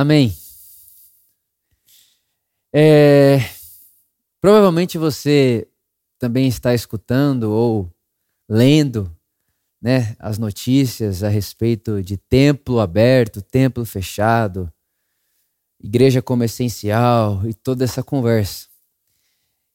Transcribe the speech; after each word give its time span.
Amém. 0.00 0.34
É, 2.72 3.36
provavelmente 4.40 4.96
você 4.96 5.68
também 6.18 6.48
está 6.48 6.74
escutando 6.74 7.50
ou 7.50 7.92
lendo 8.48 9.14
né, 9.78 10.16
as 10.18 10.38
notícias 10.38 11.22
a 11.22 11.28
respeito 11.28 12.02
de 12.02 12.16
templo 12.16 12.80
aberto, 12.80 13.42
templo 13.42 13.84
fechado, 13.84 14.72
igreja 15.78 16.22
como 16.22 16.44
essencial 16.44 17.46
e 17.46 17.52
toda 17.52 17.84
essa 17.84 18.02
conversa. 18.02 18.68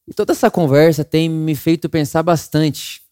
E 0.08 0.14
toda 0.16 0.32
essa 0.32 0.50
conversa 0.50 1.06
tem 1.06 1.30
me 1.30 1.54
feito 1.54 1.88
pensar 1.88 2.24
bastante. 2.24 3.04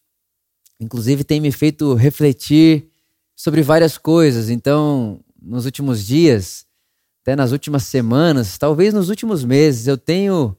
Inclusive 0.80 1.22
tem 1.22 1.40
me 1.40 1.52
feito 1.52 1.94
refletir 1.94 2.90
sobre 3.36 3.62
várias 3.62 3.96
coisas. 3.96 4.50
Então, 4.50 5.24
nos 5.40 5.64
últimos 5.64 6.04
dias, 6.04 6.63
até 7.24 7.34
nas 7.34 7.52
últimas 7.52 7.84
semanas, 7.84 8.58
talvez 8.58 8.92
nos 8.92 9.08
últimos 9.08 9.42
meses, 9.42 9.86
eu 9.86 9.96
tenho 9.96 10.54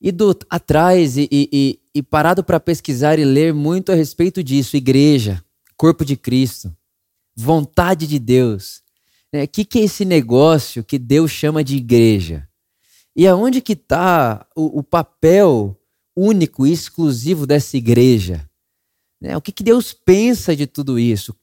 ido 0.00 0.34
atrás 0.48 1.18
e, 1.18 1.28
e, 1.30 1.78
e 1.94 2.02
parado 2.02 2.42
para 2.42 2.58
pesquisar 2.58 3.18
e 3.18 3.26
ler 3.26 3.52
muito 3.52 3.92
a 3.92 3.94
respeito 3.94 4.42
disso. 4.42 4.74
Igreja, 4.74 5.44
corpo 5.76 6.02
de 6.02 6.16
Cristo, 6.16 6.74
vontade 7.36 8.06
de 8.06 8.18
Deus. 8.18 8.78
O 9.30 9.36
né? 9.36 9.46
que, 9.46 9.66
que 9.66 9.80
é 9.80 9.82
esse 9.82 10.06
negócio 10.06 10.82
que 10.82 10.98
Deus 10.98 11.30
chama 11.30 11.62
de 11.62 11.76
igreja? 11.76 12.48
E 13.14 13.26
aonde 13.26 13.60
que 13.60 13.74
está 13.74 14.46
o, 14.56 14.78
o, 14.78 14.82
papel 14.82 15.78
único 16.16 16.66
e 16.66 16.72
exclusivo 16.72 17.46
dessa 17.46 17.76
igreja? 17.76 18.48
Né? 19.20 19.36
O 19.36 19.42
que, 19.42 19.52
que 19.52 19.62
Deus 19.62 19.92
pensa 19.92 20.56
de 20.56 20.66
tudo 20.66 20.98
isso? 20.98 21.36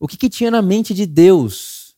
O 0.00 0.08
que, 0.08 0.16
que 0.16 0.28
tinha 0.28 0.50
na 0.50 0.60
mente 0.60 0.92
de 0.92 1.06
Deus? 1.06 1.94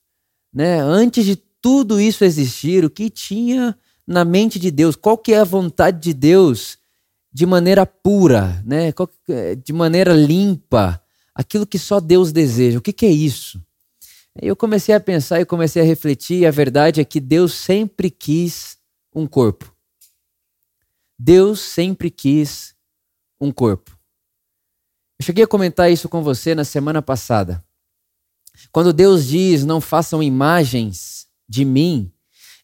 Né? 0.52 0.80
Antes 0.80 1.24
de 1.24 1.47
tudo 1.60 2.00
isso 2.00 2.24
existir, 2.24 2.84
o 2.84 2.90
que 2.90 3.10
tinha 3.10 3.76
na 4.06 4.24
mente 4.24 4.58
de 4.58 4.70
Deus? 4.70 4.96
Qual 4.96 5.18
que 5.18 5.32
é 5.32 5.38
a 5.38 5.44
vontade 5.44 6.00
de 6.00 6.14
Deus 6.14 6.78
de 7.32 7.44
maneira 7.44 7.84
pura, 7.84 8.62
né? 8.64 8.92
É, 9.28 9.54
de 9.54 9.72
maneira 9.72 10.14
limpa? 10.14 11.02
Aquilo 11.34 11.66
que 11.66 11.78
só 11.78 12.00
Deus 12.00 12.32
deseja. 12.32 12.78
O 12.78 12.82
que, 12.82 12.92
que 12.92 13.06
é 13.06 13.10
isso? 13.10 13.62
Eu 14.40 14.54
comecei 14.54 14.94
a 14.94 15.00
pensar 15.00 15.40
e 15.40 15.44
comecei 15.44 15.82
a 15.82 15.84
refletir, 15.84 16.40
e 16.40 16.46
a 16.46 16.50
verdade 16.50 17.00
é 17.00 17.04
que 17.04 17.20
Deus 17.20 17.54
sempre 17.54 18.10
quis 18.10 18.78
um 19.14 19.26
corpo. 19.26 19.74
Deus 21.18 21.60
sempre 21.60 22.10
quis 22.10 22.74
um 23.40 23.50
corpo. 23.50 23.98
Eu 25.18 25.24
cheguei 25.24 25.42
a 25.42 25.48
comentar 25.48 25.90
isso 25.90 26.08
com 26.08 26.22
você 26.22 26.54
na 26.54 26.64
semana 26.64 27.02
passada. 27.02 27.64
Quando 28.70 28.92
Deus 28.92 29.26
diz 29.26 29.64
não 29.64 29.80
façam 29.80 30.22
imagens 30.22 31.17
de 31.48 31.64
mim, 31.64 32.12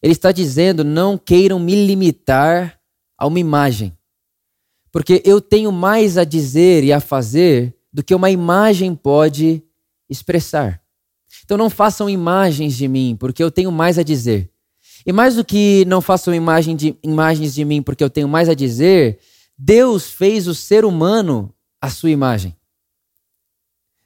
Ele 0.01 0.13
está 0.13 0.31
dizendo 0.31 0.83
não 0.83 1.17
queiram 1.17 1.59
me 1.59 1.87
limitar 1.87 2.79
a 3.17 3.25
uma 3.25 3.39
imagem. 3.39 3.97
Porque 4.91 5.21
eu 5.25 5.41
tenho 5.41 5.71
mais 5.71 6.17
a 6.17 6.23
dizer 6.23 6.83
e 6.83 6.93
a 6.93 6.99
fazer 6.99 7.75
do 7.91 8.03
que 8.03 8.13
uma 8.13 8.29
imagem 8.29 8.95
pode 8.95 9.63
expressar. 10.09 10.81
Então 11.43 11.57
não 11.57 11.69
façam 11.69 12.09
imagens 12.09 12.75
de 12.75 12.87
mim, 12.87 13.15
porque 13.19 13.43
eu 13.43 13.51
tenho 13.51 13.71
mais 13.71 13.97
a 13.97 14.03
dizer. 14.03 14.49
E 15.05 15.11
mais 15.11 15.35
do 15.35 15.45
que 15.45 15.85
não 15.85 16.01
façam 16.01 16.33
imagem 16.33 16.75
de, 16.75 16.97
imagens 17.03 17.53
de 17.53 17.63
mim, 17.63 17.81
porque 17.81 18.03
eu 18.03 18.09
tenho 18.09 18.27
mais 18.27 18.49
a 18.49 18.53
dizer, 18.53 19.19
Deus 19.57 20.09
fez 20.09 20.47
o 20.47 20.55
ser 20.55 20.83
humano 20.83 21.53
a 21.79 21.89
sua 21.89 22.09
imagem. 22.09 22.55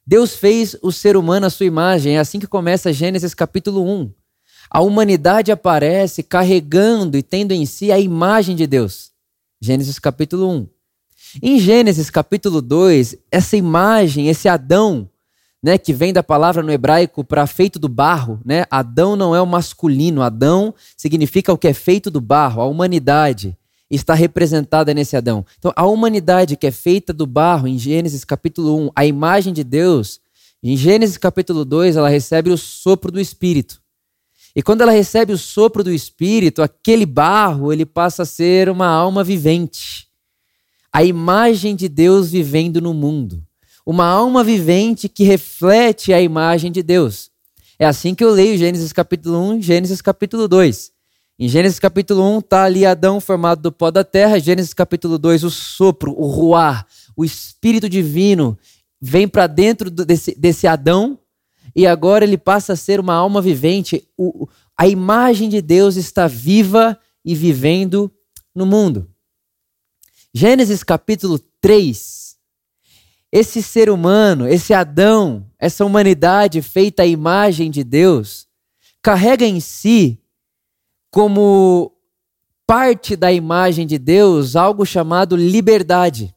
Deus 0.06 0.36
fez 0.36 0.76
o 0.82 0.92
ser 0.92 1.16
humano 1.16 1.46
a 1.46 1.50
sua 1.50 1.66
imagem. 1.66 2.16
É 2.16 2.20
assim 2.20 2.40
que 2.40 2.48
começa 2.48 2.92
Gênesis 2.92 3.34
capítulo 3.34 3.88
1. 3.88 4.12
A 4.72 4.82
humanidade 4.82 5.52
aparece 5.52 6.22
carregando 6.22 7.18
e 7.18 7.24
tendo 7.24 7.54
em 7.54 7.66
si 7.66 7.92
a 7.92 8.00
imagem 8.00 8.56
de 8.56 8.68
Deus. 8.68 9.12
Gênesis 9.60 9.98
capítulo 9.98 10.48
1. 10.48 10.68
Em 11.42 11.60
Gênesis 11.60 12.12
capítulo 12.12 12.62
2, 12.62 13.18
essa 13.32 13.58
imagem, 13.58 14.28
esse 14.28 14.48
Adão, 14.48 15.10
né, 15.62 15.78
que 15.78 15.92
vem 15.92 16.14
da 16.14 16.22
palavra 16.22 16.62
no 16.62 16.72
hebraico 16.72 17.24
para 17.24 17.48
feito 17.48 17.80
do 17.80 17.90
barro, 17.90 18.40
né? 18.46 18.66
Adão 18.70 19.16
não 19.16 19.36
é 19.36 19.42
o 19.42 19.48
masculino, 19.48 20.22
Adão 20.22 20.74
significa 20.96 21.52
o 21.52 21.58
que 21.58 21.68
é 21.68 21.74
feito 21.74 22.12
do 22.12 22.22
barro, 22.22 22.62
a 22.62 22.66
humanidade 22.66 23.58
está 23.90 24.14
representada 24.14 24.94
nesse 24.94 25.18
Adão. 25.18 25.44
Então, 25.58 25.74
a 25.76 25.86
humanidade 25.88 26.56
que 26.56 26.68
é 26.68 26.72
feita 26.72 27.12
do 27.12 27.26
barro, 27.26 27.68
em 27.68 27.78
Gênesis 27.78 28.24
capítulo 28.24 28.86
1, 28.86 28.92
a 28.96 29.04
imagem 29.04 29.52
de 29.52 29.64
Deus, 29.64 30.22
em 30.62 30.78
Gênesis 30.78 31.18
capítulo 31.18 31.66
2, 31.66 31.96
ela 31.96 32.08
recebe 32.08 32.52
o 32.52 32.58
sopro 32.58 33.12
do 33.12 33.20
Espírito. 33.20 33.82
E 34.60 34.62
quando 34.62 34.82
ela 34.82 34.92
recebe 34.92 35.32
o 35.32 35.38
sopro 35.38 35.86
do 35.86 35.90
Espírito, 35.90 36.62
aquele 36.62 37.06
barro, 37.06 37.72
ele 37.72 37.86
passa 37.86 38.24
a 38.24 38.26
ser 38.26 38.68
uma 38.68 38.88
alma 38.88 39.24
vivente. 39.24 40.10
A 40.92 41.02
imagem 41.02 41.78
de 41.78 41.88
Deus 41.88 42.32
vivendo 42.32 42.82
no 42.82 42.94
mundo. 42.94 43.42
Uma 43.86 44.06
alma 44.06 44.44
vivente 44.44 45.08
que 45.08 45.24
reflete 45.24 46.12
a 46.12 46.22
imagem 46.22 46.74
de 46.74 46.84
Deus. 46.84 47.32
É 47.80 47.86
assim 47.86 48.14
que 48.14 48.22
eu 48.22 48.32
leio 48.32 48.58
Gênesis 48.58 48.92
capítulo 48.92 49.40
1 49.40 49.62
Gênesis 49.62 50.02
capítulo 50.02 50.46
2. 50.46 50.92
Em 51.40 51.48
Gênesis 51.48 51.80
capítulo 51.80 52.22
1 52.36 52.40
está 52.40 52.66
ali 52.66 52.86
Adão 52.86 53.22
formado 53.22 53.62
do 53.62 53.72
pó 53.72 53.90
da 53.90 54.04
terra. 54.04 54.40
Gênesis 54.40 54.74
capítulo 54.74 55.18
2, 55.18 55.46
o 55.46 55.50
sopro, 55.50 56.14
o 56.20 56.28
ruar, 56.28 56.86
o 57.16 57.24
Espírito 57.24 57.88
Divino 57.88 58.60
vem 59.00 59.26
para 59.26 59.48
dentro 59.48 59.90
desse, 59.90 60.38
desse 60.38 60.68
Adão 60.68 61.18
e 61.80 61.88
agora 61.88 62.26
ele 62.26 62.38
passa 62.38 62.74
a 62.74 62.76
ser 62.76 63.00
uma 63.00 63.14
alma 63.14 63.42
vivente. 63.42 64.06
O, 64.18 64.50
a 64.78 64.86
imagem 64.86 65.48
de 65.48 65.62
Deus 65.62 65.96
está 65.96 66.28
viva 66.28 67.00
e 67.24 67.34
vivendo 67.34 68.12
no 68.54 68.66
mundo. 68.66 69.10
Gênesis 70.34 70.84
capítulo 70.84 71.40
3. 71.62 72.36
Esse 73.32 73.64
ser 73.64 73.90
humano, 73.90 74.46
esse 74.46 74.74
Adão, 74.74 75.50
essa 75.58 75.86
humanidade 75.86 76.62
feita 76.62 77.04
à 77.04 77.06
imagem 77.06 77.72
de 77.72 77.82
Deus, 77.82 78.46
carrega 79.02 79.46
em 79.46 79.62
si 79.62 80.22
como 81.10 81.94
parte 82.68 83.16
da 83.16 83.32
imagem 83.32 83.88
de 83.88 83.98
Deus 83.98 84.58
algo 84.58 84.86
chamado 84.86 85.34
liberdade. 85.38 86.36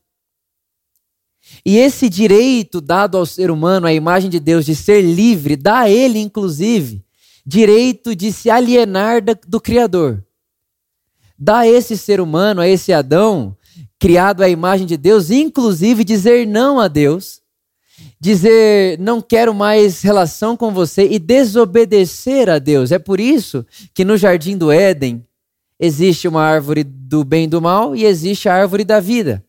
E 1.64 1.78
esse 1.78 2.08
direito 2.08 2.80
dado 2.80 3.16
ao 3.16 3.26
ser 3.26 3.50
humano, 3.50 3.86
a 3.86 3.92
imagem 3.92 4.30
de 4.30 4.40
Deus, 4.40 4.64
de 4.64 4.74
ser 4.74 5.02
livre, 5.02 5.56
dá 5.56 5.80
a 5.80 5.90
ele, 5.90 6.18
inclusive, 6.18 7.04
direito 7.44 8.14
de 8.14 8.32
se 8.32 8.50
alienar 8.50 9.22
do 9.46 9.60
Criador. 9.60 10.24
Dá 11.38 11.60
a 11.60 11.68
esse 11.68 11.96
ser 11.96 12.20
humano, 12.20 12.60
a 12.60 12.68
esse 12.68 12.92
Adão, 12.92 13.56
criado 13.98 14.42
à 14.42 14.48
imagem 14.48 14.86
de 14.86 14.96
Deus, 14.96 15.30
inclusive 15.30 16.04
dizer 16.04 16.46
não 16.46 16.78
a 16.80 16.88
Deus 16.88 17.42
dizer 18.22 18.98
não 19.00 19.20
quero 19.20 19.52
mais 19.52 20.00
relação 20.00 20.56
com 20.56 20.72
você 20.72 21.08
e 21.08 21.18
desobedecer 21.18 22.48
a 22.48 22.58
Deus. 22.58 22.92
É 22.92 22.98
por 22.98 23.18
isso 23.18 23.66
que 23.92 24.04
no 24.04 24.16
jardim 24.16 24.56
do 24.56 24.70
Éden 24.70 25.26
existe 25.78 26.28
uma 26.28 26.42
árvore 26.42 26.84
do 26.84 27.24
bem 27.24 27.44
e 27.44 27.48
do 27.48 27.60
mal 27.60 27.96
e 27.96 28.04
existe 28.04 28.48
a 28.48 28.54
árvore 28.54 28.84
da 28.84 29.00
vida. 29.00 29.44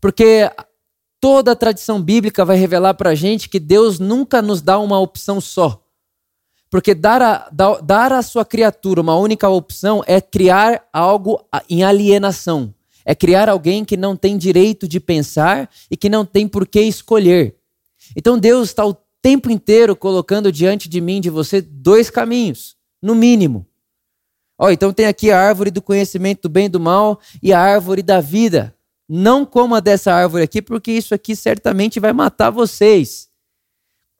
Porque 0.00 0.50
toda 1.20 1.52
a 1.52 1.56
tradição 1.56 2.00
bíblica 2.00 2.44
vai 2.44 2.56
revelar 2.56 2.94
para 2.94 3.10
a 3.10 3.14
gente 3.14 3.48
que 3.48 3.60
Deus 3.60 3.98
nunca 3.98 4.40
nos 4.40 4.62
dá 4.62 4.78
uma 4.78 4.98
opção 4.98 5.40
só. 5.40 5.84
Porque 6.70 6.94
dar 6.94 7.20
a, 7.20 7.50
dar 7.82 8.12
a 8.12 8.22
sua 8.22 8.44
criatura 8.44 9.00
uma 9.00 9.16
única 9.16 9.48
opção 9.48 10.02
é 10.06 10.20
criar 10.20 10.84
algo 10.92 11.44
em 11.68 11.82
alienação. 11.82 12.72
É 13.04 13.14
criar 13.14 13.48
alguém 13.48 13.84
que 13.84 13.96
não 13.96 14.16
tem 14.16 14.38
direito 14.38 14.86
de 14.86 15.00
pensar 15.00 15.68
e 15.90 15.96
que 15.96 16.08
não 16.08 16.24
tem 16.24 16.46
por 16.46 16.66
que 16.66 16.80
escolher. 16.80 17.56
Então 18.16 18.38
Deus 18.38 18.68
está 18.68 18.86
o 18.86 18.96
tempo 19.20 19.50
inteiro 19.50 19.96
colocando 19.96 20.52
diante 20.52 20.88
de 20.88 21.00
mim, 21.00 21.20
de 21.20 21.28
você, 21.28 21.60
dois 21.60 22.08
caminhos, 22.08 22.76
no 23.02 23.14
mínimo. 23.14 23.66
Ó, 24.56 24.70
então 24.70 24.92
tem 24.92 25.06
aqui 25.06 25.30
a 25.30 25.40
árvore 25.40 25.70
do 25.70 25.82
conhecimento 25.82 26.42
do 26.42 26.48
bem 26.48 26.66
e 26.66 26.68
do 26.68 26.78
mal 26.78 27.18
e 27.42 27.52
a 27.52 27.58
árvore 27.58 28.02
da 28.02 28.20
vida. 28.20 28.74
Não 29.12 29.44
coma 29.44 29.80
dessa 29.80 30.14
árvore 30.14 30.44
aqui, 30.44 30.62
porque 30.62 30.92
isso 30.92 31.12
aqui 31.12 31.34
certamente 31.34 31.98
vai 31.98 32.12
matar 32.12 32.48
vocês. 32.50 33.28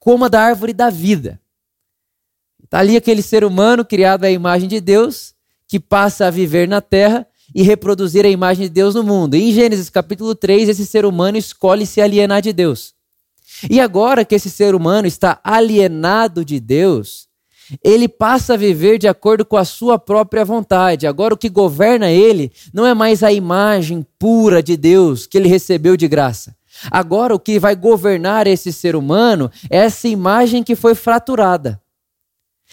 Coma 0.01 0.29
da 0.29 0.43
árvore 0.43 0.73
da 0.73 0.91
vida. 0.91 1.41
Está 2.65 2.81
ali 2.81 2.97
aquele 2.97 3.23
ser 3.23 3.45
humano 3.45 3.85
criado 3.85 4.25
à 4.25 4.31
imagem 4.33 4.69
de 4.69 4.81
Deus, 4.81 5.33
que 5.69 5.79
passa 5.79 6.27
a 6.27 6.31
viver 6.31 6.67
na 6.67 6.81
terra 6.81 7.25
e 7.55 7.63
reproduzir 7.63 8.25
a 8.25 8.29
imagem 8.29 8.65
de 8.65 8.71
Deus 8.71 8.97
no 8.97 9.05
mundo. 9.05 9.37
Em 9.37 9.53
Gênesis 9.53 9.89
capítulo 9.89 10.35
3, 10.35 10.69
esse 10.69 10.85
ser 10.85 11.05
humano 11.05 11.39
escolhe 11.39 11.87
se 11.87 12.01
alienar 12.01 12.43
de 12.43 12.53
Deus. 12.53 12.93
E 13.71 13.81
agora 13.81 14.25
que 14.25 14.35
esse 14.35 14.51
ser 14.51 14.75
humano 14.75 15.07
está 15.07 15.41
alienado 15.45 16.45
de 16.45 16.59
Deus, 16.59 17.29
ele 17.83 18.09
passa 18.09 18.55
a 18.55 18.57
viver 18.57 18.99
de 18.99 19.07
acordo 19.09 19.45
com 19.45 19.57
a 19.57 19.65
sua 19.65 19.99
própria 19.99 20.45
vontade. 20.45 21.07
Agora 21.07 21.35
o 21.35 21.37
que 21.37 21.49
governa 21.49 22.11
ele 22.11 22.53
não 22.73 22.87
é 22.87 22.95
mais 22.95 23.23
a 23.23 23.33
imagem 23.33 24.07
pura 24.19 24.63
de 24.63 24.77
Deus 24.77 25.27
que 25.27 25.39
ele 25.39 25.49
recebeu 25.49 25.97
de 25.97 26.09
graça. 26.09 26.57
Agora 26.91 27.35
o 27.35 27.39
que 27.39 27.59
vai 27.59 27.75
governar 27.75 28.47
esse 28.47 28.73
ser 28.73 28.97
humano 28.97 29.51
é 29.69 29.79
essa 29.79 30.09
imagem 30.09 30.63
que 30.63 30.77
foi 30.77 30.95
fraturada. 30.95 31.81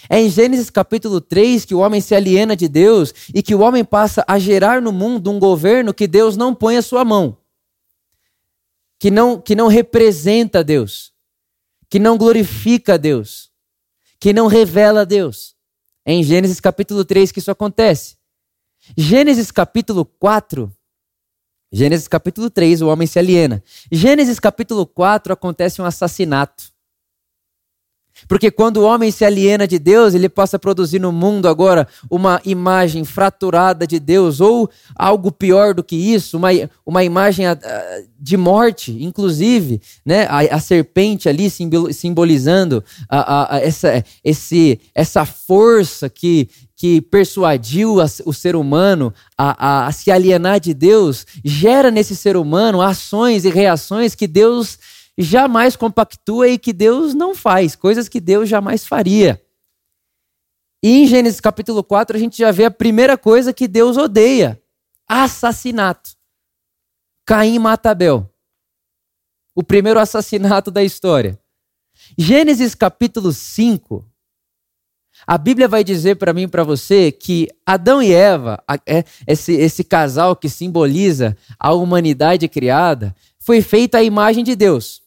É 0.10 0.22
em 0.22 0.30
Gênesis 0.30 0.70
capítulo 0.70 1.20
3 1.20 1.66
que 1.66 1.74
o 1.74 1.80
homem 1.80 2.00
se 2.00 2.14
aliena 2.14 2.56
de 2.56 2.68
Deus 2.68 3.14
e 3.34 3.42
que 3.42 3.56
o 3.56 3.62
homem 3.62 3.84
passa 3.84 4.24
a 4.28 4.38
gerar 4.38 4.82
no 4.82 4.92
mundo 4.92 5.32
um 5.32 5.40
governo 5.40 5.94
que 5.94 6.08
Deus 6.08 6.38
não 6.38 6.54
põe 6.54 6.78
a 6.78 6.82
sua 6.82 7.04
mão, 7.04 7.38
que 9.00 9.10
não, 9.10 9.42
que 9.42 9.56
não 9.56 9.68
representa 9.68 10.64
Deus, 10.64 11.12
que 11.90 11.98
não 11.98 12.18
glorifica 12.18 12.98
Deus, 12.98 13.47
que 14.20 14.34
não 14.34 14.48
revela 14.48 15.06
Deus. 15.06 15.56
É 16.06 16.14
em 16.14 16.24
Gênesis 16.24 16.60
capítulo 16.60 17.04
3 17.04 17.32
que 17.32 17.40
isso 17.40 17.52
acontece. 17.52 18.18
Gênesis 18.98 19.52
capítulo 19.52 20.06
4, 20.06 20.72
Gênesis 21.72 22.08
capítulo 22.08 22.50
3, 22.50 22.82
o 22.82 22.88
homem 22.88 23.06
se 23.06 23.20
aliena. 23.20 23.62
Gênesis 23.92 24.40
capítulo 24.40 24.86
4 24.86 25.34
acontece 25.34 25.82
um 25.82 25.86
assassinato. 25.86 26.72
Porque 28.28 28.50
quando 28.50 28.78
o 28.78 28.84
homem 28.84 29.12
se 29.12 29.26
aliena 29.26 29.68
de 29.68 29.78
Deus, 29.78 30.14
ele 30.14 30.30
passa 30.30 30.58
a 30.58 30.60
produzir 30.60 31.00
no 31.00 31.12
mundo 31.12 31.48
agora 31.48 31.88
uma 32.10 32.42
imagem 32.46 33.04
fraturada 33.04 33.86
de 33.86 34.00
Deus, 34.00 34.40
ou 34.40 34.70
algo 34.96 35.32
pior 35.32 35.74
do 35.74 35.84
que 35.84 35.96
isso, 35.96 36.38
uma, 36.38 36.50
uma 36.86 37.04
imagem 37.04 37.46
ah, 37.46 37.58
de 38.20 38.38
morte, 38.38 38.98
inclusive, 39.04 39.82
né? 40.06 40.26
a, 40.30 40.56
a 40.56 40.60
serpente 40.60 41.30
ali 41.30 41.50
simbolizando 41.50 42.84
a, 43.10 43.56
a, 43.56 43.60
essa, 43.60 44.04
esse, 44.24 44.80
essa 44.96 45.26
força 45.26 46.10
que, 46.10 46.50
que 46.76 47.02
persuadiu 47.02 47.98
o 48.26 48.34
ser 48.34 48.56
humano 48.56 49.14
a, 49.38 49.84
a, 49.84 49.88
a 49.88 49.92
se 49.92 50.12
alienar 50.12 50.60
de 50.60 50.74
Deus, 50.74 51.26
gera 51.44 51.92
nesse 51.92 52.16
ser 52.16 52.38
humano 52.38 52.82
ações 52.82 53.46
e 53.46 53.50
reações 53.50 54.16
que 54.16 54.28
Deus 54.28 54.78
jamais 55.18 55.76
compactua 55.76 56.48
e 56.48 56.58
que 56.58 56.72
Deus 56.72 57.14
não 57.14 57.34
faz, 57.34 57.76
coisas 57.76 58.08
que 58.08 58.20
Deus 58.20 58.48
jamais 58.48 58.86
faria. 58.86 59.42
E 60.84 61.00
em 61.00 61.08
Gênesis 61.08 61.42
capítulo 61.42 61.84
4 61.84 62.16
a 62.16 62.20
gente 62.20 62.38
já 62.38 62.52
vê 62.52 62.66
a 62.66 62.72
primeira 62.72 63.18
coisa 63.18 63.52
que 63.52 63.68
Deus 63.68 63.98
odeia: 63.98 64.62
assassinato. 65.08 66.12
Caim 67.26 67.58
mata 67.60 67.92
Abel. 67.92 68.32
O 69.56 69.64
primeiro 69.64 70.00
assassinato 70.00 70.70
da 70.70 70.84
história. 70.84 71.40
Gênesis 72.18 72.76
capítulo 72.76 73.34
5. 73.34 74.08
A 75.26 75.36
Bíblia 75.38 75.68
vai 75.68 75.84
dizer 75.84 76.16
para 76.16 76.32
mim 76.32 76.44
e 76.44 76.48
para 76.48 76.64
você 76.64 77.12
que 77.12 77.50
Adão 77.66 78.02
e 78.04 78.14
Eva, 78.14 78.64
é, 78.86 79.04
esse, 79.26 79.54
esse 79.54 79.84
casal 79.84 80.36
que 80.36 80.48
simboliza 80.48 81.36
a 81.60 81.74
humanidade 81.74 82.48
criada, 82.48 83.16
foi 83.40 83.62
feito 83.62 83.96
à 83.96 84.04
imagem 84.04 84.44
de 84.44 84.56
Deus. 84.56 85.02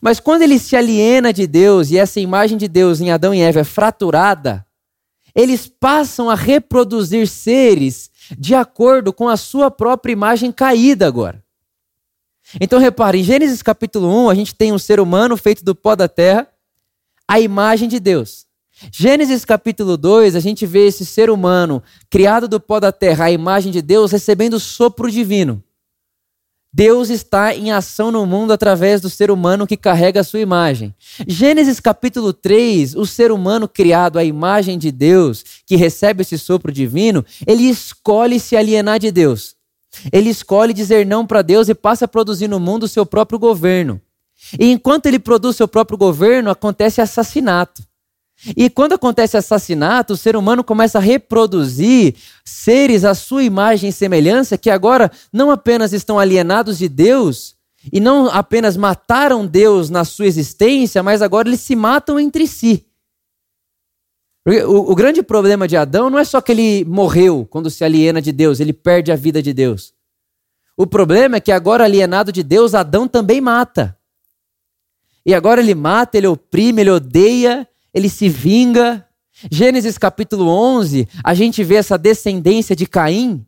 Mas 0.00 0.20
quando 0.20 0.42
ele 0.42 0.58
se 0.58 0.76
aliena 0.76 1.32
de 1.32 1.46
Deus 1.46 1.90
e 1.90 1.98
essa 1.98 2.20
imagem 2.20 2.58
de 2.58 2.68
Deus 2.68 3.00
em 3.00 3.10
Adão 3.10 3.34
e 3.34 3.40
Eva 3.40 3.60
é 3.60 3.64
fraturada, 3.64 4.66
eles 5.34 5.66
passam 5.66 6.28
a 6.28 6.34
reproduzir 6.34 7.26
seres 7.26 8.10
de 8.38 8.54
acordo 8.54 9.12
com 9.12 9.28
a 9.28 9.36
sua 9.36 9.70
própria 9.70 10.12
imagem 10.12 10.52
caída 10.52 11.06
agora. 11.06 11.42
Então 12.60 12.78
repare, 12.78 13.20
em 13.20 13.22
Gênesis 13.22 13.62
capítulo 13.62 14.08
1, 14.26 14.30
a 14.30 14.34
gente 14.34 14.54
tem 14.54 14.72
um 14.72 14.78
ser 14.78 14.98
humano 14.98 15.36
feito 15.36 15.64
do 15.64 15.74
pó 15.74 15.94
da 15.94 16.08
terra, 16.08 16.48
a 17.28 17.38
imagem 17.38 17.88
de 17.88 18.00
Deus. 18.00 18.46
Gênesis 18.92 19.44
capítulo 19.44 19.96
2, 19.96 20.34
a 20.34 20.40
gente 20.40 20.64
vê 20.64 20.86
esse 20.86 21.04
ser 21.04 21.30
humano 21.30 21.82
criado 22.08 22.48
do 22.48 22.58
pó 22.58 22.80
da 22.80 22.90
terra, 22.90 23.26
a 23.26 23.30
imagem 23.30 23.70
de 23.70 23.82
Deus, 23.82 24.10
recebendo 24.10 24.54
o 24.54 24.60
sopro 24.60 25.10
divino. 25.10 25.62
Deus 26.72 27.10
está 27.10 27.52
em 27.52 27.72
ação 27.72 28.12
no 28.12 28.24
mundo 28.24 28.52
através 28.52 29.00
do 29.00 29.10
ser 29.10 29.28
humano 29.28 29.66
que 29.66 29.76
carrega 29.76 30.20
a 30.20 30.24
sua 30.24 30.38
imagem. 30.38 30.94
Gênesis 31.26 31.80
capítulo 31.80 32.32
3, 32.32 32.94
o 32.94 33.04
ser 33.04 33.32
humano 33.32 33.68
criado 33.68 34.18
à 34.18 34.24
imagem 34.24 34.78
de 34.78 34.92
Deus, 34.92 35.44
que 35.66 35.74
recebe 35.74 36.22
esse 36.22 36.38
sopro 36.38 36.70
divino, 36.70 37.24
ele 37.44 37.64
escolhe 37.64 38.38
se 38.38 38.56
alienar 38.56 39.00
de 39.00 39.10
Deus. 39.10 39.56
Ele 40.12 40.30
escolhe 40.30 40.72
dizer 40.72 41.04
não 41.04 41.26
para 41.26 41.42
Deus 41.42 41.68
e 41.68 41.74
passa 41.74 42.04
a 42.04 42.08
produzir 42.08 42.46
no 42.46 42.60
mundo 42.60 42.84
o 42.84 42.88
seu 42.88 43.04
próprio 43.04 43.38
governo. 43.38 44.00
E 44.58 44.70
enquanto 44.70 45.06
ele 45.06 45.18
produz 45.18 45.56
seu 45.56 45.66
próprio 45.66 45.98
governo, 45.98 46.50
acontece 46.50 47.00
assassinato. 47.00 47.82
E 48.56 48.70
quando 48.70 48.94
acontece 48.94 49.36
assassinato, 49.36 50.14
o 50.14 50.16
ser 50.16 50.34
humano 50.34 50.64
começa 50.64 50.98
a 50.98 51.00
reproduzir 51.00 52.14
seres 52.44 53.04
à 53.04 53.14
sua 53.14 53.42
imagem 53.42 53.90
e 53.90 53.92
semelhança 53.92 54.56
que 54.56 54.70
agora 54.70 55.10
não 55.32 55.50
apenas 55.50 55.92
estão 55.92 56.18
alienados 56.18 56.78
de 56.78 56.88
Deus 56.88 57.54
e 57.92 58.00
não 58.00 58.28
apenas 58.28 58.76
mataram 58.76 59.46
Deus 59.46 59.90
na 59.90 60.04
sua 60.04 60.26
existência, 60.26 61.02
mas 61.02 61.20
agora 61.20 61.48
eles 61.48 61.60
se 61.60 61.76
matam 61.76 62.18
entre 62.18 62.46
si. 62.46 62.86
O, 64.46 64.92
o 64.92 64.94
grande 64.94 65.22
problema 65.22 65.68
de 65.68 65.76
Adão 65.76 66.08
não 66.08 66.18
é 66.18 66.24
só 66.24 66.40
que 66.40 66.52
ele 66.52 66.84
morreu 66.86 67.46
quando 67.48 67.70
se 67.70 67.84
aliena 67.84 68.22
de 68.22 68.32
Deus, 68.32 68.58
ele 68.58 68.72
perde 68.72 69.12
a 69.12 69.16
vida 69.16 69.42
de 69.42 69.52
Deus. 69.52 69.92
O 70.76 70.86
problema 70.86 71.36
é 71.36 71.40
que 71.40 71.52
agora 71.52 71.84
alienado 71.84 72.32
de 72.32 72.42
Deus, 72.42 72.74
Adão 72.74 73.06
também 73.06 73.38
mata. 73.38 73.96
E 75.26 75.34
agora 75.34 75.60
ele 75.60 75.74
mata, 75.74 76.16
ele 76.16 76.26
oprime, 76.26 76.80
ele 76.80 76.90
odeia 76.90 77.68
ele 77.92 78.08
se 78.08 78.28
vinga. 78.28 79.06
Gênesis 79.50 79.96
capítulo 79.96 80.48
11, 80.48 81.08
a 81.24 81.32
gente 81.32 81.64
vê 81.64 81.76
essa 81.76 81.96
descendência 81.96 82.76
de 82.76 82.84
Caim, 82.84 83.46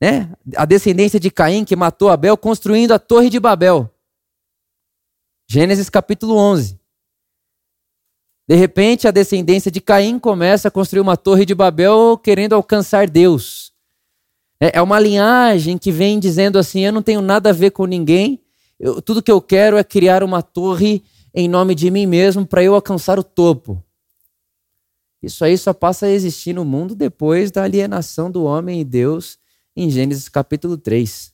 né? 0.00 0.30
A 0.56 0.64
descendência 0.64 1.18
de 1.18 1.28
Caim 1.28 1.64
que 1.64 1.74
matou 1.74 2.08
Abel 2.08 2.36
construindo 2.36 2.92
a 2.92 3.00
Torre 3.00 3.28
de 3.28 3.40
Babel. 3.40 3.90
Gênesis 5.48 5.90
capítulo 5.90 6.36
11. 6.36 6.78
De 8.46 8.54
repente, 8.54 9.08
a 9.08 9.10
descendência 9.10 9.70
de 9.70 9.80
Caim 9.80 10.18
começa 10.18 10.68
a 10.68 10.70
construir 10.70 11.00
uma 11.00 11.16
Torre 11.16 11.44
de 11.44 11.54
Babel 11.54 12.16
querendo 12.22 12.54
alcançar 12.54 13.08
Deus. 13.08 13.72
É, 14.60 14.78
é 14.78 14.82
uma 14.82 15.00
linhagem 15.00 15.78
que 15.78 15.90
vem 15.90 16.20
dizendo 16.20 16.58
assim: 16.58 16.80
eu 16.80 16.92
não 16.92 17.02
tenho 17.02 17.20
nada 17.20 17.50
a 17.50 17.52
ver 17.52 17.70
com 17.70 17.86
ninguém, 17.86 18.40
eu, 18.78 19.00
tudo 19.00 19.22
que 19.22 19.32
eu 19.32 19.40
quero 19.40 19.76
é 19.76 19.84
criar 19.84 20.22
uma 20.22 20.42
torre 20.42 21.02
em 21.34 21.48
nome 21.48 21.74
de 21.74 21.90
mim 21.90 22.06
mesmo 22.06 22.46
para 22.46 22.62
eu 22.62 22.74
alcançar 22.74 23.18
o 23.18 23.24
topo. 23.24 23.82
Isso 25.20 25.44
aí 25.44 25.58
só 25.58 25.72
passa 25.72 26.06
a 26.06 26.10
existir 26.10 26.52
no 26.52 26.64
mundo 26.64 26.94
depois 26.94 27.50
da 27.50 27.64
alienação 27.64 28.30
do 28.30 28.44
homem 28.44 28.80
e 28.80 28.84
Deus 28.84 29.38
em 29.74 29.90
Gênesis 29.90 30.28
capítulo 30.28 30.78
3. 30.78 31.32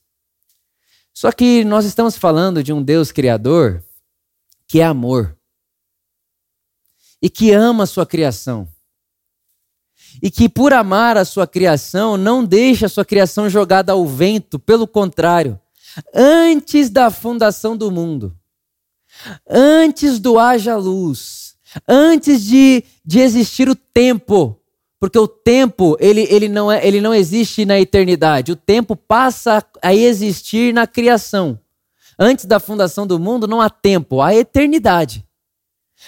Só 1.12 1.31
que 1.31 1.64
nós 1.64 1.85
estamos 1.85 2.17
falando 2.17 2.62
de 2.62 2.73
um 2.73 2.82
Deus 2.82 3.12
criador 3.12 3.85
que 4.67 4.81
é 4.81 4.85
amor 4.85 5.37
e 7.20 7.29
que 7.29 7.53
ama 7.53 7.85
a 7.85 7.87
sua 7.87 8.06
criação. 8.06 8.67
E 10.23 10.31
que 10.31 10.49
por 10.49 10.73
amar 10.73 11.17
a 11.17 11.25
sua 11.25 11.46
criação 11.46 12.17
não 12.17 12.44
deixa 12.44 12.86
a 12.86 12.89
sua 12.89 13.05
criação 13.05 13.51
jogada 13.51 13.93
ao 13.93 14.06
vento, 14.06 14.58
pelo 14.58 14.86
contrário, 14.86 15.60
antes 16.15 16.89
da 16.89 17.10
fundação 17.10 17.77
do 17.77 17.91
mundo, 17.91 18.40
antes 19.48 20.19
do 20.19 20.39
haja 20.39 20.77
luz, 20.77 21.55
antes 21.89 22.44
de, 22.44 22.84
de 23.05 23.20
existir 23.20 23.69
o 23.69 23.74
tempo, 23.74 24.58
porque 24.98 25.19
o 25.19 25.29
tempo 25.29 25.96
ele, 26.00 26.27
ele, 26.31 26.48
não 26.48 26.70
é, 26.70 26.86
ele 26.86 27.00
não 27.00 27.15
existe 27.15 27.65
na 27.65 27.81
eternidade, 27.81 28.53
o 28.53 28.56
tempo 28.56 28.94
passa 28.94 29.65
a 29.82 29.94
existir 29.94 30.74
na 30.74 30.86
criação. 30.86 31.58
Antes 32.19 32.44
da 32.44 32.60
fundação 32.60 33.06
do 33.06 33.19
mundo 33.19 33.46
não 33.46 33.60
há 33.60 33.70
tempo, 33.70 34.20
há 34.20 34.34
eternidade. 34.34 35.24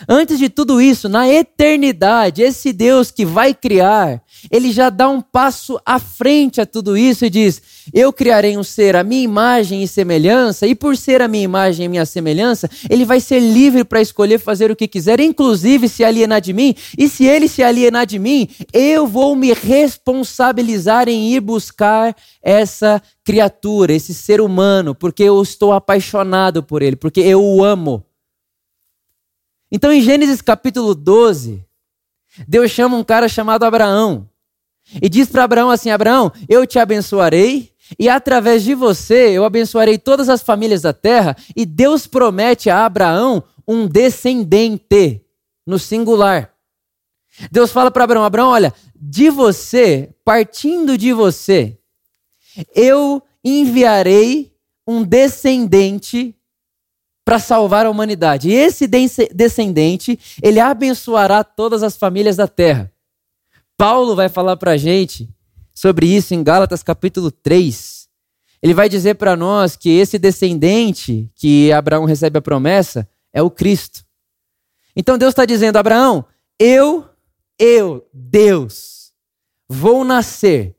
Antes 0.09 0.39
de 0.39 0.49
tudo 0.49 0.81
isso, 0.81 1.09
na 1.09 1.29
eternidade, 1.29 2.43
esse 2.43 2.73
Deus 2.73 3.11
que 3.11 3.25
vai 3.27 3.53
criar, 3.53 4.23
ele 4.51 4.73
já 4.73 4.89
dá 4.89 5.09
um 5.09 5.21
passo 5.21 5.79
à 5.85 5.99
frente 5.99 6.61
a 6.61 6.67
tudo 6.67 6.97
isso 6.97 7.25
e 7.25 7.31
diz: 7.31 7.63
Eu 7.93 8.13
criarei 8.13 8.57
um 8.57 8.65
ser 8.65 8.97
à 8.97 9.05
minha 9.05 9.23
imagem 9.23 9.83
e 9.83 9.89
semelhança, 9.89 10.67
e 10.67 10.75
por 10.75 10.97
ser 10.97 11.21
a 11.21 11.29
minha 11.29 11.45
imagem 11.45 11.85
e 11.85 11.89
minha 11.89 12.07
semelhança, 12.07 12.71
ele 12.89 13.05
vai 13.05 13.21
ser 13.21 13.39
livre 13.41 13.85
para 13.85 14.01
escolher 14.01 14.39
fazer 14.39 14.71
o 14.71 14.77
que 14.77 14.89
quiser, 14.89 15.21
inclusive 15.21 15.89
se 15.89 16.03
alienar 16.03 16.41
de 16.41 16.53
mim. 16.53 16.75
E 16.97 17.09
se 17.09 17.25
ele 17.27 17.47
se 17.47 17.63
alienar 17.63 18.07
de 18.07 18.19
mim, 18.19 18.49
eu 18.73 19.07
vou 19.07 19.37
me 19.37 19.53
responsabilizar 19.53 21.09
em 21.09 21.33
ir 21.33 21.41
buscar 21.41 22.17
essa 22.43 23.01
criatura, 23.25 23.93
esse 23.93 24.15
ser 24.15 24.41
humano, 24.41 24.95
porque 24.95 25.23
eu 25.23 25.41
estou 25.43 25.73
apaixonado 25.73 26.63
por 26.63 26.83
ele, 26.83 26.97
porque 26.97 27.21
eu 27.21 27.43
o 27.43 27.63
amo. 27.63 28.05
Então, 29.75 29.91
em 29.91 30.03
Gênesis 30.03 30.43
capítulo 30.43 30.95
12, 30.95 31.65
Deus 32.47 32.71
chama 32.71 32.95
um 32.95 33.03
cara 33.03 33.27
chamado 33.27 33.65
Abraão 33.65 34.29
e 35.01 35.09
diz 35.09 35.31
para 35.31 35.45
Abraão 35.45 35.71
assim: 35.71 35.91
Abraão, 35.91 36.31
eu 36.47 36.67
te 36.67 36.79
abençoarei 36.79 37.73
e 37.99 38.07
através 38.07 38.63
de 38.63 38.75
você 38.75 39.31
eu 39.31 39.47
abençoarei 39.47 39.97
todas 39.97 40.29
as 40.29 40.43
famílias 40.43 40.83
da 40.83 40.93
terra. 40.93 41.35
E 41.57 41.65
Deus 41.65 42.07
promete 42.07 42.69
a 42.69 42.85
Abraão 42.85 43.43
um 43.67 43.87
descendente, 43.87 45.25
no 45.67 45.79
singular. 45.79 46.53
Deus 47.51 47.73
fala 47.73 47.91
para 47.91 48.05
Abraão: 48.05 48.25
Abraão, 48.25 48.51
olha, 48.51 48.75
de 48.95 49.31
você, 49.31 50.11
partindo 50.23 50.99
de 50.99 51.15
você, 51.15 51.79
eu 52.75 53.23
enviarei 53.43 54.53
um 54.87 55.03
descendente 55.03 56.37
para 57.25 57.39
salvar 57.39 57.87
a 57.87 57.91
humanidade. 57.91 58.49
E 58.49 58.55
esse 58.55 58.87
descendente, 58.87 60.19
ele 60.43 60.61
abençoará 60.61 61.45
todas 61.45 61.83
as 61.83 61.97
famílias 61.97 62.37
da 62.37 62.49
terra. 62.49 62.93
Paulo 63.77 64.15
vai 64.15 64.29
falar 64.29 64.57
para 64.57 64.73
a 64.73 64.77
gente 64.77 65.29
sobre 65.75 66.07
isso 66.07 66.35
em 66.35 66.43
Gálatas 66.43 66.83
capítulo 66.83 67.31
3. 67.31 68.09
Ele 68.63 68.75
vai 68.75 68.89
dizer 68.89 69.15
para 69.15 69.35
nós 69.35 69.77
que 69.77 69.91
esse 69.91 70.19
descendente 70.19 71.31
que 71.35 71.73
Abraão 71.73 72.05
recebe 72.05 72.39
a 72.39 72.43
promessa 72.43 73.09
é 73.33 73.43
o 73.43 73.51
Cristo. 73.51 74.05
Então 74.95 75.19
Deus 75.19 75.33
está 75.33 75.45
dizendo: 75.45 75.79
Abraão, 75.79 76.25
eu, 76.59 77.09
eu, 77.59 78.07
Deus, 78.13 79.13
vou 79.69 80.05
nascer 80.05 80.77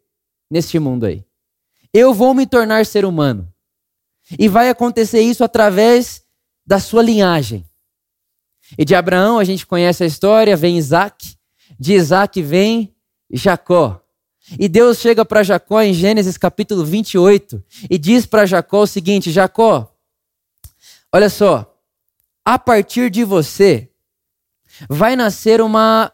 neste 0.50 0.80
mundo 0.80 1.06
aí. 1.06 1.26
Eu 1.94 2.14
vou 2.14 2.34
me 2.34 2.48
tornar 2.48 2.86
ser 2.86 3.06
humano. 3.06 3.52
E 4.40 4.48
vai 4.48 4.70
acontecer 4.70 5.22
isso 5.22 5.44
através 5.44 6.23
da 6.66 6.80
sua 6.80 7.02
linhagem. 7.02 7.66
E 8.78 8.86
de 8.86 8.96
Abraão 8.96 9.38
a 9.40 9.44
gente 9.44 9.66
conhece 9.66 10.04
a 10.04 10.08
história, 10.08 10.56
vem 10.56 10.78
Isaac. 10.78 11.38
De 11.80 11.94
Isaac 11.94 12.42
vem 12.42 12.96
Jacó. 13.32 14.02
E 14.60 14.68
Deus 14.68 15.00
chega 15.00 15.24
para 15.24 15.44
Jacó 15.44 15.82
em 15.82 15.94
Gênesis 15.94 16.38
capítulo 16.38 16.84
28 16.84 17.64
e 17.90 17.98
diz 17.98 18.26
para 18.26 18.46
Jacó 18.46 18.82
o 18.82 18.88
seguinte: 18.88 19.32
Jacó, 19.32 19.96
olha 21.12 21.30
só, 21.30 21.78
a 22.44 22.60
partir 22.60 23.10
de 23.10 23.24
você 23.24 23.90
vai 24.90 25.16
nascer 25.16 25.62
uma, 25.62 26.12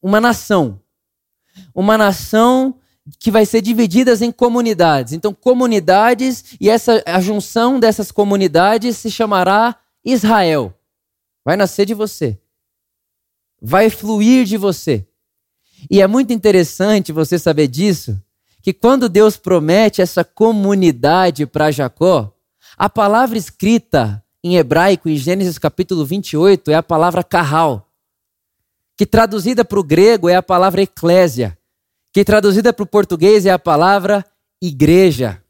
uma 0.00 0.20
nação. 0.20 0.80
Uma 1.74 1.98
nação 1.98 2.77
que 3.18 3.30
vai 3.30 3.46
ser 3.46 3.62
divididas 3.62 4.22
em 4.22 4.30
comunidades. 4.30 5.12
Então, 5.12 5.32
comunidades, 5.32 6.56
e 6.60 6.68
essa 6.68 7.02
a 7.06 7.20
junção 7.20 7.78
dessas 7.78 8.10
comunidades 8.10 8.96
se 8.96 9.10
chamará 9.10 9.76
Israel. 10.04 10.74
Vai 11.44 11.56
nascer 11.56 11.86
de 11.86 11.94
você. 11.94 12.38
Vai 13.60 13.90
fluir 13.90 14.44
de 14.44 14.56
você. 14.56 15.06
E 15.90 16.00
é 16.00 16.06
muito 16.06 16.32
interessante 16.32 17.12
você 17.12 17.38
saber 17.38 17.68
disso, 17.68 18.20
que 18.62 18.72
quando 18.72 19.08
Deus 19.08 19.36
promete 19.36 20.02
essa 20.02 20.24
comunidade 20.24 21.46
para 21.46 21.70
Jacó, 21.70 22.34
a 22.76 22.88
palavra 22.88 23.38
escrita 23.38 24.22
em 24.42 24.56
hebraico, 24.56 25.08
em 25.08 25.16
Gênesis 25.16 25.58
capítulo 25.58 26.04
28, 26.04 26.70
é 26.70 26.74
a 26.74 26.82
palavra 26.82 27.24
carral, 27.24 27.90
que 28.96 29.06
traduzida 29.06 29.64
para 29.64 29.78
o 29.78 29.84
grego 29.84 30.28
é 30.28 30.34
a 30.34 30.42
palavra 30.42 30.82
eclésia, 30.82 31.57
que 32.18 32.24
traduzida 32.24 32.72
para 32.72 32.82
o 32.82 32.86
português 32.86 33.46
é 33.46 33.50
a 33.52 33.60
palavra 33.60 34.24
igreja. 34.60 35.40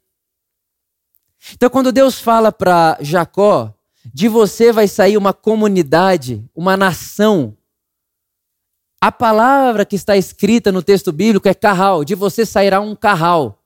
Então, 1.53 1.67
quando 1.67 1.91
Deus 1.91 2.19
fala 2.19 2.51
para 2.51 2.95
Jacó, 3.01 3.73
de 4.13 4.27
você 4.27 4.71
vai 4.71 4.87
sair 4.87 5.17
uma 5.17 5.33
comunidade, 5.33 6.47
uma 6.53 6.77
nação, 6.77 7.57
a 9.01 9.11
palavra 9.11 9.83
que 9.83 9.95
está 9.95 10.15
escrita 10.15 10.71
no 10.71 10.83
texto 10.83 11.11
bíblico 11.11 11.47
é 11.47 11.55
carral, 11.55 12.05
de 12.05 12.13
você 12.13 12.45
sairá 12.45 12.79
um 12.79 12.95
carral. 12.95 13.63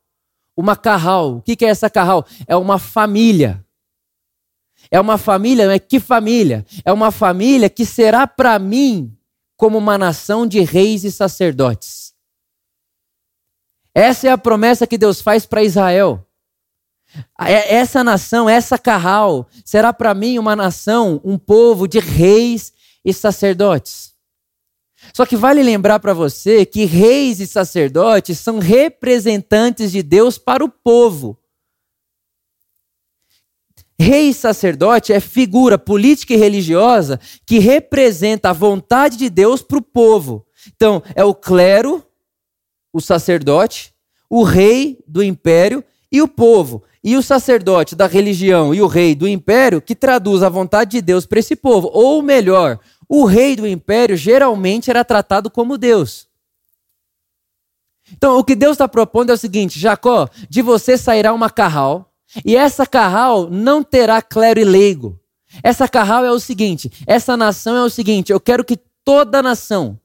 Uma 0.55 0.77
carral. 0.77 1.39
O 1.39 1.41
que 1.41 1.65
é 1.65 1.67
essa 1.67 1.89
carral? 1.89 2.25
É 2.47 2.55
uma 2.55 2.79
família. 2.79 3.65
É 4.89 4.97
uma 4.97 5.17
família, 5.17 5.69
é 5.69 5.77
que 5.77 5.99
família? 5.99 6.65
É 6.85 6.93
uma 6.93 7.11
família 7.11 7.69
que 7.69 7.85
será 7.85 8.25
para 8.25 8.57
mim 8.57 9.13
como 9.57 9.77
uma 9.77 9.97
nação 9.97 10.47
de 10.47 10.61
reis 10.61 11.03
e 11.03 11.11
sacerdotes. 11.11 12.02
Essa 13.93 14.27
é 14.27 14.31
a 14.31 14.37
promessa 14.37 14.87
que 14.87 14.97
Deus 14.97 15.21
faz 15.21 15.45
para 15.45 15.63
Israel. 15.63 16.25
É, 17.39 17.75
essa 17.75 18.03
nação, 18.03 18.49
essa 18.49 18.77
carral, 18.77 19.47
será 19.63 19.93
para 19.93 20.13
mim 20.13 20.39
uma 20.39 20.55
nação, 20.55 21.21
um 21.23 21.37
povo 21.37 21.87
de 21.87 21.99
reis 21.99 22.73
e 23.05 23.13
sacerdotes. 23.13 24.13
Só 25.13 25.25
que 25.25 25.35
vale 25.35 25.61
lembrar 25.61 25.99
para 25.99 26.13
você 26.13 26.65
que 26.65 26.85
reis 26.85 27.39
e 27.39 27.45
sacerdotes 27.45 28.39
são 28.39 28.59
representantes 28.59 29.91
de 29.91 30.01
Deus 30.01 30.37
para 30.37 30.63
o 30.63 30.69
povo. 30.69 31.37
Rei 33.99 34.29
e 34.29 34.33
sacerdote 34.33 35.13
é 35.13 35.19
figura 35.19 35.77
política 35.77 36.33
e 36.33 36.37
religiosa 36.37 37.19
que 37.45 37.59
representa 37.59 38.49
a 38.49 38.53
vontade 38.53 39.17
de 39.17 39.29
Deus 39.29 39.61
para 39.61 39.77
o 39.77 39.81
povo. 39.81 40.45
Então, 40.75 41.03
é 41.15 41.23
o 41.23 41.35
clero, 41.35 42.03
o 42.93 43.01
sacerdote, 43.01 43.93
o 44.29 44.43
rei 44.43 45.03
do 45.07 45.23
império 45.23 45.83
e 46.11 46.21
o 46.21 46.27
povo. 46.27 46.83
E 47.03 47.17
o 47.17 47.23
sacerdote 47.23 47.95
da 47.95 48.07
religião 48.07 48.73
e 48.73 48.81
o 48.81 48.87
rei 48.87 49.13
do 49.13 49.27
império 49.27 49.81
que 49.81 49.95
traduz 49.95 50.41
a 50.41 50.47
vontade 50.47 50.91
de 50.91 51.01
Deus 51.01 51.25
para 51.25 51.39
esse 51.39 51.55
povo. 51.55 51.89
Ou 51.91 52.21
melhor, 52.21 52.79
o 53.09 53.25
rei 53.25 53.55
do 53.55 53.67
império 53.67 54.15
geralmente 54.15 54.89
era 54.89 55.03
tratado 55.03 55.49
como 55.49 55.77
Deus. 55.77 56.27
Então, 58.11 58.37
o 58.37 58.43
que 58.43 58.55
Deus 58.55 58.73
está 58.73 58.87
propondo 58.87 59.31
é 59.31 59.33
o 59.33 59.37
seguinte: 59.37 59.79
Jacó, 59.79 60.29
de 60.49 60.61
você 60.61 60.97
sairá 60.97 61.33
uma 61.33 61.49
carral, 61.49 62.13
e 62.45 62.55
essa 62.55 62.85
carral 62.85 63.49
não 63.49 63.83
terá 63.83 64.21
clero 64.21 64.59
e 64.59 64.63
leigo. 64.63 65.19
Essa 65.61 65.87
carral 65.87 66.23
é 66.23 66.31
o 66.31 66.39
seguinte: 66.39 66.91
essa 67.05 67.35
nação 67.35 67.75
é 67.75 67.83
o 67.83 67.89
seguinte, 67.89 68.31
eu 68.31 68.39
quero 68.39 68.63
que 68.63 68.77
toda 69.03 69.41
nação, 69.41 69.99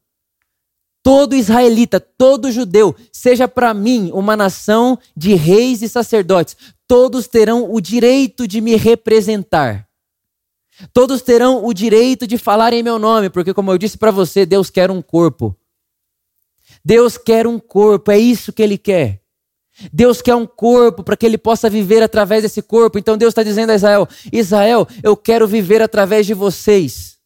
todo 1.02 1.34
israelita, 1.34 2.00
todo 2.00 2.52
judeu, 2.52 2.94
seja 3.12 3.48
para 3.48 3.72
mim 3.72 4.10
uma 4.12 4.36
nação 4.36 4.98
de 5.16 5.34
reis 5.34 5.82
e 5.82 5.88
sacerdotes. 5.88 6.56
Todos 6.86 7.26
terão 7.26 7.72
o 7.72 7.80
direito 7.80 8.46
de 8.46 8.60
me 8.60 8.76
representar. 8.76 9.86
Todos 10.92 11.22
terão 11.22 11.64
o 11.64 11.74
direito 11.74 12.26
de 12.26 12.38
falar 12.38 12.72
em 12.72 12.82
meu 12.82 12.98
nome, 12.98 13.30
porque, 13.30 13.52
como 13.52 13.72
eu 13.72 13.78
disse 13.78 13.98
para 13.98 14.10
você, 14.10 14.46
Deus 14.46 14.70
quer 14.70 14.90
um 14.90 15.02
corpo. 15.02 15.56
Deus 16.84 17.18
quer 17.18 17.46
um 17.46 17.58
corpo, 17.58 18.10
é 18.10 18.18
isso 18.18 18.52
que 18.52 18.62
Ele 18.62 18.78
quer. 18.78 19.20
Deus 19.92 20.20
quer 20.20 20.34
um 20.34 20.46
corpo 20.46 21.04
para 21.04 21.16
que 21.16 21.24
ele 21.24 21.38
possa 21.38 21.70
viver 21.70 22.02
através 22.02 22.42
desse 22.42 22.60
corpo. 22.60 22.98
Então 22.98 23.16
Deus 23.16 23.30
está 23.30 23.42
dizendo 23.42 23.70
a 23.70 23.74
Israel: 23.74 24.08
Israel, 24.32 24.88
eu 25.02 25.16
quero 25.16 25.46
viver 25.46 25.80
através 25.80 26.26
de 26.26 26.34
vocês. 26.34 27.17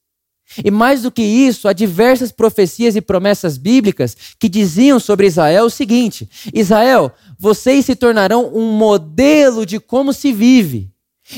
E 0.64 0.70
mais 0.70 1.02
do 1.02 1.10
que 1.10 1.22
isso, 1.22 1.68
há 1.68 1.72
diversas 1.72 2.32
profecias 2.32 2.96
e 2.96 3.00
promessas 3.00 3.56
bíblicas 3.56 4.16
que 4.38 4.48
diziam 4.48 4.98
sobre 4.98 5.26
Israel 5.26 5.66
o 5.66 5.70
seguinte: 5.70 6.28
Israel, 6.52 7.12
vocês 7.38 7.86
se 7.86 7.94
tornarão 7.94 8.50
um 8.54 8.72
modelo 8.72 9.64
de 9.64 9.78
como 9.78 10.12
se 10.12 10.32
vive. 10.32 10.90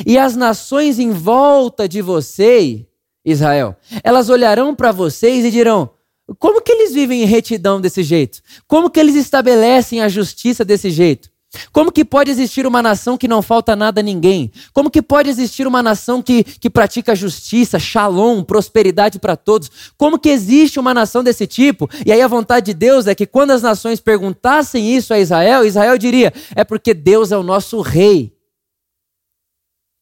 E 0.07 0.19
as 0.19 0.35
nações 0.35 0.99
em 0.99 1.11
volta 1.11 1.89
de 1.89 2.01
você, 2.03 2.87
Israel, 3.25 3.77
elas 4.03 4.29
olharão 4.29 4.75
para 4.75 4.91
vocês 4.93 5.45
e 5.45 5.51
dirão: 5.51 5.91
como 6.39 6.63
que 6.63 6.73
eles 6.73 6.93
vivem 6.95 7.23
em 7.23 7.27
retidão 7.27 7.81
desse 7.81 8.03
jeito? 8.03 8.41
Como 8.67 8.91
que 8.91 8.99
eles 8.99 9.15
estabelecem 9.15 10.01
a 10.01 10.09
justiça 10.09 10.65
desse 10.65 10.91
jeito? 10.91 11.34
Como 11.73 11.93
que 11.93 12.05
pode 12.05 12.31
existir 12.31 12.67
uma 12.67 12.83
nação 12.83 13.17
que 13.17 13.29
não 13.29 13.43
falta 13.43 13.75
nada 13.77 14.01
a 14.01 14.03
ninguém? 14.03 14.51
Como 14.73 14.91
que 14.91 15.03
pode 15.03 15.29
existir 15.29 15.67
uma 15.67 15.83
nação 15.83 16.23
que, 16.23 16.45
que 16.45 16.71
pratica 16.71 17.15
justiça, 17.15 17.79
shalom, 17.79 18.43
prosperidade 18.43 19.19
para 19.19 19.37
todos? 19.37 19.71
Como 19.97 20.19
que 20.19 20.29
existe 20.29 20.79
uma 20.79 20.95
nação 20.95 21.23
desse 21.23 21.47
tipo? 21.47 21.89
E 22.05 22.13
aí 22.13 22.21
a 22.21 22.29
vontade 22.29 22.67
de 22.67 22.75
Deus 22.75 23.07
é 23.07 23.15
que 23.15 23.27
quando 23.27 23.53
as 23.53 23.63
nações 23.63 24.01
perguntassem 24.01 24.95
isso 24.95 25.13
a 25.13 25.19
Israel, 25.19 25.65
Israel 25.65 25.99
diria: 25.99 26.33
é 26.55 26.65
porque 26.65 26.95
Deus 26.95 27.33
é 27.33 27.37
o 27.37 27.43
nosso 27.43 27.81
rei. 27.81 28.33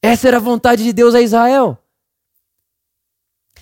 Essa 0.02 0.28
era 0.28 0.38
a 0.38 0.40
vontade 0.40 0.82
de 0.82 0.92
Deus 0.92 1.14
a 1.14 1.20
Israel. 1.20 1.78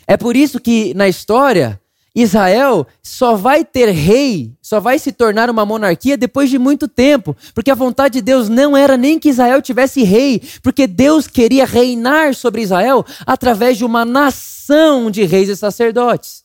É 0.06 0.16
por 0.16 0.34
isso 0.34 0.58
que 0.58 0.94
na 0.94 1.08
história, 1.08 1.80
Israel 2.14 2.86
só 3.02 3.36
vai 3.36 3.64
ter 3.64 3.90
rei, 3.90 4.52
só 4.60 4.80
vai 4.80 4.98
se 4.98 5.12
tornar 5.12 5.48
uma 5.48 5.64
monarquia 5.64 6.16
depois 6.16 6.50
de 6.50 6.58
muito 6.58 6.88
tempo, 6.88 7.36
porque 7.54 7.70
a 7.70 7.74
vontade 7.74 8.14
de 8.14 8.22
Deus 8.22 8.48
não 8.48 8.76
era 8.76 8.96
nem 8.96 9.18
que 9.18 9.28
Israel 9.28 9.62
tivesse 9.62 10.02
rei, 10.02 10.42
porque 10.62 10.86
Deus 10.86 11.26
queria 11.26 11.64
reinar 11.64 12.34
sobre 12.34 12.62
Israel 12.62 13.04
através 13.24 13.78
de 13.78 13.84
uma 13.84 14.04
nação 14.04 15.10
de 15.10 15.24
reis 15.24 15.48
e 15.48 15.56
sacerdotes. 15.56 16.44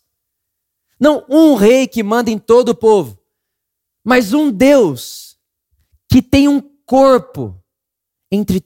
Não 0.99 1.25
um 1.27 1.55
rei 1.55 1.87
que 1.87 2.03
manda 2.03 2.29
em 2.29 2.37
todo 2.37 2.69
o 2.69 2.75
povo, 2.75 3.17
mas 4.03 4.33
um 4.33 4.51
Deus 4.51 5.35
que 6.09 6.21
tem 6.21 6.47
um 6.47 6.61
corpo 6.85 7.59
entre 8.31 8.63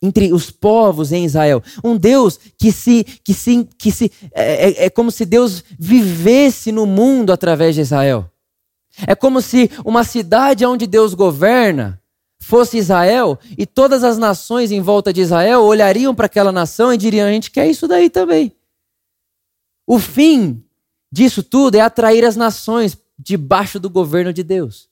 entre 0.00 0.32
os 0.32 0.50
povos 0.50 1.12
em 1.12 1.24
Israel. 1.24 1.62
Um 1.82 1.96
Deus 1.96 2.38
que 2.56 2.70
se 2.70 3.04
que 3.04 3.34
se 3.34 3.64
que 3.76 3.90
se 3.90 4.10
é, 4.32 4.70
é, 4.70 4.84
é, 4.84 4.90
como 4.90 5.10
se 5.10 5.24
Deus 5.24 5.64
vivesse 5.78 6.70
no 6.72 6.86
mundo 6.86 7.32
através 7.32 7.74
de 7.74 7.80
Israel. 7.80 8.30
É 9.06 9.14
como 9.14 9.40
se 9.40 9.70
uma 9.84 10.04
cidade 10.04 10.64
onde 10.64 10.86
Deus 10.86 11.14
governa 11.14 12.00
fosse 12.40 12.78
Israel 12.78 13.38
e 13.56 13.66
todas 13.66 14.02
as 14.02 14.18
nações 14.18 14.70
em 14.70 14.80
volta 14.80 15.12
de 15.12 15.20
Israel 15.20 15.62
olhariam 15.62 16.14
para 16.14 16.26
aquela 16.26 16.52
nação 16.52 16.92
e 16.92 16.96
diriam: 16.96 17.26
a 17.26 17.32
gente 17.32 17.50
quer 17.50 17.68
isso 17.68 17.86
daí 17.86 18.08
também. 18.08 18.52
O 19.86 19.98
fim 19.98 20.62
disso 21.10 21.42
tudo 21.42 21.76
é 21.76 21.80
atrair 21.80 22.24
as 22.24 22.36
nações 22.36 22.96
debaixo 23.18 23.80
do 23.80 23.90
governo 23.90 24.32
de 24.32 24.44
Deus, 24.44 24.88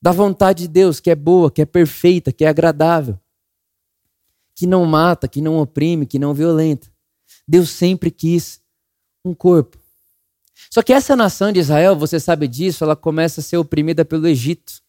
da 0.00 0.12
vontade 0.12 0.64
de 0.64 0.68
Deus, 0.68 1.00
que 1.00 1.10
é 1.10 1.16
boa, 1.16 1.50
que 1.50 1.62
é 1.62 1.66
perfeita, 1.66 2.30
que 2.30 2.44
é 2.44 2.48
agradável 2.48 3.18
que 4.58 4.66
não 4.66 4.84
mata, 4.84 5.28
que 5.28 5.40
não 5.40 5.56
oprime, 5.58 6.04
que 6.04 6.18
não 6.18 6.34
violenta. 6.34 6.88
Deus 7.46 7.70
sempre 7.70 8.10
quis 8.10 8.60
um 9.24 9.32
corpo. 9.32 9.78
Só 10.68 10.82
que 10.82 10.92
essa 10.92 11.14
nação 11.14 11.52
de 11.52 11.60
Israel, 11.60 11.94
você 11.94 12.18
sabe 12.18 12.48
disso, 12.48 12.82
ela 12.82 12.96
começa 12.96 13.40
a 13.40 13.44
ser 13.44 13.56
oprimida 13.56 14.04
pelo 14.04 14.26
Egito. 14.26 14.82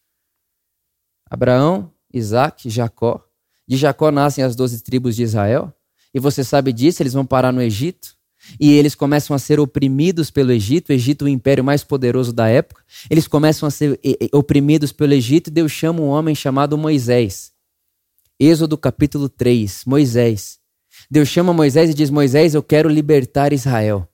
Abraão, 1.30 1.92
Isaac, 2.12 2.68
Jacó. 2.68 3.24
De 3.64 3.76
Jacó 3.76 4.10
nascem 4.10 4.42
as 4.42 4.56
doze 4.56 4.82
tribos 4.82 5.14
de 5.14 5.22
Israel. 5.22 5.72
E 6.12 6.18
você 6.18 6.42
sabe 6.42 6.72
disso, 6.72 7.00
eles 7.00 7.12
vão 7.12 7.24
parar 7.24 7.52
no 7.52 7.62
Egito. 7.62 8.16
E 8.58 8.72
eles 8.72 8.96
começam 8.96 9.36
a 9.36 9.38
ser 9.38 9.60
oprimidos 9.60 10.32
pelo 10.32 10.50
Egito, 10.50 10.88
o 10.88 10.92
Egito, 10.92 11.26
o 11.26 11.28
império 11.28 11.62
mais 11.62 11.84
poderoso 11.84 12.32
da 12.32 12.48
época. 12.48 12.82
Eles 13.08 13.28
começam 13.28 13.68
a 13.68 13.70
ser 13.70 14.00
oprimidos 14.32 14.90
pelo 14.90 15.14
Egito 15.14 15.46
e 15.46 15.52
Deus 15.52 15.70
chama 15.70 16.00
um 16.00 16.08
homem 16.08 16.34
chamado 16.34 16.76
Moisés. 16.76 17.52
Êxodo 18.42 18.78
capítulo 18.78 19.28
3, 19.28 19.84
Moisés. 19.84 20.58
Deus 21.10 21.28
chama 21.28 21.52
Moisés 21.52 21.90
e 21.90 21.94
diz: 21.94 22.08
Moisés, 22.08 22.54
eu 22.54 22.62
quero 22.62 22.88
libertar 22.88 23.52
Israel. 23.52 24.08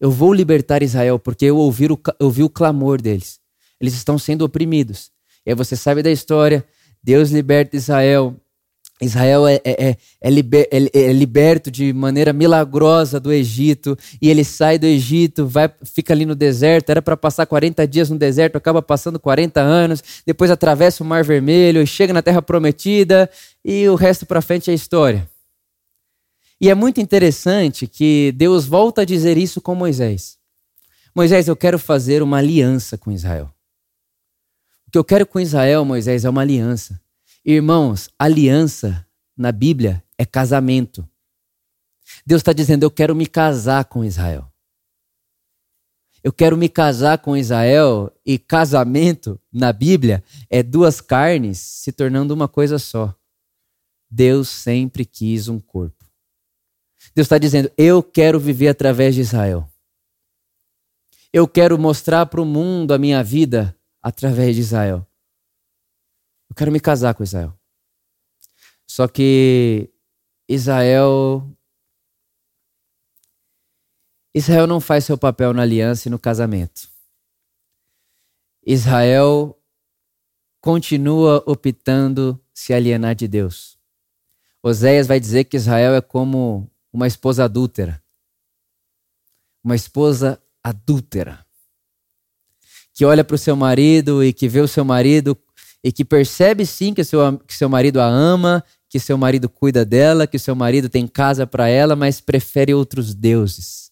Eu 0.00 0.10
vou 0.10 0.34
libertar 0.34 0.82
Israel 0.82 1.16
porque 1.16 1.44
eu 1.44 1.56
ouvi 1.56 1.86
o, 1.86 2.00
ouvi 2.18 2.42
o 2.42 2.50
clamor 2.50 3.00
deles. 3.00 3.38
Eles 3.80 3.94
estão 3.94 4.18
sendo 4.18 4.44
oprimidos. 4.44 5.12
E 5.46 5.50
aí 5.50 5.54
você 5.54 5.76
sabe 5.76 6.02
da 6.02 6.10
história: 6.10 6.66
Deus 7.00 7.30
liberta 7.30 7.76
Israel, 7.76 8.34
Israel 9.04 9.48
é, 9.48 9.60
é, 9.64 9.88
é, 9.88 9.96
é, 10.20 10.30
liber, 10.30 10.68
é, 10.70 11.00
é, 11.00 11.12
liberto 11.12 11.70
de 11.70 11.92
maneira 11.92 12.32
milagrosa 12.32 13.18
do 13.18 13.32
Egito 13.32 13.98
e 14.20 14.30
ele 14.30 14.44
sai 14.44 14.78
do 14.78 14.86
Egito, 14.86 15.44
vai, 15.44 15.68
fica 15.84 16.12
ali 16.12 16.24
no 16.24 16.36
deserto. 16.36 16.90
Era 16.90 17.02
para 17.02 17.16
passar 17.16 17.44
40 17.44 17.86
dias 17.88 18.08
no 18.08 18.16
deserto, 18.16 18.56
acaba 18.56 18.80
passando 18.80 19.18
40 19.18 19.60
anos. 19.60 20.02
Depois 20.24 20.50
atravessa 20.52 21.02
o 21.02 21.06
Mar 21.06 21.24
Vermelho, 21.24 21.84
chega 21.84 22.12
na 22.12 22.22
Terra 22.22 22.40
Prometida 22.40 23.28
e 23.64 23.88
o 23.88 23.96
resto 23.96 24.24
para 24.24 24.40
frente 24.40 24.70
é 24.70 24.74
história. 24.74 25.28
E 26.60 26.70
é 26.70 26.74
muito 26.76 27.00
interessante 27.00 27.88
que 27.88 28.32
Deus 28.36 28.66
volta 28.66 29.02
a 29.02 29.04
dizer 29.04 29.36
isso 29.36 29.60
com 29.60 29.74
Moisés. 29.74 30.38
Moisés, 31.12 31.48
eu 31.48 31.56
quero 31.56 31.76
fazer 31.76 32.22
uma 32.22 32.38
aliança 32.38 32.96
com 32.96 33.10
Israel. 33.10 33.52
O 34.86 34.90
que 34.92 34.98
eu 34.98 35.02
quero 35.02 35.26
com 35.26 35.40
Israel, 35.40 35.84
Moisés, 35.84 36.24
é 36.24 36.30
uma 36.30 36.42
aliança. 36.42 37.00
Irmãos, 37.44 38.08
aliança 38.16 39.04
na 39.36 39.50
Bíblia 39.50 40.02
é 40.16 40.24
casamento. 40.24 41.08
Deus 42.24 42.40
está 42.40 42.52
dizendo: 42.52 42.84
Eu 42.84 42.90
quero 42.90 43.16
me 43.16 43.26
casar 43.26 43.84
com 43.86 44.04
Israel. 44.04 44.48
Eu 46.22 46.32
quero 46.32 46.56
me 46.56 46.68
casar 46.68 47.18
com 47.18 47.36
Israel, 47.36 48.12
e 48.24 48.38
casamento 48.38 49.40
na 49.52 49.72
Bíblia 49.72 50.22
é 50.48 50.62
duas 50.62 51.00
carnes 51.00 51.58
se 51.58 51.90
tornando 51.90 52.32
uma 52.32 52.46
coisa 52.46 52.78
só. 52.78 53.12
Deus 54.08 54.48
sempre 54.48 55.04
quis 55.04 55.48
um 55.48 55.58
corpo. 55.58 56.04
Deus 57.12 57.24
está 57.24 57.38
dizendo: 57.38 57.72
Eu 57.76 58.04
quero 58.04 58.38
viver 58.38 58.68
através 58.68 59.16
de 59.16 59.20
Israel. 59.20 59.68
Eu 61.32 61.48
quero 61.48 61.76
mostrar 61.76 62.26
para 62.26 62.40
o 62.40 62.44
mundo 62.44 62.94
a 62.94 62.98
minha 62.98 63.24
vida 63.24 63.76
através 64.00 64.54
de 64.54 64.60
Israel. 64.60 65.04
Eu 66.52 66.54
quero 66.54 66.70
me 66.70 66.80
casar 66.80 67.14
com 67.14 67.22
Israel. 67.22 67.58
Só 68.86 69.08
que 69.08 69.90
Israel. 70.46 71.50
Israel 74.34 74.66
não 74.66 74.78
faz 74.78 75.06
seu 75.06 75.16
papel 75.16 75.54
na 75.54 75.62
aliança 75.62 76.08
e 76.08 76.10
no 76.10 76.18
casamento. 76.18 76.90
Israel 78.66 79.58
continua 80.60 81.42
optando 81.46 82.38
se 82.52 82.74
alienar 82.74 83.14
de 83.14 83.26
Deus. 83.26 83.78
Oséias 84.62 85.06
vai 85.06 85.18
dizer 85.18 85.44
que 85.44 85.56
Israel 85.56 85.94
é 85.94 86.02
como 86.02 86.70
uma 86.92 87.06
esposa 87.06 87.44
adúltera. 87.44 88.04
Uma 89.64 89.74
esposa 89.74 90.38
adúltera. 90.62 91.46
Que 92.92 93.06
olha 93.06 93.24
para 93.24 93.36
o 93.36 93.38
seu 93.38 93.56
marido 93.56 94.22
e 94.22 94.34
que 94.34 94.50
vê 94.50 94.60
o 94.60 94.68
seu 94.68 94.84
marido 94.84 95.34
e 95.84 95.90
que 95.90 96.04
percebe 96.04 96.64
sim 96.64 96.94
que 96.94 97.02
seu, 97.02 97.38
que 97.38 97.54
seu 97.54 97.68
marido 97.68 98.00
a 98.00 98.06
ama, 98.06 98.64
que 98.88 99.00
seu 99.00 99.18
marido 99.18 99.48
cuida 99.48 99.84
dela, 99.84 100.26
que 100.26 100.38
seu 100.38 100.54
marido 100.54 100.88
tem 100.88 101.06
casa 101.08 101.46
para 101.46 101.68
ela, 101.68 101.96
mas 101.96 102.20
prefere 102.20 102.72
outros 102.72 103.14
deuses. 103.14 103.90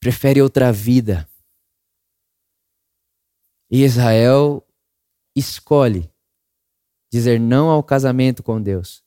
Prefere 0.00 0.42
outra 0.42 0.72
vida. 0.72 1.28
E 3.70 3.84
Israel 3.84 4.66
escolhe 5.34 6.10
dizer 7.10 7.38
não 7.38 7.68
ao 7.68 7.82
casamento 7.82 8.42
com 8.42 8.60
Deus, 8.60 9.02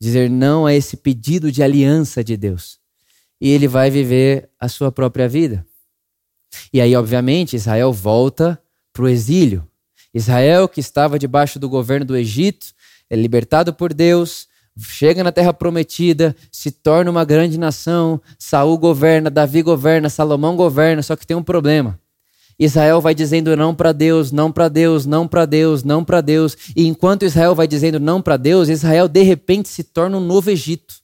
dizer 0.00 0.30
não 0.30 0.64
a 0.64 0.72
esse 0.72 0.96
pedido 0.96 1.50
de 1.50 1.62
aliança 1.62 2.22
de 2.22 2.36
Deus. 2.36 2.78
E 3.40 3.48
ele 3.48 3.66
vai 3.66 3.90
viver 3.90 4.50
a 4.58 4.68
sua 4.68 4.92
própria 4.92 5.28
vida. 5.28 5.66
E 6.72 6.80
aí, 6.80 6.94
obviamente, 6.94 7.56
Israel 7.56 7.92
volta 7.92 8.62
para 8.92 9.02
o 9.02 9.08
exílio. 9.08 9.68
Israel, 10.14 10.68
que 10.68 10.80
estava 10.80 11.18
debaixo 11.18 11.58
do 11.58 11.68
governo 11.68 12.04
do 12.04 12.16
Egito, 12.16 12.66
é 13.08 13.16
libertado 13.16 13.72
por 13.72 13.92
Deus, 13.94 14.46
chega 14.78 15.24
na 15.24 15.32
terra 15.32 15.52
prometida, 15.52 16.34
se 16.50 16.70
torna 16.70 17.10
uma 17.10 17.24
grande 17.24 17.58
nação. 17.58 18.20
Saul 18.38 18.78
governa, 18.78 19.30
Davi 19.30 19.62
governa, 19.62 20.08
Salomão 20.08 20.56
governa, 20.56 21.02
só 21.02 21.16
que 21.16 21.26
tem 21.26 21.36
um 21.36 21.42
problema. 21.42 21.98
Israel 22.58 23.00
vai 23.00 23.14
dizendo 23.14 23.56
não 23.56 23.74
para 23.74 23.92
Deus, 23.92 24.30
não 24.30 24.52
para 24.52 24.68
Deus, 24.68 25.04
não 25.04 25.26
para 25.26 25.46
Deus, 25.46 25.82
não 25.82 26.04
para 26.04 26.20
Deus. 26.20 26.56
E 26.76 26.86
enquanto 26.86 27.24
Israel 27.24 27.54
vai 27.54 27.66
dizendo 27.66 27.98
não 27.98 28.22
para 28.22 28.36
Deus, 28.36 28.68
Israel 28.68 29.08
de 29.08 29.22
repente 29.22 29.68
se 29.68 29.82
torna 29.82 30.16
um 30.16 30.24
novo 30.24 30.50
Egito 30.50 31.01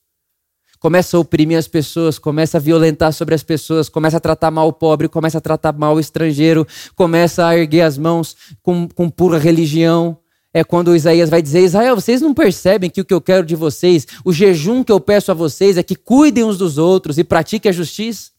começa 0.79 1.17
a 1.17 1.21
oprimir 1.21 1.59
as 1.59 1.69
pessoas, 1.69 2.19
começa 2.19 2.59
a 2.59 2.61
violentar 2.61 3.13
sobre 3.13 3.35
as 3.35 3.43
pessoas, 3.43 3.89
começa 3.89 4.17
a 4.17 4.21
tratar 4.21 4.51
mal 4.51 4.69
o 4.69 4.73
pobre, 4.73 5.09
começa 5.09 5.39
a 5.39 5.41
tratar 5.41 5.73
mal 5.73 5.97
o 5.97 6.01
estrangeiro, 6.01 6.67
começa 6.95 7.47
a 7.47 7.57
erguer 7.57 7.83
as 7.83 7.99
mãos 7.99 8.37
com, 8.63 8.89
com 8.89 9.09
pura 9.09 9.39
religião. 9.39 10.19
É 10.53 10.65
quando 10.65 10.97
Isaías 10.97 11.29
vai 11.29 11.43
dizer: 11.43 11.63
Israel, 11.63 11.95
vocês 11.95 12.21
não 12.21 12.33
percebem 12.33 12.89
que 12.89 13.01
o 13.01 13.05
que 13.05 13.15
eu 13.15 13.21
quero 13.21 13.45
de 13.45 13.55
vocês, 13.55 14.07
o 14.25 14.33
jejum 14.33 14.83
que 14.83 14.93
eu 14.93 14.99
peço 14.99 15.31
a 15.31 15.35
vocês 15.35 15.77
é 15.77 15.83
que 15.83 15.95
cuidem 15.95 16.45
uns 16.45 16.57
dos 16.57 16.79
outros 16.79 17.19
e 17.19 17.25
pratiquem 17.25 17.69
a 17.69 17.73
justiça? 17.73 18.38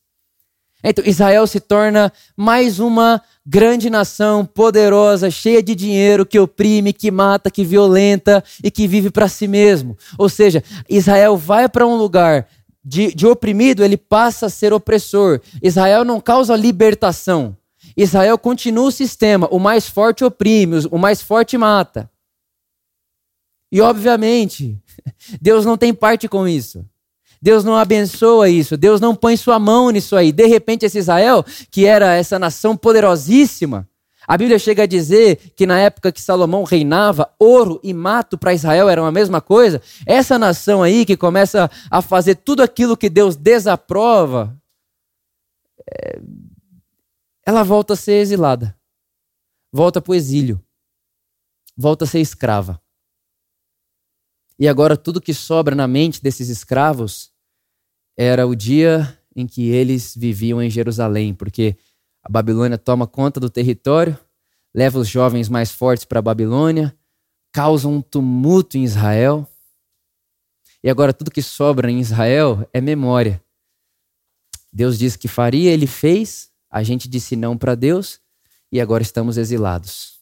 Então, 0.83 1.03
Israel 1.05 1.45
se 1.45 1.59
torna 1.59 2.11
mais 2.37 2.79
uma 2.79 3.21
grande 3.45 3.89
nação, 3.89 4.45
poderosa, 4.45 5.29
cheia 5.29 5.61
de 5.61 5.75
dinheiro, 5.75 6.25
que 6.25 6.39
oprime, 6.39 6.93
que 6.93 7.11
mata, 7.11 7.51
que 7.51 7.65
violenta 7.65 8.43
e 8.63 8.71
que 8.71 8.87
vive 8.87 9.09
para 9.09 9.27
si 9.27 9.47
mesmo. 9.47 9.97
Ou 10.17 10.29
seja, 10.29 10.63
Israel 10.89 11.35
vai 11.35 11.67
para 11.67 11.85
um 11.85 11.95
lugar 11.95 12.47
de, 12.83 13.13
de 13.13 13.27
oprimido, 13.27 13.83
ele 13.83 13.97
passa 13.97 14.45
a 14.45 14.49
ser 14.49 14.71
opressor. 14.71 15.41
Israel 15.61 16.05
não 16.05 16.21
causa 16.21 16.55
libertação. 16.55 17.57
Israel 17.95 18.37
continua 18.37 18.87
o 18.87 18.91
sistema. 18.91 19.47
O 19.51 19.59
mais 19.59 19.87
forte 19.87 20.23
oprime, 20.23 20.87
o 20.89 20.97
mais 20.97 21.21
forte 21.21 21.57
mata. 21.57 22.09
E, 23.71 23.81
obviamente, 23.81 24.77
Deus 25.41 25.65
não 25.65 25.77
tem 25.77 25.93
parte 25.93 26.27
com 26.27 26.47
isso. 26.47 26.85
Deus 27.41 27.63
não 27.63 27.75
abençoa 27.75 28.49
isso, 28.49 28.75
Deus 28.75 28.99
não 28.99 29.15
põe 29.15 29.37
sua 29.37 29.57
mão 29.57 29.89
nisso 29.89 30.15
aí. 30.15 30.31
De 30.31 30.45
repente, 30.45 30.85
esse 30.85 30.97
Israel, 30.97 31.45
que 31.71 31.85
era 31.85 32.13
essa 32.15 32.37
nação 32.37 32.75
poderosíssima, 32.75 33.87
a 34.29 34.37
Bíblia 34.37 34.59
chega 34.59 34.83
a 34.83 34.85
dizer 34.85 35.37
que 35.55 35.65
na 35.65 35.79
época 35.79 36.11
que 36.11 36.21
Salomão 36.21 36.63
reinava, 36.63 37.33
ouro 37.39 37.79
e 37.81 37.93
mato 37.95 38.37
para 38.37 38.53
Israel 38.53 38.87
eram 38.87 39.05
a 39.05 39.11
mesma 39.11 39.41
coisa. 39.41 39.81
Essa 40.05 40.37
nação 40.37 40.83
aí 40.83 41.03
que 41.03 41.17
começa 41.17 41.67
a 41.89 41.99
fazer 41.99 42.35
tudo 42.35 42.61
aquilo 42.61 42.95
que 42.95 43.09
Deus 43.09 43.35
desaprova, 43.35 44.55
é... 45.89 46.21
ela 47.43 47.63
volta 47.63 47.93
a 47.93 47.97
ser 47.97 48.21
exilada, 48.21 48.77
volta 49.71 49.99
para 49.99 50.11
o 50.11 50.15
exílio, 50.15 50.63
volta 51.75 52.05
a 52.05 52.07
ser 52.07 52.19
escrava. 52.19 52.79
E 54.59 54.67
agora 54.67 54.97
tudo 54.97 55.21
que 55.21 55.33
sobra 55.33 55.73
na 55.73 55.87
mente 55.87 56.21
desses 56.21 56.49
escravos 56.49 57.31
era 58.17 58.45
o 58.45 58.53
dia 58.53 59.17
em 59.33 59.47
que 59.47 59.69
eles 59.69 60.13
viviam 60.17 60.61
em 60.61 60.69
Jerusalém, 60.69 61.33
porque 61.33 61.77
a 62.21 62.29
Babilônia 62.29 62.77
toma 62.77 63.07
conta 63.07 63.39
do 63.39 63.49
território, 63.49 64.19
leva 64.75 64.99
os 64.99 65.07
jovens 65.07 65.47
mais 65.47 65.71
fortes 65.71 66.03
para 66.03 66.19
a 66.19 66.21
Babilônia, 66.21 66.93
causa 67.53 67.87
um 67.87 68.01
tumulto 68.01 68.77
em 68.77 68.83
Israel. 68.83 69.47
E 70.83 70.89
agora 70.89 71.13
tudo 71.13 71.31
que 71.31 71.41
sobra 71.41 71.89
em 71.89 72.01
Israel 72.01 72.67
é 72.73 72.81
memória. 72.81 73.41
Deus 74.73 74.99
disse 74.99 75.17
que 75.17 75.29
faria, 75.29 75.71
ele 75.71 75.87
fez, 75.87 76.51
a 76.69 76.83
gente 76.83 77.07
disse 77.07 77.37
não 77.37 77.57
para 77.57 77.75
Deus 77.75 78.19
e 78.69 78.81
agora 78.81 79.03
estamos 79.03 79.37
exilados. 79.37 80.19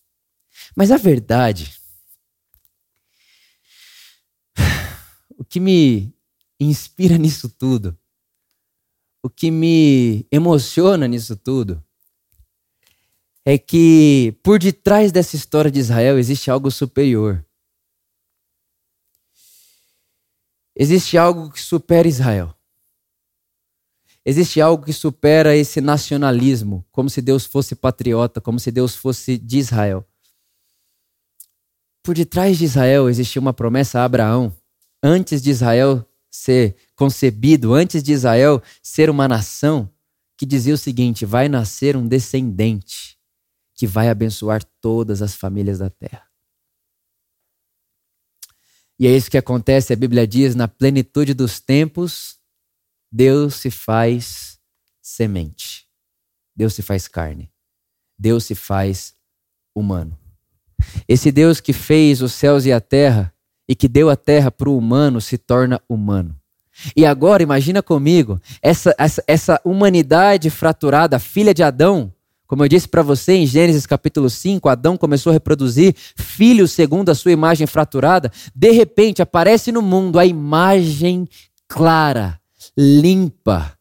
Mas 0.76 0.92
a 0.92 0.98
verdade 0.98 1.76
que 5.48 5.60
me 5.60 6.14
inspira 6.60 7.18
nisso 7.20 7.50
tudo, 7.50 7.98
o 9.24 9.30
que 9.30 9.52
me 9.52 10.26
emociona 10.32 11.08
nisso 11.08 11.36
tudo, 11.36 11.84
é 13.46 13.58
que 13.58 14.38
por 14.44 14.60
detrás 14.60 15.12
dessa 15.12 15.36
história 15.36 15.72
de 15.72 15.80
Israel 15.80 16.20
existe 16.20 16.52
algo 16.52 16.70
superior. 16.70 17.46
Existe 20.76 21.18
algo 21.18 21.50
que 21.50 21.62
supera 21.62 22.08
Israel. 22.08 22.54
existe 24.26 24.60
algo 24.60 24.84
que 24.84 24.92
supera 24.92 25.56
esse 25.56 25.80
nacionalismo, 25.80 26.86
como 26.92 27.10
se 27.10 27.22
Deus 27.22 27.46
fosse 27.46 27.74
patriota, 27.74 28.42
como 28.42 28.60
se 28.60 28.70
Deus 28.70 28.94
fosse 28.94 29.38
de 29.38 29.58
Israel. 29.58 30.06
Por 32.04 32.14
detrás 32.14 32.58
de 32.58 32.66
Israel 32.66 33.10
existia 33.10 33.42
uma 33.42 33.54
promessa 33.54 34.02
a 34.02 34.04
Abraão, 34.04 34.54
antes 35.08 35.42
de 35.42 35.50
Israel 35.50 36.06
ser 36.30 36.76
concebido, 36.96 37.74
antes 37.74 38.04
de 38.04 38.12
Israel 38.12 38.62
ser 38.84 39.10
uma 39.10 39.28
nação, 39.28 39.90
que 40.38 40.46
dizia 40.46 40.74
o 40.74 40.78
seguinte: 40.78 41.26
vai 41.26 41.48
nascer 41.48 41.96
um 41.96 42.06
descendente 42.06 43.18
que 43.74 43.88
vai 43.88 44.10
abençoar 44.10 44.64
todas 44.82 45.22
as 45.22 45.34
famílias 45.34 45.80
da 45.80 45.90
terra. 45.90 46.28
E 49.00 49.08
é 49.08 49.16
isso 49.16 49.32
que 49.32 49.38
acontece, 49.38 49.94
a 49.94 49.96
Bíblia 49.96 50.28
diz: 50.28 50.56
na 50.56 50.68
plenitude 50.68 51.34
dos 51.34 51.60
tempos, 51.60 52.38
Deus 53.10 53.56
se 53.56 53.72
faz 53.72 54.60
semente, 55.02 55.88
Deus 56.54 56.74
se 56.74 56.82
faz 56.82 57.08
carne, 57.08 57.50
Deus 58.20 58.44
se 58.44 58.56
faz 58.56 59.16
humano. 59.74 60.20
Esse 61.08 61.32
Deus 61.32 61.62
que 61.62 61.72
fez 61.72 62.22
os 62.22 62.34
céus 62.34 62.66
e 62.66 62.74
a 62.74 62.82
terra 62.82 63.34
e 63.68 63.76
que 63.76 63.88
deu 63.88 64.10
a 64.10 64.16
terra 64.16 64.52
para 64.52 64.70
o 64.70 64.78
humano 64.78 65.20
se 65.20 65.38
torna 65.38 65.82
humano. 65.88 66.36
E 66.96 67.06
agora, 67.06 67.42
imagina 67.42 67.82
comigo, 67.82 68.40
essa, 68.62 68.96
essa, 68.98 69.24
essa 69.28 69.62
humanidade 69.66 70.50
fraturada, 70.50 71.18
filha 71.20 71.54
de 71.54 71.64
Adão, 71.64 72.14
como 72.48 72.64
eu 72.64 72.70
disse 72.70 72.88
para 72.88 73.02
você 73.02 73.34
em 73.34 73.46
Gênesis 73.46 73.86
capítulo 73.86 74.30
5, 74.30 74.70
Adão 74.70 74.96
começou 74.96 75.32
a 75.32 75.34
reproduzir 75.34 75.94
filhos 76.16 76.72
segundo 76.72 77.10
a 77.10 77.16
sua 77.16 77.34
imagem 77.34 77.68
fraturada. 77.68 78.32
De 78.56 78.72
repente 78.72 79.22
aparece 79.22 79.70
no 79.70 79.82
mundo 79.82 80.18
a 80.18 80.26
imagem 80.26 81.28
clara, 81.68 82.40
limpa, 82.78 83.77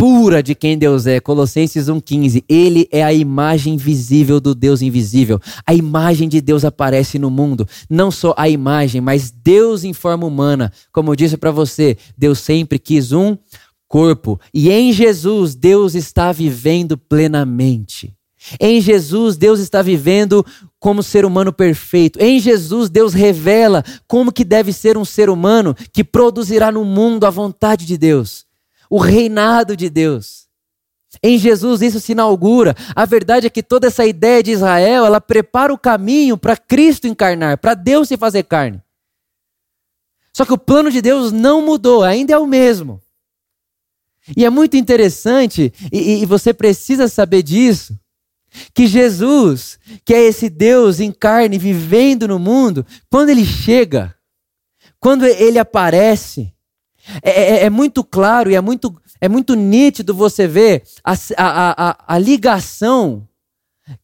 pura 0.00 0.42
de 0.42 0.54
quem 0.54 0.78
Deus 0.78 1.06
é. 1.06 1.20
Colossenses 1.20 1.88
1,15. 1.88 2.42
Ele 2.48 2.88
é 2.90 3.04
a 3.04 3.12
imagem 3.12 3.76
visível 3.76 4.40
do 4.40 4.54
Deus 4.54 4.80
invisível. 4.80 5.38
A 5.66 5.74
imagem 5.74 6.26
de 6.26 6.40
Deus 6.40 6.64
aparece 6.64 7.18
no 7.18 7.28
mundo. 7.28 7.68
Não 7.90 8.10
só 8.10 8.32
a 8.38 8.48
imagem, 8.48 9.02
mas 9.02 9.30
Deus 9.30 9.84
em 9.84 9.92
forma 9.92 10.26
humana. 10.26 10.72
Como 10.90 11.10
eu 11.10 11.16
disse 11.16 11.36
para 11.36 11.50
você, 11.50 11.98
Deus 12.16 12.38
sempre 12.38 12.78
quis 12.78 13.12
um 13.12 13.36
corpo. 13.86 14.40
E 14.54 14.70
em 14.70 14.90
Jesus, 14.90 15.54
Deus 15.54 15.94
está 15.94 16.32
vivendo 16.32 16.96
plenamente. 16.96 18.14
Em 18.58 18.80
Jesus, 18.80 19.36
Deus 19.36 19.60
está 19.60 19.82
vivendo 19.82 20.46
como 20.78 21.02
ser 21.02 21.26
humano 21.26 21.52
perfeito. 21.52 22.18
Em 22.18 22.40
Jesus, 22.40 22.88
Deus 22.88 23.12
revela 23.12 23.84
como 24.08 24.32
que 24.32 24.44
deve 24.44 24.72
ser 24.72 24.96
um 24.96 25.04
ser 25.04 25.28
humano 25.28 25.76
que 25.92 26.02
produzirá 26.02 26.72
no 26.72 26.86
mundo 26.86 27.26
a 27.26 27.30
vontade 27.30 27.84
de 27.84 27.98
Deus 27.98 28.48
o 28.90 28.98
reinado 28.98 29.76
de 29.76 29.88
Deus. 29.88 30.48
Em 31.22 31.38
Jesus 31.38 31.80
isso 31.80 32.00
se 32.00 32.12
inaugura. 32.12 32.74
A 32.94 33.04
verdade 33.04 33.46
é 33.46 33.50
que 33.50 33.62
toda 33.62 33.86
essa 33.86 34.04
ideia 34.04 34.42
de 34.42 34.50
Israel, 34.50 35.06
ela 35.06 35.20
prepara 35.20 35.72
o 35.72 35.78
caminho 35.78 36.36
para 36.36 36.56
Cristo 36.56 37.06
encarnar, 37.06 37.58
para 37.58 37.74
Deus 37.74 38.08
se 38.08 38.16
fazer 38.16 38.42
carne. 38.42 38.82
Só 40.32 40.44
que 40.44 40.52
o 40.52 40.58
plano 40.58 40.90
de 40.90 41.00
Deus 41.00 41.32
não 41.32 41.64
mudou, 41.64 42.02
ainda 42.02 42.32
é 42.32 42.38
o 42.38 42.46
mesmo. 42.46 43.00
E 44.36 44.44
é 44.44 44.50
muito 44.50 44.76
interessante, 44.76 45.72
e, 45.92 46.22
e 46.22 46.26
você 46.26 46.54
precisa 46.54 47.08
saber 47.08 47.42
disso, 47.42 47.98
que 48.72 48.86
Jesus, 48.86 49.78
que 50.04 50.14
é 50.14 50.22
esse 50.22 50.48
Deus 50.48 51.00
em 51.00 51.10
carne 51.10 51.58
vivendo 51.58 52.28
no 52.28 52.38
mundo, 52.38 52.86
quando 53.08 53.30
ele 53.30 53.44
chega, 53.44 54.14
quando 55.00 55.24
ele 55.24 55.58
aparece, 55.58 56.52
é, 57.22 57.30
é, 57.30 57.64
é, 57.64 57.70
muito 57.70 58.04
claro 58.04 58.50
e 58.50 58.54
é 58.54 58.60
muito, 58.60 58.94
é 59.20 59.28
muito 59.28 59.54
nítido 59.54 60.14
você 60.14 60.46
ver 60.46 60.82
a, 61.04 61.12
a, 61.36 61.90
a, 61.90 62.14
a 62.14 62.18
ligação 62.18 63.26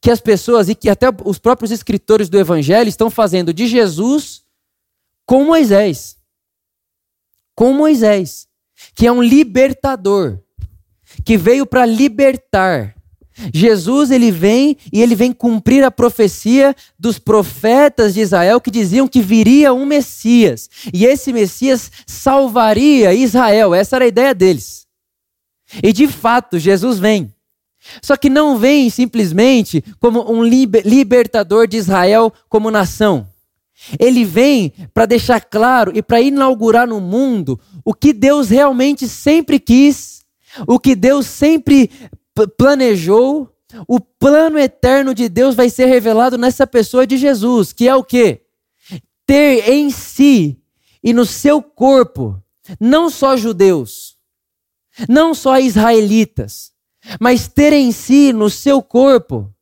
que 0.01 0.11
as 0.11 0.21
pessoas 0.21 0.69
e 0.69 0.75
que 0.75 0.89
até 0.89 1.07
os 1.25 1.39
próprios 1.39 1.71
escritores 1.71 2.29
do 2.29 2.39
Evangelho 2.39 2.89
estão 2.89 3.09
fazendo 3.09 3.53
de 3.53 3.67
Jesus 3.67 4.43
com 5.25 5.45
Moisés. 5.45 6.17
Com 7.55 7.73
Moisés, 7.73 8.49
que 8.95 9.07
é 9.07 9.13
um 9.13 9.23
libertador, 9.23 10.41
que 11.25 11.37
veio 11.37 11.65
para 11.65 11.87
libertar 11.87 12.96
Jesus 13.53 14.11
ele 14.11 14.31
vem 14.31 14.77
e 14.93 15.03
ele 15.03 15.15
vem 15.15 15.33
cumprir 15.33 15.85
a 15.85 15.91
profecia 15.91 16.75
dos 16.99 17.19
profetas 17.19 18.15
de 18.15 18.21
Israel 18.21 18.61
que 18.61 18.71
diziam 18.71 19.07
que 19.07 19.21
viria 19.21 19.75
um 19.75 19.85
Messias 19.85 20.71
e 20.93 21.05
esse 21.05 21.33
Messias 21.33 21.91
salvaria 22.07 23.13
Israel. 23.13 23.75
Essa 23.75 23.97
era 23.97 24.05
a 24.07 24.09
ideia 24.09 24.35
deles. 24.35 24.87
E 25.83 25.93
de 25.93 26.07
fato, 26.09 26.59
Jesus 26.59 26.99
vem. 26.99 27.33
Só 28.03 28.17
que 28.17 28.29
não 28.31 28.59
vem 28.59 28.91
simplesmente 28.91 29.83
como 30.01 30.31
um 30.31 30.43
libertador 30.43 31.67
de 31.67 31.77
Israel 31.77 32.33
como 32.49 32.71
nação. 32.71 33.29
Ele 33.99 34.25
vem 34.25 34.73
para 34.93 35.07
deixar 35.07 35.41
claro 35.41 35.93
e 35.95 36.03
para 36.03 36.21
inaugurar 36.21 36.87
no 36.87 37.01
mundo 37.01 37.61
o 37.85 37.93
que 37.93 38.13
Deus 38.13 38.49
realmente 38.49 39.07
sempre 39.07 39.61
quis, 39.61 40.25
o 40.67 40.79
que 40.79 40.95
Deus 40.95 41.27
sempre 41.27 41.91
planejou, 42.57 43.53
o 43.89 44.01
plano 44.01 44.59
eterno 44.59 45.15
de 45.15 45.29
Deus 45.29 45.55
vai 45.55 45.71
ser 45.71 45.87
revelado 45.87 46.37
nessa 46.37 46.67
pessoa 46.67 47.07
de 47.07 47.17
Jesus, 47.17 47.73
que 47.73 47.89
é 47.89 47.95
o 47.95 48.05
quê? 48.05 48.45
Ter 49.25 49.69
em 49.69 49.91
si 49.91 50.61
e 51.03 51.13
no 51.13 51.25
seu 51.25 51.63
corpo 51.63 52.43
não 52.81 53.11
só 53.11 53.37
judeus, 53.37 54.17
não 55.09 55.35
só 55.35 55.59
israelitas, 55.59 56.73
mas 57.21 57.49
ter 57.49 57.73
em 57.73 57.93
si 57.93 58.33
no 58.33 58.51
seu 58.51 58.83
corpo 58.83 59.53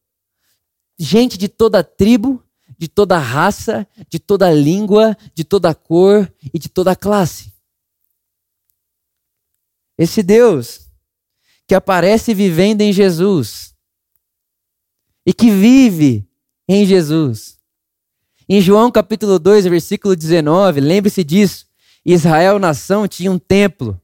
gente 0.98 1.36
de 1.36 1.48
toda 1.48 1.82
tribo, 1.82 2.42
de 2.78 2.88
toda 2.88 3.18
raça, 3.18 3.86
de 4.08 4.18
toda 4.18 4.52
língua, 4.52 5.16
de 5.34 5.44
toda 5.44 5.74
cor 5.74 6.32
e 6.52 6.58
de 6.58 6.68
toda 6.68 6.96
classe. 6.96 7.52
Esse 9.96 10.22
Deus 10.22 10.83
que 11.66 11.74
aparece 11.74 12.34
vivendo 12.34 12.82
em 12.82 12.92
Jesus 12.92 13.74
e 15.26 15.32
que 15.32 15.50
vive 15.50 16.28
em 16.68 16.84
Jesus. 16.84 17.58
Em 18.48 18.60
João 18.60 18.90
capítulo 18.90 19.38
2, 19.38 19.64
versículo 19.66 20.14
19, 20.14 20.80
lembre-se 20.80 21.24
disso. 21.24 21.66
Israel, 22.04 22.58
nação, 22.58 23.08
tinha 23.08 23.32
um 23.32 23.38
templo. 23.38 23.98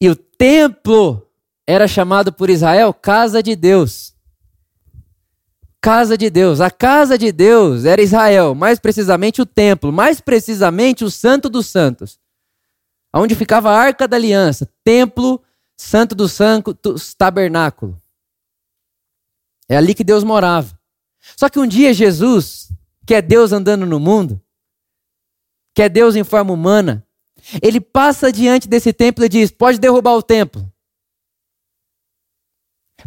E 0.00 0.08
o 0.08 0.14
templo 0.14 1.26
era 1.66 1.88
chamado 1.88 2.32
por 2.32 2.48
Israel 2.48 2.94
casa 2.94 3.42
de 3.42 3.56
Deus. 3.56 4.14
Casa 5.80 6.16
de 6.16 6.30
Deus. 6.30 6.60
A 6.60 6.70
casa 6.70 7.18
de 7.18 7.32
Deus 7.32 7.84
era 7.84 8.00
Israel, 8.00 8.54
mais 8.54 8.78
precisamente 8.78 9.42
o 9.42 9.46
templo, 9.46 9.92
mais 9.92 10.20
precisamente 10.20 11.04
o 11.04 11.10
Santo 11.10 11.48
dos 11.48 11.66
Santos. 11.66 12.20
Onde 13.12 13.34
ficava 13.34 13.70
a 13.70 13.76
arca 13.78 14.06
da 14.06 14.16
aliança, 14.16 14.68
templo 14.84 15.42
Santo 15.76 16.14
dos 16.14 16.32
Santos, 16.32 17.14
tabernáculo. 17.14 18.00
É 19.68 19.76
ali 19.76 19.94
que 19.94 20.04
Deus 20.04 20.24
morava. 20.24 20.78
Só 21.36 21.48
que 21.48 21.58
um 21.58 21.66
dia 21.66 21.92
Jesus, 21.92 22.70
que 23.06 23.14
é 23.14 23.20
Deus 23.20 23.52
andando 23.52 23.84
no 23.84 23.98
mundo, 23.98 24.40
que 25.74 25.82
é 25.82 25.88
Deus 25.88 26.16
em 26.16 26.24
forma 26.24 26.52
humana, 26.52 27.06
ele 27.62 27.80
passa 27.80 28.32
diante 28.32 28.68
desse 28.68 28.92
templo 28.92 29.24
e 29.24 29.28
diz: 29.28 29.50
pode 29.50 29.78
derrubar 29.78 30.14
o 30.14 30.22
templo. 30.22 30.72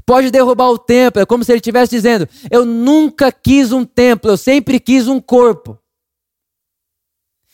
Pode 0.05 0.29
derrubar 0.29 0.69
o 0.69 0.77
templo. 0.77 1.21
É 1.21 1.25
como 1.25 1.43
se 1.43 1.51
ele 1.51 1.59
estivesse 1.59 1.91
dizendo: 1.91 2.27
Eu 2.49 2.65
nunca 2.65 3.31
quis 3.31 3.71
um 3.71 3.83
templo, 3.83 4.31
eu 4.31 4.37
sempre 4.37 4.79
quis 4.79 5.07
um 5.07 5.19
corpo. 5.19 5.77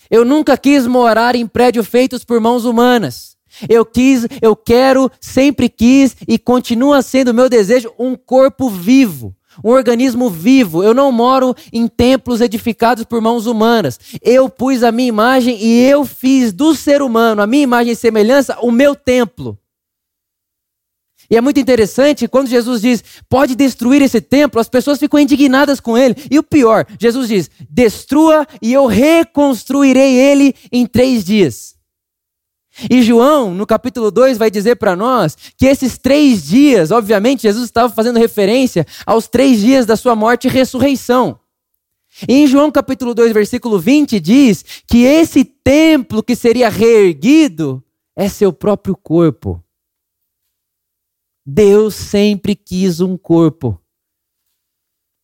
Eu 0.10 0.24
nunca 0.24 0.58
quis 0.58 0.86
morar 0.86 1.36
em 1.36 1.48
prédios 1.48 1.88
feitos 1.88 2.24
por 2.24 2.40
mãos 2.40 2.66
humanas. 2.66 3.35
Eu 3.70 3.86
quis, 3.86 4.28
eu 4.42 4.56
quero, 4.56 5.12
sempre 5.20 5.70
quis 5.70 6.16
e 6.28 6.38
continua 6.38 7.02
sendo 7.02 7.34
meu 7.34 7.50
desejo 7.50 7.92
um 7.98 8.16
corpo 8.16 8.70
vivo, 8.70 9.36
um 9.64 9.70
organismo 9.70 10.30
vivo. 10.30 10.84
Eu 10.84 10.94
não 10.94 11.12
moro 11.12 11.56
em 11.72 11.88
templos 11.88 12.42
edificados 12.42 13.04
por 13.04 13.22
mãos 13.22 13.46
humanas. 13.46 14.00
Eu 14.22 14.50
pus 14.50 14.84
a 14.84 14.92
minha 14.92 15.10
imagem 15.10 15.58
e 15.62 15.82
eu 15.88 16.06
fiz 16.06 16.52
do 16.52 16.76
ser 16.76 17.02
humano, 17.02 17.42
a 17.42 17.48
minha 17.48 17.64
imagem 17.64 17.94
e 17.94 17.96
semelhança, 17.96 18.58
o 18.62 18.72
meu 18.72 18.96
templo. 18.96 19.58
E 21.30 21.36
é 21.36 21.42
muito 21.42 21.60
interessante 21.60 22.28
quando 22.28 22.48
Jesus 22.48 22.82
diz: 22.82 23.04
pode 23.28 23.56
destruir 23.56 24.02
esse 24.02 24.22
templo, 24.22 24.60
as 24.60 24.70
pessoas 24.70 25.00
ficam 25.00 25.20
indignadas 25.20 25.80
com 25.80 25.98
ele. 25.98 26.16
E 26.30 26.38
o 26.38 26.44
pior, 26.44 26.86
Jesus 27.00 27.28
diz: 27.28 27.50
destrua 27.70 28.46
e 28.62 28.74
eu 28.74 28.86
reconstruirei 28.86 30.16
ele 30.16 30.54
em 30.72 30.86
três 30.86 31.24
dias. 31.24 31.75
E 32.90 33.02
João, 33.02 33.54
no 33.54 33.66
capítulo 33.66 34.12
2, 34.12 34.38
vai 34.38 34.52
dizer 34.52 34.76
para 34.76 34.96
nós 34.96 35.38
que 35.58 35.66
esses 35.66 35.98
três 35.98 36.46
dias, 36.46 36.92
obviamente, 36.92 37.44
Jesus 37.44 37.66
estava 37.66 37.94
fazendo 37.94 38.20
referência 38.20 38.86
aos 39.06 39.28
três 39.28 39.62
dias 39.62 39.86
da 39.86 39.96
sua 39.96 40.16
morte 40.16 40.48
e 40.48 40.52
ressurreição. 40.52 41.40
E 42.28 42.34
em 42.34 42.48
João 42.48 42.72
capítulo 42.72 43.14
2, 43.14 43.34
versículo 43.34 43.80
20, 43.80 44.20
diz 44.20 44.64
que 44.88 45.04
esse 45.04 45.44
templo 45.44 46.22
que 46.22 46.36
seria 46.36 46.70
reerguido 46.70 47.84
é 48.16 48.28
seu 48.28 48.52
próprio 48.52 48.96
corpo. 48.96 49.62
Deus 51.46 51.96
sempre 51.96 52.56
quis 52.56 53.00
um 53.00 53.18
corpo. 53.18 53.80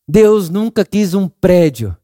Deus 0.08 0.50
nunca 0.50 0.86
quis 0.86 1.14
um 1.14 1.28
prédio. 1.28 1.98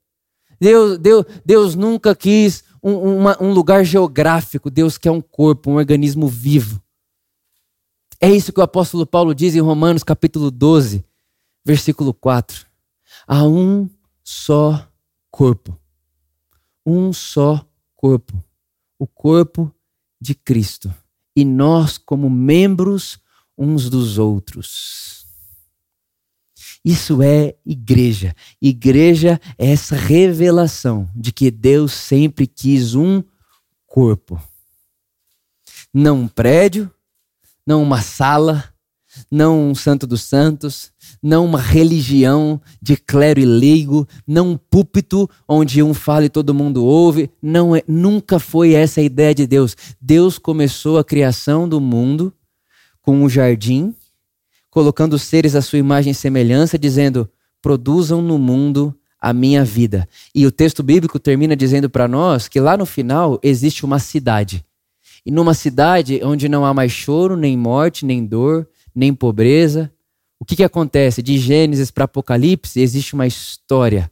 Deus, 0.60 0.98
Deus, 0.98 1.26
Deus 1.46 1.76
nunca 1.76 2.16
quis 2.16 2.64
um, 2.88 3.18
uma, 3.18 3.44
um 3.44 3.52
lugar 3.52 3.84
geográfico. 3.84 4.70
Deus 4.70 4.98
quer 4.98 5.12
um 5.12 5.22
corpo, 5.22 5.72
um 5.72 5.76
organismo 5.76 6.28
vivo. 6.28 6.82
É 8.20 8.32
isso 8.32 8.54
que 8.54 8.60
o 8.60 8.64
apóstolo 8.64 9.06
Paulo 9.06 9.36
diz 9.36 9.56
em 9.56 9.60
Romanos 9.60 10.04
capítulo 10.04 10.50
12, 10.50 11.04
versículo 11.66 12.14
4. 12.14 12.66
Há 13.28 13.44
um 13.44 13.90
só 14.24 14.88
corpo. 15.30 15.78
Um 16.86 17.12
só 17.12 17.64
corpo. 17.96 18.42
O 18.98 19.06
corpo 19.06 19.72
de 20.20 20.34
Cristo. 20.34 20.92
E 21.36 21.44
nós, 21.46 21.98
como 21.98 22.30
membros 22.30 23.20
uns 23.58 23.90
dos 23.90 24.18
outros. 24.18 25.27
Isso 26.88 27.22
é 27.22 27.54
igreja. 27.66 28.34
Igreja 28.62 29.42
é 29.58 29.72
essa 29.72 29.94
revelação 29.94 31.06
de 31.14 31.34
que 31.34 31.52
Deus 31.52 31.92
sempre 31.92 32.48
quis 32.48 32.96
um 32.96 33.22
corpo. 33.86 34.42
Não 35.94 36.22
um 36.22 36.28
prédio, 36.30 36.90
não 37.66 37.84
uma 37.84 38.02
sala, 38.02 38.74
não 39.30 39.70
um 39.70 39.76
santo 39.76 40.08
dos 40.08 40.22
santos, 40.22 40.94
não 41.22 41.44
uma 41.44 41.60
religião 41.60 42.62
de 42.82 42.96
clero 42.96 43.42
e 43.42 43.46
leigo, 43.46 44.08
não 44.26 44.52
um 44.52 44.58
púlpito 44.58 45.30
onde 45.46 45.84
um 45.84 45.94
fala 45.94 46.28
e 46.28 46.30
todo 46.30 46.54
mundo 46.54 46.86
ouve. 46.86 47.30
Não 47.42 47.76
é, 47.76 47.84
nunca 47.86 48.40
foi 48.40 48.76
essa 48.76 49.02
a 49.02 49.04
ideia 49.04 49.36
de 49.36 49.46
Deus. 49.46 49.76
Deus 50.00 50.40
começou 50.40 50.98
a 50.98 51.04
criação 51.04 51.68
do 51.68 51.82
mundo 51.82 52.34
com 53.02 53.24
um 53.24 53.30
jardim, 53.30 53.94
colocando 54.78 55.14
os 55.14 55.24
seres 55.24 55.56
à 55.56 55.62
sua 55.64 55.80
imagem 55.80 56.12
e 56.12 56.14
semelhança, 56.14 56.78
dizendo: 56.78 57.28
produzam 57.64 58.22
no 58.22 58.38
mundo 58.38 58.96
a 59.20 59.34
minha 59.34 59.66
vida. 59.66 60.08
E 60.36 60.46
o 60.46 60.52
texto 60.52 60.84
bíblico 60.84 61.18
termina 61.18 61.56
dizendo 61.56 61.90
para 61.90 62.08
nós 62.08 62.48
que 62.48 62.60
lá 62.60 62.78
no 62.78 62.86
final 62.86 63.40
existe 63.42 63.84
uma 63.84 63.98
cidade. 63.98 64.64
E 65.26 65.32
numa 65.32 65.56
cidade 65.56 66.22
onde 66.24 66.48
não 66.48 66.64
há 66.64 66.76
mais 66.76 66.92
choro, 66.92 67.36
nem 67.36 67.58
morte, 67.58 68.06
nem 68.06 68.24
dor, 68.24 68.70
nem 68.94 69.16
pobreza, 69.16 69.92
o 70.40 70.46
que, 70.46 70.56
que 70.56 70.64
acontece? 70.64 71.24
De 71.24 71.40
Gênesis 71.40 71.90
para 71.90 72.04
Apocalipse 72.04 72.80
existe 72.80 73.16
uma 73.16 73.26
história. 73.26 74.12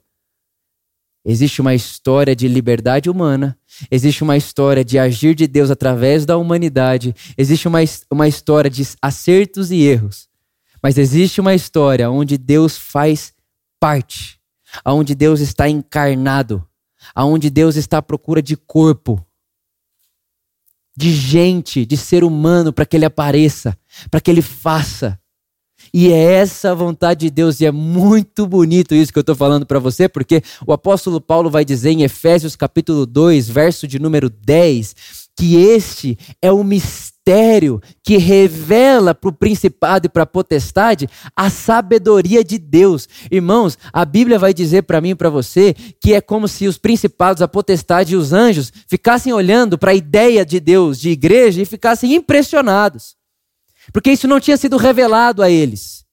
Existe 1.23 1.62
uma 1.62 1.75
história 1.75 2.36
de 2.36 2.47
liberdade 2.47 3.08
humana, 3.08 3.56
existe 3.91 4.23
uma 4.23 4.36
história 4.36 4.84
de 4.84 4.97
agir 4.97 5.36
de 5.36 5.45
Deus 5.45 5.69
através 5.69 6.25
da 6.25 6.38
humanidade, 6.38 7.15
existe 7.38 7.67
uma, 7.67 7.80
uma 8.10 8.28
história 8.28 8.69
de 8.69 8.84
acertos 8.99 9.69
e 9.69 9.84
erros, 9.84 10.28
mas 10.86 11.00
existe 11.00 11.41
uma 11.41 11.56
história 11.56 12.12
onde 12.12 12.38
Deus 12.38 12.78
faz 12.78 13.34
parte, 13.80 14.39
onde 14.86 15.15
Deus 15.15 15.39
está 15.39 15.67
encarnado, 15.67 16.63
onde 17.17 17.50
Deus 17.50 17.76
está 17.76 17.98
à 17.98 18.02
procura 18.04 18.39
de 18.39 18.56
corpo, 18.56 19.19
de 20.95 21.12
gente, 21.12 21.88
de 21.88 21.98
ser 21.98 22.24
humano, 22.24 22.71
para 22.71 22.86
que 22.86 22.95
ele 22.95 23.06
apareça, 23.06 23.76
para 24.12 24.21
que 24.21 24.30
ele 24.30 24.43
faça. 24.43 25.19
E 25.91 26.10
é 26.13 26.34
essa 26.34 26.69
a 26.69 26.76
vontade 26.76 27.21
de 27.21 27.32
Deus, 27.32 27.60
e 27.60 27.65
é 27.65 27.71
muito 27.71 28.45
bonito 28.45 28.93
isso 28.93 29.12
que 29.12 29.17
eu 29.17 29.21
estou 29.21 29.36
falando 29.36 29.65
para 29.65 29.80
você, 29.80 30.08
porque 30.08 30.43
o 30.67 30.71
apóstolo 30.71 31.19
Paulo 31.19 31.50
vai 31.50 31.65
dizer 31.65 31.89
em 31.89 32.04
Efésios 32.04 32.56
capítulo 32.56 33.08
2, 33.08 33.50
verso 33.50 33.88
de 33.88 33.98
número 33.98 34.30
10, 34.30 34.95
que 35.36 35.56
este 35.56 36.15
é 36.43 36.52
o 36.52 36.63
mistério 36.63 37.14
que 38.04 38.18
revela 38.18 39.16
para 39.16 39.30
o 39.30 39.34
principado 39.34 40.06
e 40.06 40.10
para 40.10 40.24
a 40.24 40.28
potestade 40.28 41.10
a 41.36 41.50
sabedoria 41.50 42.44
de 42.44 42.60
Deus. 42.60 43.10
Irmãos, 43.32 43.80
a 43.92 44.06
Bíblia 44.06 44.38
vai 44.38 44.54
dizer 44.54 44.84
para 44.84 45.02
mim 45.02 45.10
e 45.10 45.16
para 45.16 45.30
você 45.30 45.74
que 46.00 46.14
é 46.14 46.22
como 46.22 46.48
se 46.48 46.68
os 46.68 46.78
principados, 46.78 47.42
a 47.42 47.48
potestade 47.48 48.14
e 48.14 48.16
os 48.16 48.32
anjos 48.32 48.72
ficassem 48.88 49.34
olhando 49.34 49.76
para 49.76 49.92
a 49.92 49.96
ideia 49.96 50.46
de 50.46 50.60
Deus, 50.60 51.00
de 51.00 51.10
igreja, 51.10 51.62
e 51.62 51.66
ficassem 51.66 52.14
impressionados. 52.14 53.16
Porque 53.92 54.12
isso 54.12 54.28
não 54.28 54.40
tinha 54.40 54.58
sido 54.58 54.78
revelado 54.78 55.42
a 55.42 55.50
eles. 55.50 56.06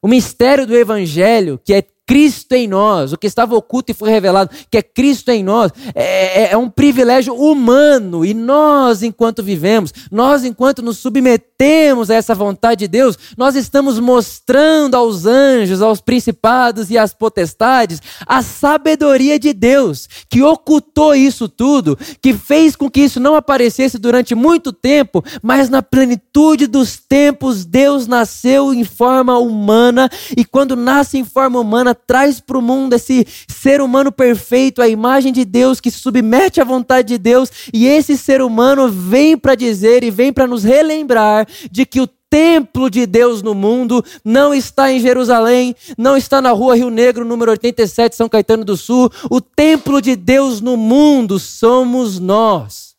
O 0.00 0.06
mistério 0.06 0.66
do 0.66 0.76
Evangelho, 0.76 1.60
que 1.64 1.74
é 1.74 1.82
Cristo 2.10 2.54
em 2.54 2.66
nós, 2.66 3.12
o 3.12 3.16
que 3.16 3.28
estava 3.28 3.54
oculto 3.54 3.92
e 3.92 3.94
foi 3.94 4.10
revelado, 4.10 4.50
que 4.68 4.76
é 4.76 4.82
Cristo 4.82 5.28
em 5.30 5.44
nós, 5.44 5.70
é, 5.94 6.42
é, 6.42 6.50
é, 6.50 6.56
um 6.56 6.68
privilégio 6.68 7.32
humano. 7.36 8.24
E 8.24 8.34
nós, 8.34 9.04
enquanto 9.04 9.44
vivemos, 9.44 9.94
nós, 10.10 10.42
enquanto 10.42 10.82
nos 10.82 10.98
submetemos 10.98 12.10
a 12.10 12.16
essa 12.16 12.34
vontade 12.34 12.80
de 12.80 12.88
Deus, 12.88 13.16
nós 13.38 13.54
estamos 13.54 14.00
mostrando 14.00 14.96
aos 14.96 15.24
anjos, 15.24 15.82
aos 15.82 16.00
principados 16.00 16.90
e 16.90 16.98
às 16.98 17.14
potestades 17.14 18.02
a 18.26 18.42
sabedoria 18.42 19.38
de 19.38 19.52
Deus, 19.52 20.08
que 20.28 20.42
ocultou 20.42 21.14
isso 21.14 21.48
tudo, 21.48 21.96
que 22.20 22.34
fez 22.34 22.74
com 22.74 22.90
que 22.90 23.02
isso 23.02 23.20
não 23.20 23.36
aparecesse 23.36 23.98
durante 23.98 24.34
muito 24.34 24.72
tempo, 24.72 25.22
mas 25.40 25.68
na 25.68 25.80
plenitude 25.80 26.66
dos 26.66 26.96
tempos, 26.96 27.64
Deus 27.64 28.08
nasceu 28.08 28.74
em 28.74 28.82
forma 28.82 29.38
humana, 29.38 30.10
e 30.36 30.44
quando 30.44 30.74
nasce 30.74 31.16
em 31.16 31.24
forma 31.24 31.60
humana, 31.60 31.99
traz 32.06 32.40
para 32.40 32.58
o 32.58 32.62
mundo 32.62 32.94
esse 32.94 33.26
ser 33.48 33.80
humano 33.80 34.10
perfeito, 34.10 34.82
a 34.82 34.88
imagem 34.88 35.32
de 35.32 35.44
Deus 35.44 35.80
que 35.80 35.90
se 35.90 35.98
submete 35.98 36.60
à 36.60 36.64
vontade 36.64 37.08
de 37.08 37.18
Deus, 37.18 37.50
e 37.72 37.86
esse 37.86 38.16
ser 38.16 38.42
humano 38.42 38.88
vem 38.88 39.36
para 39.36 39.54
dizer 39.54 40.02
e 40.02 40.10
vem 40.10 40.32
para 40.32 40.46
nos 40.46 40.64
relembrar 40.64 41.46
de 41.70 41.84
que 41.84 42.00
o 42.00 42.08
templo 42.30 42.88
de 42.88 43.06
Deus 43.06 43.42
no 43.42 43.54
mundo 43.54 44.04
não 44.24 44.54
está 44.54 44.92
em 44.92 45.00
Jerusalém, 45.00 45.74
não 45.98 46.16
está 46.16 46.40
na 46.40 46.52
rua 46.52 46.76
Rio 46.76 46.88
Negro, 46.88 47.24
número 47.24 47.50
87, 47.50 48.14
São 48.14 48.28
Caetano 48.28 48.64
do 48.64 48.76
Sul. 48.76 49.10
O 49.28 49.40
templo 49.40 50.00
de 50.00 50.14
Deus 50.14 50.60
no 50.60 50.76
mundo 50.76 51.40
somos 51.40 52.20
nós. 52.20 52.89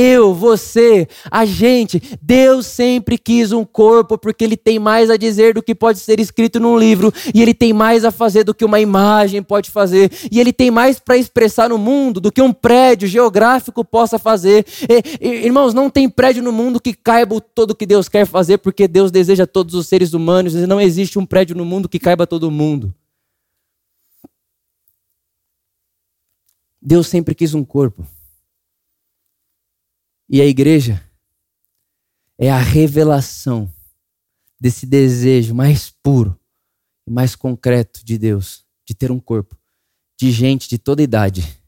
Eu, 0.00 0.32
você, 0.32 1.08
a 1.28 1.44
gente, 1.44 2.00
Deus 2.22 2.66
sempre 2.66 3.18
quis 3.18 3.50
um 3.50 3.64
corpo 3.64 4.16
porque 4.16 4.44
Ele 4.44 4.56
tem 4.56 4.78
mais 4.78 5.10
a 5.10 5.16
dizer 5.16 5.54
do 5.54 5.62
que 5.62 5.74
pode 5.74 5.98
ser 5.98 6.20
escrito 6.20 6.60
num 6.60 6.78
livro, 6.78 7.12
e 7.34 7.42
Ele 7.42 7.52
tem 7.52 7.72
mais 7.72 8.04
a 8.04 8.12
fazer 8.12 8.44
do 8.44 8.54
que 8.54 8.64
uma 8.64 8.78
imagem 8.78 9.42
pode 9.42 9.72
fazer, 9.72 10.12
e 10.30 10.38
Ele 10.38 10.52
tem 10.52 10.70
mais 10.70 11.00
para 11.00 11.16
expressar 11.16 11.68
no 11.68 11.76
mundo 11.76 12.20
do 12.20 12.30
que 12.30 12.40
um 12.40 12.52
prédio 12.52 13.08
geográfico 13.08 13.84
possa 13.84 14.20
fazer. 14.20 14.64
E, 15.20 15.26
irmãos, 15.44 15.74
não 15.74 15.90
tem 15.90 16.08
prédio 16.08 16.44
no 16.44 16.52
mundo 16.52 16.80
que 16.80 16.94
caiba 16.94 17.40
todo 17.40 17.72
o 17.72 17.74
que 17.74 17.84
Deus 17.84 18.08
quer 18.08 18.24
fazer, 18.24 18.58
porque 18.58 18.86
Deus 18.86 19.10
deseja 19.10 19.48
todos 19.48 19.74
os 19.74 19.88
seres 19.88 20.12
humanos, 20.12 20.54
e 20.54 20.64
não 20.64 20.80
existe 20.80 21.18
um 21.18 21.26
prédio 21.26 21.56
no 21.56 21.64
mundo 21.64 21.88
que 21.88 21.98
caiba 21.98 22.24
todo 22.24 22.52
mundo. 22.52 22.94
Deus 26.80 27.08
sempre 27.08 27.34
quis 27.34 27.52
um 27.52 27.64
corpo. 27.64 28.06
E 30.30 30.42
a 30.42 30.44
igreja 30.44 31.02
é 32.36 32.50
a 32.50 32.58
revelação 32.58 33.72
desse 34.60 34.84
desejo 34.84 35.54
mais 35.54 35.88
puro 35.88 36.38
e 37.06 37.10
mais 37.10 37.34
concreto 37.34 38.04
de 38.04 38.18
Deus, 38.18 38.66
de 38.86 38.94
ter 38.94 39.10
um 39.10 39.18
corpo, 39.18 39.56
de 40.18 40.30
gente 40.30 40.68
de 40.68 40.78
toda 40.78 41.02
idade, 41.02 41.58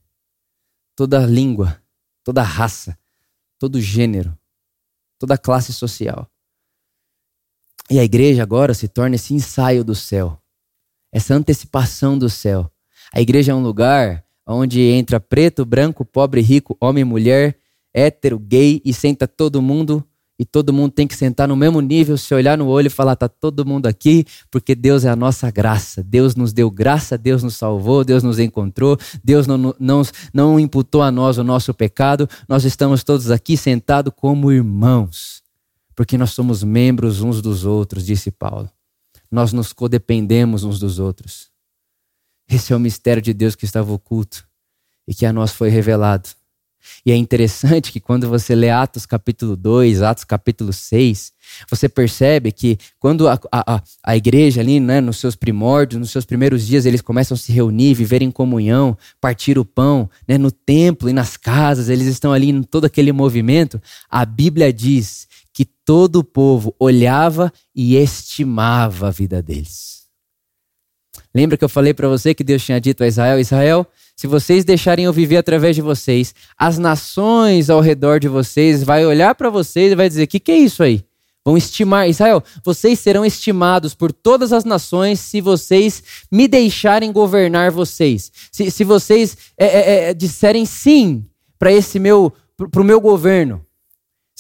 toda 0.94 1.24
língua, 1.24 1.82
toda 2.22 2.42
raça, 2.42 2.98
todo 3.58 3.80
gênero, 3.80 4.38
toda 5.18 5.38
classe 5.38 5.72
social. 5.72 6.30
E 7.90 7.98
a 7.98 8.04
igreja 8.04 8.42
agora 8.42 8.74
se 8.74 8.88
torna 8.88 9.16
esse 9.16 9.32
ensaio 9.32 9.82
do 9.82 9.94
céu, 9.94 10.40
essa 11.10 11.34
antecipação 11.34 12.18
do 12.18 12.28
céu. 12.28 12.70
A 13.12 13.20
igreja 13.20 13.52
é 13.52 13.54
um 13.54 13.62
lugar 13.62 14.24
onde 14.46 14.80
entra 14.80 15.18
preto, 15.18 15.64
branco, 15.64 16.04
pobre, 16.04 16.40
rico, 16.40 16.76
homem, 16.80 17.04
mulher, 17.04 17.59
hétero, 17.94 18.38
gay 18.38 18.80
e 18.84 18.92
senta 18.92 19.26
todo 19.26 19.60
mundo 19.60 20.04
e 20.40 20.44
todo 20.46 20.72
mundo 20.72 20.90
tem 20.92 21.06
que 21.06 21.14
sentar 21.14 21.46
no 21.46 21.54
mesmo 21.54 21.82
nível, 21.82 22.16
se 22.16 22.32
olhar 22.32 22.56
no 22.56 22.66
olho 22.66 22.86
e 22.86 22.90
falar: 22.90 23.14
tá 23.14 23.28
todo 23.28 23.66
mundo 23.66 23.84
aqui, 23.84 24.24
porque 24.50 24.74
Deus 24.74 25.04
é 25.04 25.10
a 25.10 25.14
nossa 25.14 25.50
graça. 25.50 26.02
Deus 26.02 26.34
nos 26.34 26.50
deu 26.50 26.70
graça, 26.70 27.18
Deus 27.18 27.42
nos 27.42 27.56
salvou, 27.56 28.02
Deus 28.02 28.22
nos 28.22 28.38
encontrou, 28.38 28.96
Deus 29.22 29.46
não, 29.46 29.74
não, 29.78 30.02
não 30.32 30.58
imputou 30.58 31.02
a 31.02 31.10
nós 31.10 31.36
o 31.36 31.44
nosso 31.44 31.74
pecado. 31.74 32.26
Nós 32.48 32.64
estamos 32.64 33.04
todos 33.04 33.30
aqui 33.30 33.54
sentados 33.54 34.14
como 34.16 34.50
irmãos, 34.50 35.42
porque 35.94 36.16
nós 36.16 36.30
somos 36.30 36.62
membros 36.64 37.20
uns 37.20 37.42
dos 37.42 37.66
outros, 37.66 38.06
disse 38.06 38.30
Paulo. 38.30 38.70
Nós 39.30 39.52
nos 39.52 39.74
codependemos 39.74 40.64
uns 40.64 40.78
dos 40.78 40.98
outros. 40.98 41.50
Esse 42.48 42.72
é 42.72 42.76
o 42.76 42.80
mistério 42.80 43.20
de 43.20 43.34
Deus 43.34 43.54
que 43.54 43.66
estava 43.66 43.92
oculto 43.92 44.48
e 45.06 45.14
que 45.14 45.26
a 45.26 45.34
nós 45.34 45.52
foi 45.52 45.68
revelado. 45.68 46.30
E 47.04 47.12
é 47.12 47.16
interessante 47.16 47.92
que 47.92 48.00
quando 48.00 48.28
você 48.28 48.54
lê 48.54 48.70
Atos 48.70 49.06
capítulo 49.06 49.56
2, 49.56 50.02
Atos 50.02 50.24
capítulo 50.24 50.72
6, 50.72 51.32
você 51.68 51.88
percebe 51.88 52.52
que 52.52 52.78
quando 52.98 53.28
a, 53.28 53.38
a, 53.52 53.82
a 54.02 54.16
igreja 54.16 54.60
ali, 54.60 54.80
né, 54.80 55.00
nos 55.00 55.18
seus 55.18 55.34
primórdios, 55.34 56.00
nos 56.00 56.10
seus 56.10 56.24
primeiros 56.24 56.66
dias, 56.66 56.86
eles 56.86 57.00
começam 57.00 57.34
a 57.34 57.38
se 57.38 57.52
reunir, 57.52 57.94
viver 57.94 58.22
em 58.22 58.30
comunhão, 58.30 58.96
partir 59.20 59.58
o 59.58 59.64
pão, 59.64 60.08
né, 60.26 60.38
no 60.38 60.50
templo 60.50 61.08
e 61.08 61.12
nas 61.12 61.36
casas, 61.36 61.88
eles 61.88 62.06
estão 62.06 62.32
ali 62.32 62.50
em 62.50 62.62
todo 62.62 62.84
aquele 62.84 63.12
movimento, 63.12 63.80
a 64.08 64.24
Bíblia 64.24 64.72
diz 64.72 65.28
que 65.52 65.64
todo 65.64 66.16
o 66.16 66.24
povo 66.24 66.74
olhava 66.78 67.52
e 67.74 67.96
estimava 67.96 69.08
a 69.08 69.10
vida 69.10 69.42
deles. 69.42 70.00
Lembra 71.34 71.56
que 71.56 71.64
eu 71.64 71.68
falei 71.68 71.94
para 71.94 72.08
você 72.08 72.34
que 72.34 72.42
Deus 72.42 72.64
tinha 72.64 72.80
dito 72.80 73.04
a 73.04 73.06
Israel: 73.06 73.38
Israel, 73.38 73.86
se 74.20 74.26
vocês 74.26 74.66
deixarem 74.66 75.06
eu 75.06 75.14
viver 75.14 75.38
através 75.38 75.74
de 75.74 75.80
vocês, 75.80 76.34
as 76.58 76.76
nações 76.76 77.70
ao 77.70 77.80
redor 77.80 78.20
de 78.20 78.28
vocês 78.28 78.84
vai 78.84 79.06
olhar 79.06 79.34
para 79.34 79.48
vocês 79.48 79.90
e 79.90 79.94
vai 79.94 80.10
dizer: 80.10 80.26
que, 80.26 80.38
que 80.38 80.52
é 80.52 80.58
isso 80.58 80.82
aí? 80.82 81.02
Vão 81.42 81.56
estimar, 81.56 82.06
Israel, 82.06 82.44
vocês 82.62 82.98
serão 82.98 83.24
estimados 83.24 83.94
por 83.94 84.12
todas 84.12 84.52
as 84.52 84.62
nações 84.62 85.20
se 85.20 85.40
vocês 85.40 86.02
me 86.30 86.46
deixarem 86.46 87.10
governar 87.10 87.70
vocês. 87.70 88.30
Se, 88.52 88.70
se 88.70 88.84
vocês 88.84 89.38
é, 89.56 89.64
é, 89.64 90.10
é, 90.10 90.12
disserem 90.12 90.66
sim 90.66 91.24
para 91.58 91.72
esse 91.72 91.98
meu, 91.98 92.30
para 92.70 92.82
o 92.82 92.84
meu 92.84 93.00
governo. 93.00 93.64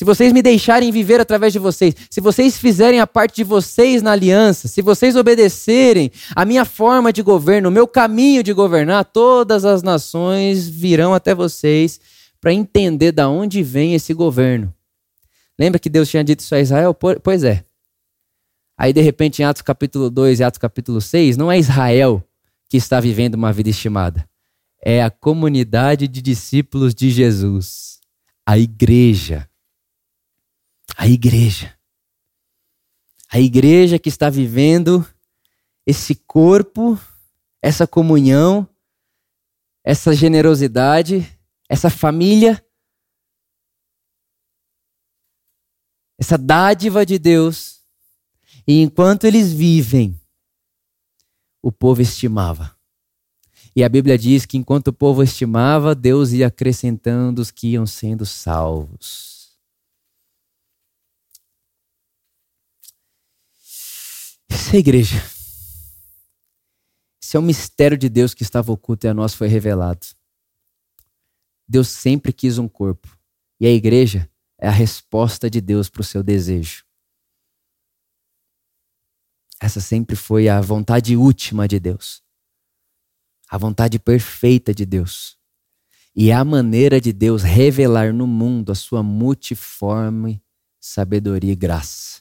Se 0.00 0.04
vocês 0.06 0.32
me 0.32 0.40
deixarem 0.40 0.90
viver 0.90 1.20
através 1.20 1.52
de 1.52 1.58
vocês, 1.58 1.94
se 2.08 2.22
vocês 2.22 2.56
fizerem 2.56 3.00
a 3.00 3.06
parte 3.06 3.36
de 3.36 3.44
vocês 3.44 4.00
na 4.00 4.12
aliança, 4.12 4.66
se 4.66 4.80
vocês 4.80 5.14
obedecerem 5.14 6.10
a 6.34 6.46
minha 6.46 6.64
forma 6.64 7.12
de 7.12 7.20
governo, 7.20 7.68
o 7.68 7.70
meu 7.70 7.86
caminho 7.86 8.42
de 8.42 8.54
governar, 8.54 9.04
todas 9.04 9.66
as 9.66 9.82
nações 9.82 10.66
virão 10.66 11.12
até 11.12 11.34
vocês 11.34 12.00
para 12.40 12.50
entender 12.50 13.12
da 13.12 13.28
onde 13.28 13.62
vem 13.62 13.92
esse 13.92 14.14
governo. 14.14 14.74
Lembra 15.58 15.78
que 15.78 15.90
Deus 15.90 16.08
tinha 16.08 16.24
dito 16.24 16.40
isso 16.40 16.54
a 16.54 16.60
Israel? 16.60 16.94
Pois 16.94 17.44
é. 17.44 17.62
Aí, 18.78 18.94
de 18.94 19.02
repente, 19.02 19.42
em 19.42 19.44
Atos 19.44 19.60
capítulo 19.60 20.08
2 20.08 20.40
e 20.40 20.44
Atos 20.44 20.56
capítulo 20.56 21.02
6, 21.02 21.36
não 21.36 21.52
é 21.52 21.58
Israel 21.58 22.26
que 22.70 22.78
está 22.78 23.00
vivendo 23.00 23.34
uma 23.34 23.52
vida 23.52 23.68
estimada. 23.68 24.26
É 24.82 25.02
a 25.02 25.10
comunidade 25.10 26.08
de 26.08 26.22
discípulos 26.22 26.94
de 26.94 27.10
Jesus. 27.10 28.00
A 28.46 28.56
igreja. 28.56 29.49
A 30.96 31.06
igreja. 31.06 31.76
A 33.30 33.38
igreja 33.38 33.98
que 33.98 34.08
está 34.08 34.28
vivendo 34.28 35.06
esse 35.86 36.14
corpo, 36.14 36.98
essa 37.62 37.86
comunhão, 37.86 38.68
essa 39.84 40.14
generosidade, 40.14 41.26
essa 41.68 41.88
família 41.88 42.62
essa 46.20 46.36
dádiva 46.36 47.06
de 47.06 47.18
Deus. 47.18 47.80
E 48.68 48.82
enquanto 48.82 49.24
eles 49.24 49.50
vivem, 49.50 50.20
o 51.62 51.72
povo 51.72 52.02
estimava. 52.02 52.76
E 53.74 53.82
a 53.82 53.88
Bíblia 53.88 54.18
diz 54.18 54.44
que 54.44 54.58
enquanto 54.58 54.88
o 54.88 54.92
povo 54.92 55.22
estimava, 55.22 55.94
Deus 55.94 56.32
ia 56.32 56.48
acrescentando 56.48 57.40
os 57.40 57.50
que 57.50 57.68
iam 57.68 57.86
sendo 57.86 58.26
salvos. 58.26 59.29
Essa 64.50 64.76
é 64.76 64.78
igreja. 64.78 65.16
Esse 67.22 67.36
é 67.36 67.40
o 67.40 67.42
mistério 67.42 67.96
de 67.96 68.08
Deus 68.08 68.34
que 68.34 68.42
estava 68.42 68.72
oculto 68.72 69.06
e 69.06 69.08
a 69.08 69.14
nós 69.14 69.34
foi 69.34 69.46
revelado. 69.46 70.06
Deus 71.68 71.88
sempre 71.88 72.32
quis 72.32 72.58
um 72.58 72.68
corpo. 72.68 73.16
E 73.60 73.66
a 73.66 73.70
igreja 73.70 74.28
é 74.58 74.66
a 74.66 74.72
resposta 74.72 75.48
de 75.48 75.60
Deus 75.60 75.88
para 75.88 76.00
o 76.00 76.04
seu 76.04 76.22
desejo. 76.22 76.84
Essa 79.60 79.80
sempre 79.80 80.16
foi 80.16 80.48
a 80.48 80.60
vontade 80.60 81.16
última 81.16 81.68
de 81.68 81.78
Deus. 81.78 82.22
A 83.48 83.58
vontade 83.58 83.98
perfeita 83.98 84.74
de 84.74 84.86
Deus. 84.86 85.38
E 86.16 86.30
é 86.30 86.34
a 86.34 86.44
maneira 86.44 87.00
de 87.00 87.12
Deus 87.12 87.42
revelar 87.42 88.12
no 88.12 88.26
mundo 88.26 88.72
a 88.72 88.74
sua 88.74 89.02
multiforme 89.02 90.42
sabedoria 90.80 91.52
e 91.52 91.56
graça. 91.56 92.19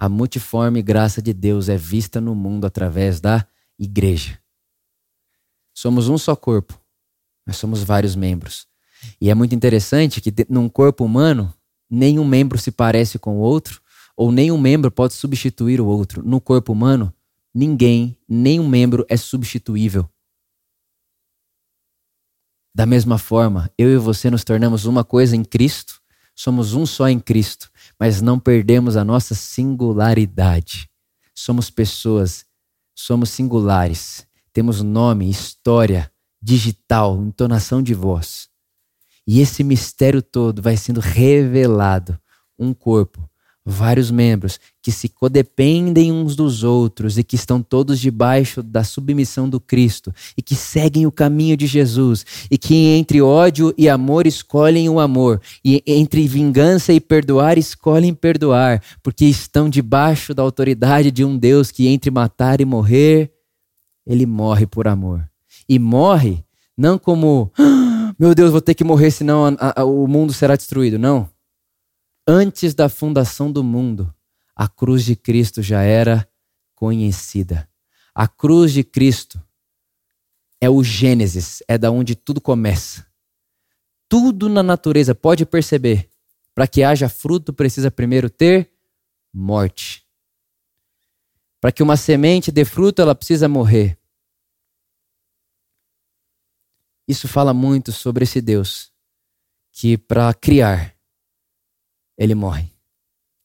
A 0.00 0.08
multiforme 0.08 0.80
graça 0.80 1.20
de 1.20 1.34
Deus 1.34 1.68
é 1.68 1.76
vista 1.76 2.22
no 2.22 2.34
mundo 2.34 2.64
através 2.64 3.20
da 3.20 3.46
igreja. 3.78 4.40
Somos 5.74 6.08
um 6.08 6.16
só 6.16 6.34
corpo, 6.34 6.80
mas 7.44 7.58
somos 7.58 7.82
vários 7.82 8.16
membros. 8.16 8.66
E 9.20 9.28
é 9.28 9.34
muito 9.34 9.54
interessante 9.54 10.22
que 10.22 10.32
num 10.48 10.70
corpo 10.70 11.04
humano, 11.04 11.52
nenhum 11.90 12.24
membro 12.24 12.56
se 12.56 12.72
parece 12.72 13.18
com 13.18 13.36
o 13.36 13.40
outro, 13.40 13.82
ou 14.16 14.32
nenhum 14.32 14.56
membro 14.56 14.90
pode 14.90 15.12
substituir 15.12 15.82
o 15.82 15.86
outro. 15.86 16.26
No 16.26 16.40
corpo 16.40 16.72
humano, 16.72 17.12
ninguém, 17.54 18.16
nenhum 18.26 18.66
membro 18.66 19.04
é 19.06 19.18
substituível. 19.18 20.08
Da 22.74 22.86
mesma 22.86 23.18
forma, 23.18 23.70
eu 23.76 23.90
e 23.90 23.98
você 23.98 24.30
nos 24.30 24.44
tornamos 24.44 24.86
uma 24.86 25.04
coisa 25.04 25.36
em 25.36 25.44
Cristo, 25.44 26.00
somos 26.34 26.72
um 26.72 26.86
só 26.86 27.06
em 27.06 27.20
Cristo, 27.20 27.69
mas 28.00 28.22
não 28.22 28.40
perdemos 28.40 28.96
a 28.96 29.04
nossa 29.04 29.34
singularidade. 29.34 30.88
Somos 31.34 31.68
pessoas, 31.68 32.46
somos 32.94 33.28
singulares, 33.28 34.26
temos 34.54 34.82
nome, 34.82 35.28
história, 35.28 36.10
digital, 36.40 37.22
entonação 37.22 37.82
de 37.82 37.92
voz. 37.92 38.48
E 39.26 39.40
esse 39.40 39.62
mistério 39.62 40.22
todo 40.22 40.62
vai 40.62 40.78
sendo 40.78 40.98
revelado. 40.98 42.18
Um 42.58 42.72
corpo, 42.72 43.29
vários 43.64 44.10
membros 44.10 44.58
que 44.82 44.90
se 44.90 45.08
codependem 45.08 46.10
uns 46.10 46.34
dos 46.34 46.64
outros 46.64 47.18
e 47.18 47.24
que 47.24 47.36
estão 47.36 47.62
todos 47.62 48.00
debaixo 48.00 48.62
da 48.62 48.82
submissão 48.82 49.48
do 49.48 49.60
Cristo 49.60 50.12
e 50.36 50.42
que 50.42 50.54
seguem 50.54 51.06
o 51.06 51.12
caminho 51.12 51.56
de 51.56 51.66
Jesus 51.66 52.24
e 52.50 52.56
que 52.56 52.74
entre 52.74 53.20
ódio 53.20 53.74
e 53.76 53.88
amor 53.88 54.26
escolhem 54.26 54.88
o 54.88 54.98
amor 54.98 55.40
e 55.64 55.82
entre 55.86 56.26
vingança 56.26 56.92
e 56.92 57.00
perdoar 57.00 57.58
escolhem 57.58 58.14
perdoar, 58.14 58.82
porque 59.02 59.26
estão 59.26 59.68
debaixo 59.68 60.34
da 60.34 60.42
autoridade 60.42 61.10
de 61.10 61.24
um 61.24 61.36
Deus 61.36 61.70
que 61.70 61.86
entre 61.88 62.10
matar 62.10 62.60
e 62.60 62.64
morrer, 62.64 63.30
ele 64.06 64.26
morre 64.26 64.66
por 64.66 64.88
amor. 64.88 65.28
E 65.68 65.78
morre 65.78 66.42
não 66.76 66.98
como 66.98 67.52
meu 68.18 68.34
Deus, 68.34 68.50
vou 68.50 68.60
ter 68.60 68.74
que 68.74 68.84
morrer, 68.84 69.10
senão 69.10 69.46
a, 69.58 69.80
a, 69.80 69.84
o 69.84 70.06
mundo 70.06 70.32
será 70.32 70.54
destruído. 70.54 70.98
Não. 70.98 71.26
Antes 72.32 72.74
da 72.74 72.88
fundação 72.88 73.50
do 73.50 73.64
mundo, 73.64 74.14
a 74.54 74.68
cruz 74.68 75.04
de 75.04 75.16
Cristo 75.16 75.64
já 75.64 75.82
era 75.82 76.30
conhecida. 76.76 77.68
A 78.14 78.28
cruz 78.28 78.72
de 78.72 78.84
Cristo 78.84 79.42
é 80.60 80.70
o 80.70 80.84
Gênesis, 80.84 81.60
é 81.66 81.76
da 81.76 81.90
onde 81.90 82.14
tudo 82.14 82.40
começa. 82.40 83.04
Tudo 84.08 84.48
na 84.48 84.62
natureza, 84.62 85.12
pode 85.12 85.44
perceber, 85.44 86.08
para 86.54 86.68
que 86.68 86.84
haja 86.84 87.08
fruto 87.08 87.52
precisa 87.52 87.90
primeiro 87.90 88.30
ter 88.30 88.70
morte. 89.34 90.06
Para 91.60 91.72
que 91.72 91.82
uma 91.82 91.96
semente 91.96 92.52
dê 92.52 92.64
fruto, 92.64 93.02
ela 93.02 93.16
precisa 93.16 93.48
morrer. 93.48 93.98
Isso 97.08 97.26
fala 97.26 97.52
muito 97.52 97.90
sobre 97.90 98.22
esse 98.22 98.40
Deus 98.40 98.92
que, 99.72 99.98
para 99.98 100.32
criar, 100.32 100.99
ele 102.20 102.34
morre, 102.34 102.70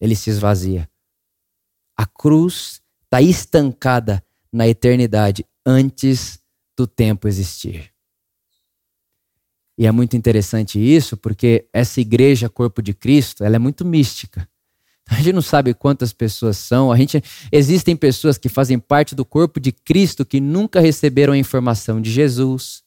ele 0.02 0.16
se 0.16 0.30
esvazia. 0.30 0.90
A 1.98 2.06
cruz 2.06 2.82
está 3.06 3.22
estancada 3.22 4.22
na 4.52 4.68
eternidade 4.68 5.46
antes 5.66 6.40
do 6.78 6.86
tempo 6.86 7.28
existir. 7.28 7.92
E 9.78 9.88
é 9.88 9.92
muito 9.92 10.18
interessante 10.18 10.78
isso, 10.78 11.16
porque 11.16 11.68
essa 11.72 12.02
igreja, 12.02 12.50
corpo 12.50 12.82
de 12.82 12.94
Cristo, 12.94 13.44
ela 13.44 13.56
é 13.56 13.60
muito 13.60 13.86
mística. 13.86 14.48
A 15.08 15.16
gente 15.16 15.34
não 15.34 15.42
sabe 15.42 15.74
quantas 15.74 16.12
pessoas 16.12 16.58
são. 16.58 16.92
A 16.92 16.98
gente 16.98 17.24
existem 17.52 17.96
pessoas 17.96 18.38
que 18.38 18.50
fazem 18.50 18.78
parte 18.80 19.16
do 19.16 19.24
corpo 19.24 19.60
de 19.60 19.72
Cristo 19.72 20.26
que 20.26 20.42
nunca 20.42 20.80
receberam 20.82 21.34
a 21.34 21.38
informação 21.38 22.02
de 22.02 22.12
Jesus, 22.12 22.84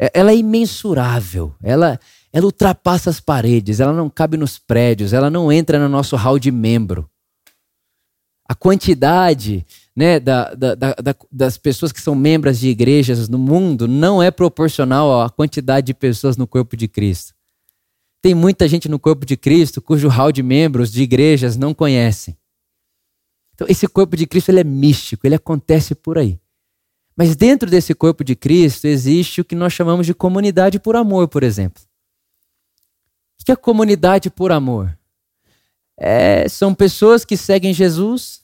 é, 0.00 0.10
ela 0.14 0.32
é 0.32 0.36
imensurável, 0.36 1.54
ela, 1.62 2.00
ela 2.32 2.46
ultrapassa 2.46 3.10
as 3.10 3.20
paredes, 3.20 3.78
ela 3.78 3.92
não 3.92 4.08
cabe 4.08 4.36
nos 4.36 4.58
prédios, 4.58 5.12
ela 5.12 5.28
não 5.28 5.52
entra 5.52 5.78
no 5.78 5.88
nosso 5.88 6.16
hall 6.16 6.38
de 6.38 6.50
membro. 6.50 7.08
A 8.48 8.54
quantidade 8.54 9.66
né, 9.94 10.18
da, 10.18 10.54
da, 10.54 10.74
da, 10.74 11.16
das 11.30 11.58
pessoas 11.58 11.92
que 11.92 12.00
são 12.00 12.14
membros 12.14 12.58
de 12.58 12.68
igrejas 12.68 13.28
no 13.28 13.38
mundo 13.38 13.86
não 13.86 14.22
é 14.22 14.30
proporcional 14.30 15.20
à 15.20 15.28
quantidade 15.28 15.86
de 15.88 15.94
pessoas 15.94 16.36
no 16.36 16.46
corpo 16.46 16.76
de 16.76 16.88
Cristo. 16.88 17.34
Tem 18.22 18.34
muita 18.34 18.66
gente 18.66 18.88
no 18.88 18.98
corpo 18.98 19.26
de 19.26 19.36
Cristo 19.36 19.82
cujo 19.82 20.08
hall 20.08 20.32
de 20.32 20.42
membros 20.42 20.90
de 20.90 21.02
igrejas 21.02 21.56
não 21.56 21.74
conhecem. 21.74 22.36
Então, 23.54 23.66
esse 23.68 23.86
corpo 23.86 24.16
de 24.16 24.26
Cristo 24.26 24.48
ele 24.48 24.60
é 24.60 24.64
místico, 24.64 25.26
ele 25.26 25.34
acontece 25.34 25.94
por 25.94 26.16
aí. 26.16 26.40
Mas 27.14 27.36
dentro 27.36 27.68
desse 27.68 27.94
corpo 27.94 28.24
de 28.24 28.34
Cristo 28.34 28.86
existe 28.86 29.40
o 29.42 29.44
que 29.44 29.54
nós 29.54 29.72
chamamos 29.72 30.06
de 30.06 30.14
comunidade 30.14 30.78
por 30.78 30.96
amor, 30.96 31.28
por 31.28 31.42
exemplo. 31.42 31.82
O 33.42 33.44
que 33.44 33.50
é 33.50 33.56
comunidade 33.56 34.30
por 34.30 34.52
amor? 34.52 34.96
É, 35.98 36.48
são 36.48 36.72
pessoas 36.72 37.24
que 37.24 37.36
seguem 37.36 37.74
Jesus, 37.74 38.42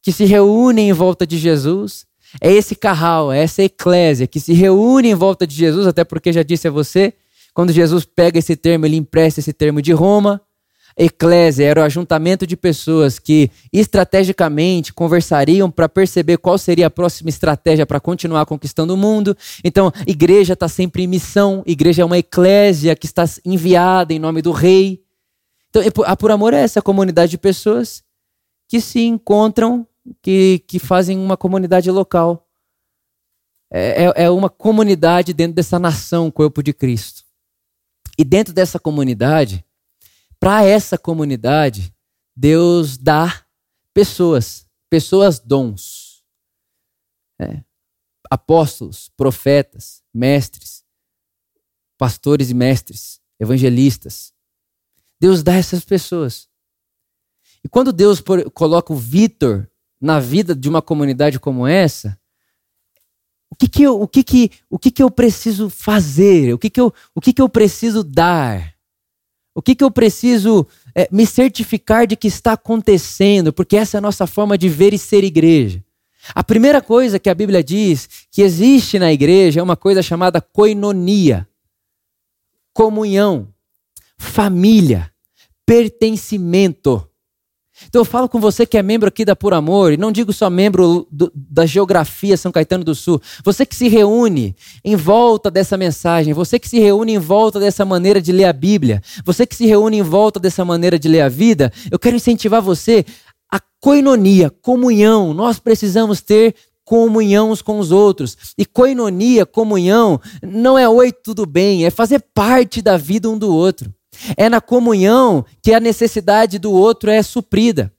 que 0.00 0.12
se 0.12 0.24
reúnem 0.24 0.88
em 0.88 0.92
volta 0.92 1.26
de 1.26 1.36
Jesus. 1.36 2.06
É 2.40 2.52
esse 2.52 2.76
carral, 2.76 3.32
é 3.32 3.42
essa 3.42 3.64
eclésia 3.64 4.24
que 4.28 4.38
se 4.38 4.52
reúne 4.52 5.08
em 5.08 5.14
volta 5.16 5.48
de 5.48 5.54
Jesus, 5.56 5.84
até 5.84 6.04
porque 6.04 6.32
já 6.32 6.44
disse 6.44 6.68
a 6.68 6.70
você, 6.70 7.12
quando 7.52 7.72
Jesus 7.72 8.04
pega 8.04 8.38
esse 8.38 8.54
termo, 8.54 8.86
ele 8.86 8.94
empresta 8.94 9.40
esse 9.40 9.52
termo 9.52 9.82
de 9.82 9.92
Roma. 9.92 10.40
Eclésia 10.96 11.64
era 11.64 11.80
o 11.80 11.84
ajuntamento 11.84 12.46
de 12.46 12.56
pessoas 12.56 13.18
que 13.18 13.50
estrategicamente 13.72 14.94
conversariam 14.94 15.70
para 15.70 15.88
perceber 15.88 16.38
qual 16.38 16.56
seria 16.56 16.86
a 16.86 16.90
próxima 16.90 17.28
estratégia 17.28 17.84
para 17.84 18.00
continuar 18.00 18.46
conquistando 18.46 18.94
o 18.94 18.96
mundo. 18.96 19.36
Então, 19.62 19.92
igreja 20.06 20.54
está 20.54 20.68
sempre 20.68 21.02
em 21.02 21.06
missão, 21.06 21.62
igreja 21.66 22.02
é 22.02 22.04
uma 22.04 22.18
eclésia 22.18 22.96
que 22.96 23.06
está 23.06 23.24
enviada 23.44 24.14
em 24.14 24.18
nome 24.18 24.40
do 24.40 24.52
rei. 24.52 25.02
Então, 25.68 25.82
a 26.06 26.16
Por 26.16 26.30
Amor 26.30 26.54
é 26.54 26.60
essa 26.62 26.80
comunidade 26.80 27.32
de 27.32 27.38
pessoas 27.38 28.02
que 28.66 28.80
se 28.80 29.00
encontram, 29.00 29.86
que, 30.22 30.62
que 30.66 30.78
fazem 30.78 31.18
uma 31.18 31.36
comunidade 31.36 31.90
local. 31.90 32.46
É, 33.70 34.04
é, 34.04 34.24
é 34.24 34.30
uma 34.30 34.48
comunidade 34.48 35.34
dentro 35.34 35.54
dessa 35.54 35.78
nação, 35.78 36.30
corpo 36.30 36.62
de 36.62 36.72
Cristo. 36.72 37.24
E 38.16 38.24
dentro 38.24 38.54
dessa 38.54 38.78
comunidade, 38.78 39.65
para 40.38 40.64
essa 40.64 40.98
comunidade, 40.98 41.94
Deus 42.34 42.96
dá 42.96 43.44
pessoas, 43.94 44.66
pessoas 44.90 45.38
dons. 45.38 46.22
É. 47.40 47.62
Apóstolos, 48.30 49.08
profetas, 49.16 50.02
mestres, 50.12 50.84
pastores 51.96 52.50
e 52.50 52.54
mestres, 52.54 53.20
evangelistas. 53.38 54.32
Deus 55.20 55.42
dá 55.42 55.54
essas 55.54 55.84
pessoas. 55.84 56.48
E 57.64 57.68
quando 57.68 57.92
Deus 57.92 58.22
coloca 58.52 58.92
o 58.92 58.96
Vitor 58.96 59.68
na 60.00 60.20
vida 60.20 60.54
de 60.54 60.68
uma 60.68 60.82
comunidade 60.82 61.40
como 61.40 61.66
essa, 61.66 62.18
o 63.50 63.56
que 63.56 63.68
que 63.68 63.82
eu, 63.82 64.00
o 64.00 64.06
que 64.06 64.22
que, 64.22 64.50
o 64.68 64.78
que 64.78 64.90
que 64.90 65.02
eu 65.02 65.10
preciso 65.10 65.70
fazer? 65.70 66.52
O 66.52 66.58
que 66.58 66.68
que 66.68 66.80
eu, 66.80 66.92
o 67.14 67.20
que 67.20 67.32
que 67.32 67.40
eu 67.40 67.48
preciso 67.48 68.04
dar? 68.04 68.75
O 69.56 69.62
que 69.62 69.74
que 69.74 69.82
eu 69.82 69.90
preciso 69.90 70.66
é, 70.94 71.08
me 71.10 71.24
certificar 71.24 72.06
de 72.06 72.14
que 72.14 72.28
está 72.28 72.52
acontecendo? 72.52 73.54
Porque 73.54 73.74
essa 73.74 73.96
é 73.96 73.98
a 73.98 74.02
nossa 74.02 74.26
forma 74.26 74.58
de 74.58 74.68
ver 74.68 74.92
e 74.92 74.98
ser 74.98 75.24
igreja. 75.24 75.82
A 76.34 76.44
primeira 76.44 76.82
coisa 76.82 77.18
que 77.18 77.30
a 77.30 77.34
Bíblia 77.34 77.64
diz 77.64 78.06
que 78.30 78.42
existe 78.42 78.98
na 78.98 79.10
igreja 79.10 79.60
é 79.60 79.62
uma 79.62 79.74
coisa 79.74 80.02
chamada 80.02 80.42
koinonia, 80.42 81.48
comunhão, 82.74 83.48
família, 84.18 85.10
pertencimento. 85.64 87.08
Então 87.88 88.00
eu 88.00 88.04
falo 88.04 88.28
com 88.28 88.40
você 88.40 88.64
que 88.64 88.78
é 88.78 88.82
membro 88.82 89.08
aqui 89.08 89.24
da 89.24 89.36
Por 89.36 89.52
Amor, 89.52 89.92
e 89.92 89.96
não 89.96 90.10
digo 90.10 90.32
só 90.32 90.48
membro 90.48 91.06
do, 91.10 91.30
da 91.34 91.66
geografia 91.66 92.36
São 92.36 92.50
Caetano 92.50 92.84
do 92.84 92.94
Sul, 92.94 93.20
você 93.44 93.66
que 93.66 93.76
se 93.76 93.88
reúne 93.88 94.56
em 94.84 94.96
volta 94.96 95.50
dessa 95.50 95.76
mensagem, 95.76 96.32
você 96.32 96.58
que 96.58 96.68
se 96.68 96.78
reúne 96.78 97.14
em 97.14 97.18
volta 97.18 97.60
dessa 97.60 97.84
maneira 97.84 98.20
de 98.20 98.32
ler 98.32 98.44
a 98.44 98.52
Bíblia, 98.52 99.02
você 99.24 99.46
que 99.46 99.54
se 99.54 99.66
reúne 99.66 99.98
em 99.98 100.02
volta 100.02 100.40
dessa 100.40 100.64
maneira 100.64 100.98
de 100.98 101.08
ler 101.08 101.20
a 101.20 101.28
vida, 101.28 101.72
eu 101.90 101.98
quero 101.98 102.16
incentivar 102.16 102.62
você 102.62 103.04
a 103.52 103.60
coinonia, 103.80 104.50
comunhão. 104.50 105.32
Nós 105.32 105.58
precisamos 105.58 106.20
ter 106.20 106.54
comunhão 106.84 107.50
uns 107.50 107.60
com 107.60 107.78
os 107.78 107.90
outros. 107.90 108.36
E 108.56 108.64
coinonia, 108.64 109.44
comunhão, 109.44 110.20
não 110.42 110.78
é 110.78 110.88
oi, 110.88 111.12
tudo 111.12 111.44
bem, 111.44 111.84
é 111.84 111.90
fazer 111.90 112.24
parte 112.34 112.80
da 112.80 112.96
vida 112.96 113.28
um 113.28 113.36
do 113.36 113.54
outro. 113.54 113.92
É 114.36 114.48
na 114.48 114.60
comunhão 114.60 115.44
que 115.62 115.72
a 115.72 115.80
necessidade 115.80 116.58
do 116.58 116.72
outro 116.72 117.10
é 117.10 117.22
suprida. 117.22 117.92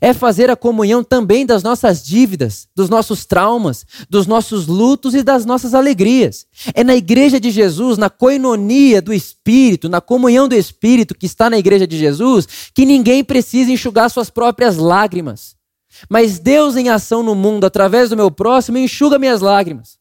É 0.00 0.12
fazer 0.12 0.50
a 0.50 0.56
comunhão 0.56 1.02
também 1.02 1.46
das 1.46 1.62
nossas 1.62 2.04
dívidas, 2.04 2.68
dos 2.74 2.90
nossos 2.90 3.24
traumas, 3.24 3.86
dos 4.10 4.26
nossos 4.26 4.66
lutos 4.66 5.14
e 5.14 5.22
das 5.22 5.46
nossas 5.46 5.72
alegrias. 5.72 6.46
É 6.74 6.84
na 6.84 6.94
igreja 6.94 7.40
de 7.40 7.50
Jesus, 7.50 7.96
na 7.96 8.10
coinonia 8.10 9.00
do 9.00 9.14
Espírito, 9.14 9.88
na 9.88 10.00
comunhão 10.00 10.46
do 10.46 10.54
Espírito 10.54 11.14
que 11.14 11.26
está 11.26 11.48
na 11.48 11.58
igreja 11.58 11.86
de 11.86 11.96
Jesus, 11.96 12.46
que 12.74 12.84
ninguém 12.84 13.24
precisa 13.24 13.70
enxugar 13.70 14.10
suas 14.10 14.28
próprias 14.28 14.76
lágrimas. 14.76 15.56
Mas 16.08 16.38
Deus 16.38 16.76
em 16.76 16.90
ação 16.90 17.22
no 17.22 17.34
mundo, 17.34 17.64
através 17.64 18.10
do 18.10 18.16
meu 18.16 18.30
próximo, 18.30 18.78
enxuga 18.78 19.18
minhas 19.18 19.40
lágrimas. 19.40 19.97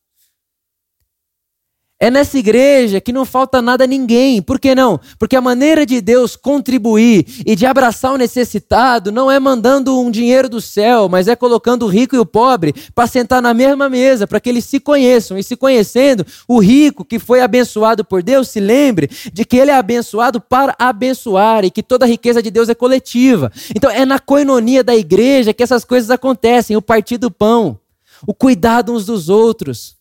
É 1.99 2.11
nessa 2.11 2.37
igreja 2.37 3.01
que 3.01 3.11
não 3.11 3.25
falta 3.25 3.59
nada 3.59 3.85
a 3.85 3.87
ninguém. 3.87 4.39
Por 4.39 4.59
que 4.59 4.75
não? 4.75 4.99
Porque 5.17 5.35
a 5.35 5.41
maneira 5.41 5.83
de 5.83 5.99
Deus 5.99 6.35
contribuir 6.35 7.25
e 7.43 7.55
de 7.55 7.65
abraçar 7.65 8.13
o 8.13 8.17
necessitado 8.17 9.11
não 9.11 9.31
é 9.31 9.39
mandando 9.39 9.99
um 9.99 10.11
dinheiro 10.11 10.47
do 10.47 10.61
céu, 10.61 11.09
mas 11.09 11.27
é 11.27 11.35
colocando 11.35 11.85
o 11.85 11.89
rico 11.89 12.15
e 12.15 12.19
o 12.19 12.25
pobre 12.25 12.75
para 12.93 13.07
sentar 13.07 13.41
na 13.41 13.51
mesma 13.51 13.89
mesa, 13.89 14.27
para 14.27 14.39
que 14.39 14.47
eles 14.47 14.65
se 14.65 14.79
conheçam. 14.79 15.39
E 15.39 15.43
se 15.43 15.55
conhecendo, 15.55 16.23
o 16.47 16.59
rico 16.59 17.03
que 17.03 17.17
foi 17.17 17.41
abençoado 17.41 18.05
por 18.05 18.21
Deus 18.21 18.49
se 18.49 18.59
lembre 18.59 19.09
de 19.33 19.43
que 19.43 19.57
ele 19.57 19.71
é 19.71 19.75
abençoado 19.75 20.39
para 20.39 20.75
abençoar 20.77 21.65
e 21.65 21.71
que 21.71 21.81
toda 21.81 22.05
a 22.05 22.07
riqueza 22.07 22.43
de 22.43 22.51
Deus 22.51 22.69
é 22.69 22.75
coletiva. 22.75 23.51
Então 23.75 23.89
é 23.89 24.05
na 24.05 24.19
coinonia 24.19 24.83
da 24.83 24.95
igreja 24.95 25.51
que 25.51 25.63
essas 25.63 25.83
coisas 25.83 26.11
acontecem, 26.11 26.77
o 26.77 26.81
partir 26.81 27.17
do 27.17 27.31
pão, 27.31 27.79
o 28.27 28.35
cuidado 28.35 28.93
uns 28.93 29.07
dos 29.07 29.29
outros 29.29 29.96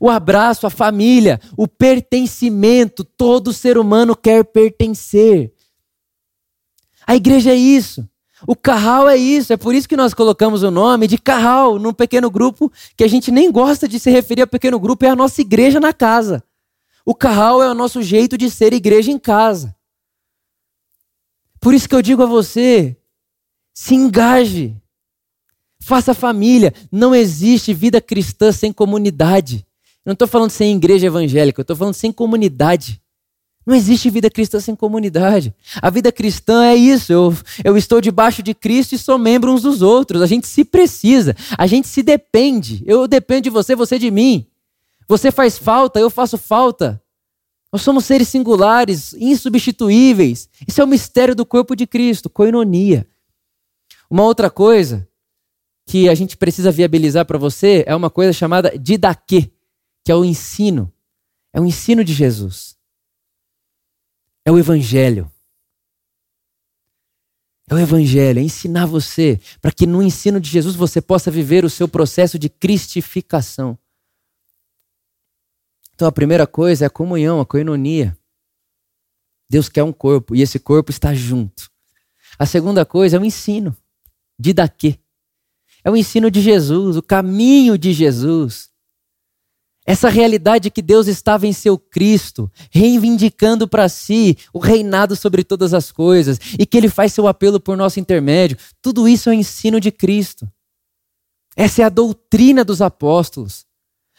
o 0.00 0.08
abraço, 0.08 0.66
a 0.66 0.70
família, 0.70 1.40
o 1.56 1.66
pertencimento. 1.66 3.04
Todo 3.04 3.52
ser 3.52 3.78
humano 3.78 4.16
quer 4.16 4.44
pertencer. 4.44 5.52
A 7.06 7.14
igreja 7.14 7.50
é 7.50 7.56
isso. 7.56 8.08
O 8.46 8.54
carral 8.54 9.08
é 9.08 9.16
isso. 9.16 9.52
É 9.52 9.56
por 9.56 9.74
isso 9.74 9.88
que 9.88 9.96
nós 9.96 10.14
colocamos 10.14 10.62
o 10.62 10.70
nome 10.70 11.06
de 11.06 11.18
carral 11.18 11.78
num 11.78 11.92
pequeno 11.92 12.30
grupo 12.30 12.70
que 12.96 13.04
a 13.04 13.08
gente 13.08 13.30
nem 13.30 13.50
gosta 13.50 13.88
de 13.88 13.98
se 13.98 14.10
referir 14.10 14.42
a 14.42 14.46
pequeno 14.46 14.78
grupo, 14.78 15.04
é 15.04 15.08
a 15.08 15.16
nossa 15.16 15.40
igreja 15.40 15.80
na 15.80 15.92
casa. 15.92 16.42
O 17.04 17.14
carral 17.14 17.62
é 17.62 17.70
o 17.70 17.74
nosso 17.74 18.02
jeito 18.02 18.38
de 18.38 18.50
ser 18.50 18.72
igreja 18.72 19.10
em 19.10 19.18
casa. 19.18 19.76
Por 21.60 21.74
isso 21.74 21.88
que 21.88 21.94
eu 21.94 22.02
digo 22.02 22.22
a 22.22 22.26
você: 22.26 22.96
se 23.72 23.94
engaje, 23.94 24.76
faça 25.80 26.14
família. 26.14 26.72
Não 26.90 27.14
existe 27.14 27.74
vida 27.74 28.00
cristã 28.00 28.52
sem 28.52 28.72
comunidade. 28.72 29.66
Eu 30.04 30.10
não 30.10 30.12
estou 30.12 30.28
falando 30.28 30.50
sem 30.50 30.76
igreja 30.76 31.06
evangélica, 31.06 31.60
eu 31.60 31.62
estou 31.62 31.76
falando 31.76 31.94
sem 31.94 32.12
comunidade. 32.12 33.00
Não 33.66 33.74
existe 33.74 34.10
vida 34.10 34.28
cristã 34.28 34.60
sem 34.60 34.76
comunidade. 34.76 35.54
A 35.80 35.88
vida 35.88 36.12
cristã 36.12 36.66
é 36.66 36.74
isso. 36.74 37.10
Eu, 37.10 37.34
eu 37.64 37.76
estou 37.78 38.00
debaixo 38.00 38.42
de 38.42 38.52
Cristo 38.52 38.94
e 38.94 38.98
sou 38.98 39.18
membro 39.18 39.50
uns 39.50 39.62
dos 39.62 39.80
outros. 39.80 40.20
A 40.20 40.26
gente 40.26 40.46
se 40.46 40.64
precisa, 40.64 41.34
a 41.56 41.66
gente 41.66 41.88
se 41.88 42.02
depende. 42.02 42.82
Eu 42.86 43.08
dependo 43.08 43.42
de 43.42 43.50
você, 43.50 43.74
você 43.74 43.98
de 43.98 44.10
mim. 44.10 44.46
Você 45.08 45.32
faz 45.32 45.56
falta, 45.56 45.98
eu 45.98 46.10
faço 46.10 46.36
falta. 46.36 47.00
Nós 47.72 47.80
somos 47.80 48.04
seres 48.04 48.28
singulares, 48.28 49.14
insubstituíveis. 49.14 50.48
Isso 50.68 50.80
é 50.80 50.84
o 50.84 50.88
mistério 50.88 51.34
do 51.34 51.46
corpo 51.46 51.74
de 51.74 51.86
Cristo, 51.86 52.28
coinonia. 52.28 53.06
Uma 54.10 54.24
outra 54.24 54.50
coisa 54.50 55.08
que 55.86 56.08
a 56.08 56.14
gente 56.14 56.36
precisa 56.36 56.70
viabilizar 56.70 57.24
para 57.24 57.38
você 57.38 57.82
é 57.86 57.96
uma 57.96 58.10
coisa 58.10 58.32
chamada 58.32 58.72
didaquê 58.78 59.50
que 60.04 60.12
é 60.12 60.14
o 60.14 60.24
ensino. 60.24 60.92
É 61.52 61.60
o 61.60 61.64
ensino 61.64 62.04
de 62.04 62.12
Jesus. 62.12 62.76
É 64.44 64.52
o 64.52 64.58
Evangelho. 64.58 65.30
É 67.68 67.74
o 67.74 67.78
Evangelho, 67.78 68.38
é 68.38 68.42
ensinar 68.42 68.84
você, 68.84 69.40
para 69.62 69.72
que 69.72 69.86
no 69.86 70.02
ensino 70.02 70.38
de 70.38 70.50
Jesus 70.50 70.76
você 70.76 71.00
possa 71.00 71.30
viver 71.30 71.64
o 71.64 71.70
seu 71.70 71.88
processo 71.88 72.38
de 72.38 72.50
cristificação. 72.50 73.78
Então 75.94 76.06
a 76.06 76.12
primeira 76.12 76.46
coisa 76.46 76.84
é 76.84 76.86
a 76.88 76.90
comunhão, 76.90 77.40
a 77.40 77.46
coinonia. 77.46 78.18
Deus 79.48 79.70
quer 79.70 79.82
um 79.82 79.92
corpo 79.92 80.34
e 80.34 80.42
esse 80.42 80.58
corpo 80.58 80.90
está 80.90 81.14
junto. 81.14 81.70
A 82.38 82.44
segunda 82.44 82.84
coisa 82.84 83.16
é 83.16 83.20
o 83.20 83.24
ensino, 83.24 83.74
de 84.38 84.52
daqui. 84.52 85.00
É 85.82 85.90
o 85.90 85.96
ensino 85.96 86.30
de 86.30 86.42
Jesus, 86.42 86.96
o 86.96 87.02
caminho 87.02 87.78
de 87.78 87.94
Jesus. 87.94 88.73
Essa 89.86 90.08
realidade 90.08 90.70
que 90.70 90.80
Deus 90.80 91.06
estava 91.08 91.46
em 91.46 91.52
seu 91.52 91.78
Cristo, 91.78 92.50
reivindicando 92.70 93.68
para 93.68 93.88
si 93.88 94.38
o 94.52 94.58
reinado 94.58 95.14
sobre 95.14 95.44
todas 95.44 95.74
as 95.74 95.92
coisas, 95.92 96.38
e 96.58 96.64
que 96.64 96.76
ele 96.76 96.88
faz 96.88 97.12
seu 97.12 97.28
apelo 97.28 97.60
por 97.60 97.76
nosso 97.76 98.00
intermédio, 98.00 98.56
tudo 98.80 99.06
isso 99.06 99.28
é 99.28 99.32
o 99.32 99.34
ensino 99.34 99.78
de 99.78 99.90
Cristo. 99.92 100.48
Essa 101.54 101.82
é 101.82 101.84
a 101.84 101.90
doutrina 101.90 102.64
dos 102.64 102.80
apóstolos. 102.80 103.66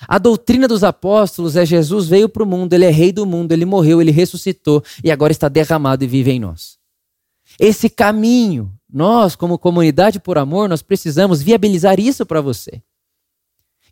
A 0.08 0.18
doutrina 0.20 0.68
dos 0.68 0.84
apóstolos 0.84 1.56
é 1.56 1.66
Jesus 1.66 2.08
veio 2.08 2.30
para 2.30 2.44
o 2.44 2.46
mundo, 2.46 2.74
ele 2.74 2.86
é 2.86 2.92
rei 2.92 3.12
do 3.12 3.26
mundo, 3.26 3.52
ele 3.52 3.66
morreu, 3.66 4.02
ele 4.02 4.12
ressuscitou 4.12 4.84
e 5.04 5.10
agora 5.10 5.32
está 5.32 5.48
derramado 5.48 6.04
e 6.04 6.08
vive 6.08 6.32
em 6.32 6.40
nós. 6.40 6.78
Esse 7.60 7.90
caminho, 7.90 8.72
nós, 8.92 9.36
como 9.36 9.58
comunidade 9.58 10.20
por 10.20 10.38
amor, 10.38 10.68
nós 10.68 10.82
precisamos 10.82 11.42
viabilizar 11.42 12.00
isso 12.00 12.26
para 12.26 12.42
você. 12.42 12.84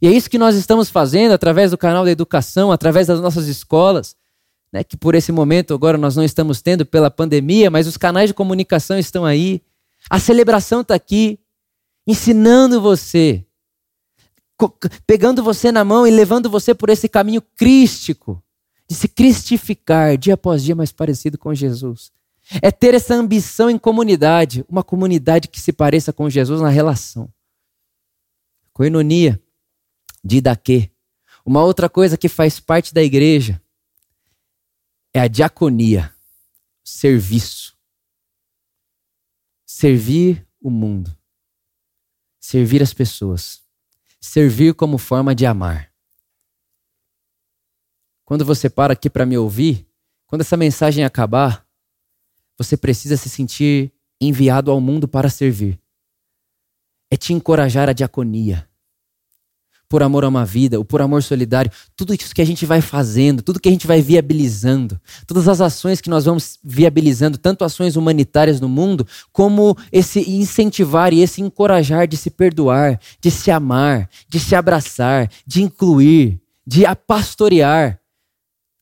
E 0.02 0.08
é 0.08 0.12
isso 0.12 0.30
que 0.30 0.38
nós 0.38 0.56
estamos 0.56 0.90
fazendo 0.90 1.32
através 1.32 1.72
do 1.72 1.78
canal 1.78 2.04
da 2.04 2.12
educação, 2.12 2.72
através 2.72 3.08
das 3.08 3.22
nossas 3.22 3.48
escolas, 3.48 4.16
né, 4.72 4.84
que 4.84 4.98
por 4.98 5.16
esse 5.16 5.32
momento 5.32 5.74
agora 5.74 5.98
nós 5.98 6.16
não 6.16 6.24
estamos 6.24 6.62
tendo 6.62 6.86
pela 6.86 7.12
pandemia, 7.12 7.70
mas 7.70 7.88
os 7.88 7.96
canais 7.96 8.30
de 8.30 8.34
comunicação 8.34 8.98
estão 8.98 9.24
aí. 9.24 9.62
A 10.10 10.20
celebração 10.20 10.82
está 10.82 10.96
aqui, 10.96 11.40
ensinando 12.06 12.82
você, 12.82 13.46
pegando 15.06 15.44
você 15.44 15.72
na 15.72 15.86
mão 15.86 16.06
e 16.06 16.12
levando 16.12 16.50
você 16.50 16.74
por 16.74 16.90
esse 16.90 17.08
caminho 17.08 17.42
crístico, 17.56 18.44
de 18.90 18.96
se 18.96 19.08
cristificar 19.08 20.18
dia 20.18 20.34
após 20.34 20.64
dia 20.64 20.76
mais 20.76 20.92
parecido 20.92 21.38
com 21.38 21.54
Jesus. 21.54 22.12
É 22.62 22.72
ter 22.72 22.94
essa 22.94 23.16
ambição 23.16 23.70
em 23.70 23.78
comunidade, 23.78 24.66
uma 24.68 24.84
comunidade 24.84 25.48
que 25.48 25.60
se 25.60 25.72
pareça 25.72 26.12
com 26.12 26.30
Jesus 26.30 26.62
na 26.62 26.70
relação. 26.70 27.30
Coinonia, 28.74 29.42
didaquê. 30.24 30.92
Uma 31.46 31.64
outra 31.64 31.90
coisa 31.90 32.18
que 32.18 32.30
faz 32.30 32.60
parte 32.60 32.94
da 32.94 33.04
igreja 33.04 33.62
é 35.14 35.20
a 35.20 35.28
diaconia, 35.28 36.14
serviço. 36.84 37.78
Servir 39.66 40.48
o 40.62 40.70
mundo. 40.70 41.16
Servir 42.40 42.82
as 42.82 42.94
pessoas. 42.94 43.62
Servir 44.22 44.74
como 44.74 44.98
forma 44.98 45.36
de 45.36 45.46
amar. 45.46 45.94
Quando 48.24 48.46
você 48.46 48.70
para 48.70 48.94
aqui 48.94 49.10
para 49.10 49.26
me 49.26 49.38
ouvir, 49.38 49.88
quando 50.26 50.42
essa 50.42 50.56
mensagem 50.56 51.04
acabar, 51.04 51.68
você 52.58 52.78
precisa 52.78 53.18
se 53.18 53.30
sentir 53.30 53.94
enviado 54.20 54.72
ao 54.72 54.80
mundo 54.80 55.08
para 55.08 55.30
servir. 55.30 55.80
É 57.12 57.18
te 57.18 57.34
encorajar 57.34 57.90
a 57.90 57.94
diaconia. 57.94 58.70
Por 59.94 60.02
amor 60.02 60.24
a 60.24 60.28
uma 60.28 60.44
vida, 60.44 60.80
o 60.80 60.84
por 60.84 61.04
amor 61.04 61.22
solidário, 61.22 61.72
tudo 61.96 62.16
isso 62.16 62.34
que 62.34 62.42
a 62.42 62.46
gente 62.46 62.66
vai 62.66 62.82
fazendo, 62.82 63.44
tudo 63.44 63.60
que 63.60 63.70
a 63.70 63.72
gente 63.72 63.86
vai 63.86 64.02
viabilizando, 64.02 65.00
todas 65.28 65.48
as 65.48 65.62
ações 65.62 66.02
que 66.02 66.10
nós 66.10 66.26
vamos 66.26 66.58
viabilizando, 66.64 67.38
tanto 67.38 67.64
ações 67.64 67.96
humanitárias 67.96 68.60
no 68.60 68.68
mundo, 68.68 69.06
como 69.32 69.78
esse 69.92 70.28
incentivar 70.28 71.14
e 71.14 71.22
esse 71.22 71.44
encorajar 71.44 72.08
de 72.08 72.18
se 72.18 72.32
perdoar, 72.32 73.00
de 73.22 73.30
se 73.30 73.52
amar, 73.52 74.10
de 74.28 74.40
se 74.40 74.56
abraçar, 74.56 75.30
de 75.46 75.62
incluir, 75.62 76.42
de 76.66 76.86
pastorear. 77.06 78.00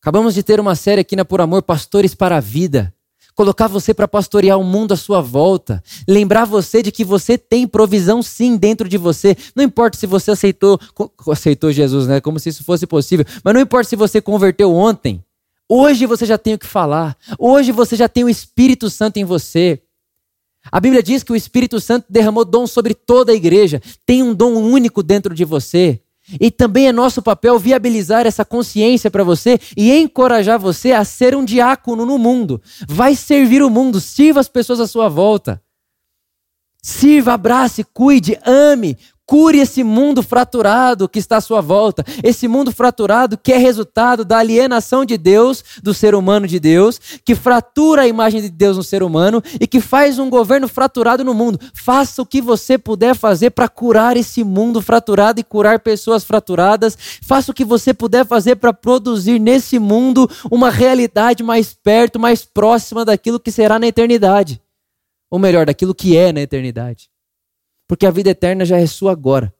Acabamos 0.01 0.33
de 0.33 0.41
ter 0.43 0.61
uma 0.61 0.75
série 0.75 1.01
aqui 1.01 1.17
na 1.17 1.25
Por 1.25 1.41
Amor, 1.41 1.61
Pastores 1.61 2.15
para 2.15 2.37
a 2.37 2.39
Vida. 2.39 2.93
Colocar 3.41 3.67
você 3.67 3.91
para 3.91 4.07
pastorear 4.07 4.59
o 4.59 4.63
mundo 4.63 4.91
à 4.91 4.95
sua 4.95 5.19
volta. 5.19 5.83
Lembrar 6.07 6.45
você 6.45 6.83
de 6.83 6.91
que 6.91 7.03
você 7.03 7.39
tem 7.39 7.67
provisão 7.67 8.21
sim 8.21 8.55
dentro 8.55 8.87
de 8.87 8.99
você. 8.99 9.35
Não 9.55 9.63
importa 9.63 9.97
se 9.97 10.05
você 10.05 10.29
aceitou, 10.29 10.79
aceitou 11.27 11.71
Jesus, 11.71 12.05
né? 12.05 12.21
Como 12.21 12.39
se 12.39 12.49
isso 12.49 12.63
fosse 12.63 12.85
possível. 12.85 13.25
Mas 13.43 13.51
não 13.55 13.61
importa 13.61 13.89
se 13.89 13.95
você 13.95 14.21
converteu 14.21 14.71
ontem. 14.71 15.25
Hoje 15.67 16.05
você 16.05 16.23
já 16.23 16.37
tem 16.37 16.53
o 16.53 16.59
que 16.59 16.67
falar. 16.67 17.17
Hoje 17.39 17.71
você 17.71 17.95
já 17.95 18.07
tem 18.07 18.23
o 18.23 18.29
Espírito 18.29 18.91
Santo 18.91 19.17
em 19.17 19.25
você. 19.25 19.81
A 20.71 20.79
Bíblia 20.79 21.01
diz 21.01 21.23
que 21.23 21.31
o 21.31 21.35
Espírito 21.35 21.79
Santo 21.79 22.05
derramou 22.07 22.45
dom 22.45 22.67
sobre 22.67 22.93
toda 22.93 23.31
a 23.31 23.35
igreja. 23.35 23.81
Tem 24.05 24.21
um 24.21 24.35
dom 24.35 24.53
único 24.53 25.01
dentro 25.01 25.33
de 25.33 25.43
você. 25.43 25.99
E 26.39 26.51
também 26.51 26.87
é 26.87 26.91
nosso 26.91 27.21
papel 27.21 27.57
viabilizar 27.59 28.25
essa 28.25 28.45
consciência 28.45 29.11
para 29.11 29.23
você 29.23 29.59
e 29.75 29.91
encorajar 29.91 30.59
você 30.59 30.91
a 30.91 31.03
ser 31.03 31.35
um 31.35 31.43
diácono 31.43 32.05
no 32.05 32.17
mundo. 32.17 32.61
Vai 32.87 33.15
servir 33.15 33.61
o 33.61 33.69
mundo, 33.69 33.99
sirva 33.99 34.39
as 34.39 34.47
pessoas 34.47 34.79
à 34.79 34.87
sua 34.87 35.09
volta. 35.09 35.61
Sirva, 36.81 37.33
abrace, 37.33 37.83
cuide, 37.83 38.39
ame, 38.45 38.97
Cure 39.31 39.59
esse 39.59 39.81
mundo 39.81 40.21
fraturado 40.21 41.07
que 41.07 41.17
está 41.17 41.37
à 41.37 41.41
sua 41.41 41.61
volta. 41.61 42.03
Esse 42.21 42.49
mundo 42.49 42.69
fraturado 42.69 43.37
que 43.37 43.53
é 43.53 43.57
resultado 43.57 44.25
da 44.25 44.39
alienação 44.39 45.05
de 45.05 45.17
Deus, 45.17 45.63
do 45.81 45.93
ser 45.93 46.13
humano 46.13 46.45
de 46.45 46.59
Deus, 46.59 46.99
que 47.23 47.33
fratura 47.33 48.01
a 48.01 48.07
imagem 48.07 48.41
de 48.41 48.49
Deus 48.49 48.75
no 48.75 48.83
ser 48.83 49.01
humano 49.01 49.41
e 49.57 49.65
que 49.65 49.79
faz 49.79 50.19
um 50.19 50.29
governo 50.29 50.67
fraturado 50.67 51.23
no 51.23 51.33
mundo. 51.33 51.57
Faça 51.73 52.21
o 52.21 52.25
que 52.25 52.41
você 52.41 52.77
puder 52.77 53.15
fazer 53.15 53.51
para 53.51 53.69
curar 53.69 54.17
esse 54.17 54.43
mundo 54.43 54.81
fraturado 54.81 55.39
e 55.39 55.45
curar 55.45 55.79
pessoas 55.79 56.25
fraturadas. 56.25 56.97
Faça 57.21 57.53
o 57.53 57.55
que 57.55 57.63
você 57.63 57.93
puder 57.93 58.25
fazer 58.25 58.57
para 58.57 58.73
produzir 58.73 59.39
nesse 59.39 59.79
mundo 59.79 60.29
uma 60.51 60.69
realidade 60.69 61.41
mais 61.41 61.73
perto, 61.73 62.19
mais 62.19 62.43
próxima 62.43 63.05
daquilo 63.05 63.39
que 63.39 63.49
será 63.49 63.79
na 63.79 63.87
eternidade. 63.87 64.61
Ou 65.29 65.39
melhor, 65.39 65.65
daquilo 65.65 65.95
que 65.95 66.17
é 66.17 66.33
na 66.33 66.41
eternidade 66.41 67.10
porque 67.91 68.05
a 68.05 68.09
vida 68.09 68.29
eterna 68.29 68.63
já 68.63 68.77
é 68.77 68.87
sua 68.87 69.11
agora. 69.11 69.53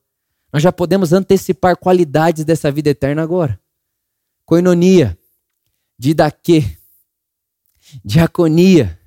Nós 0.53 0.63
já 0.63 0.71
podemos 0.71 1.11
antecipar 1.11 1.75
qualidades 1.75 2.45
dessa 2.45 2.71
vida 2.71 2.89
eterna 2.89 3.21
agora. 3.21 3.59
Coinonia, 4.45 5.19
didaquê, 5.99 6.77
diaconia. 8.05 8.97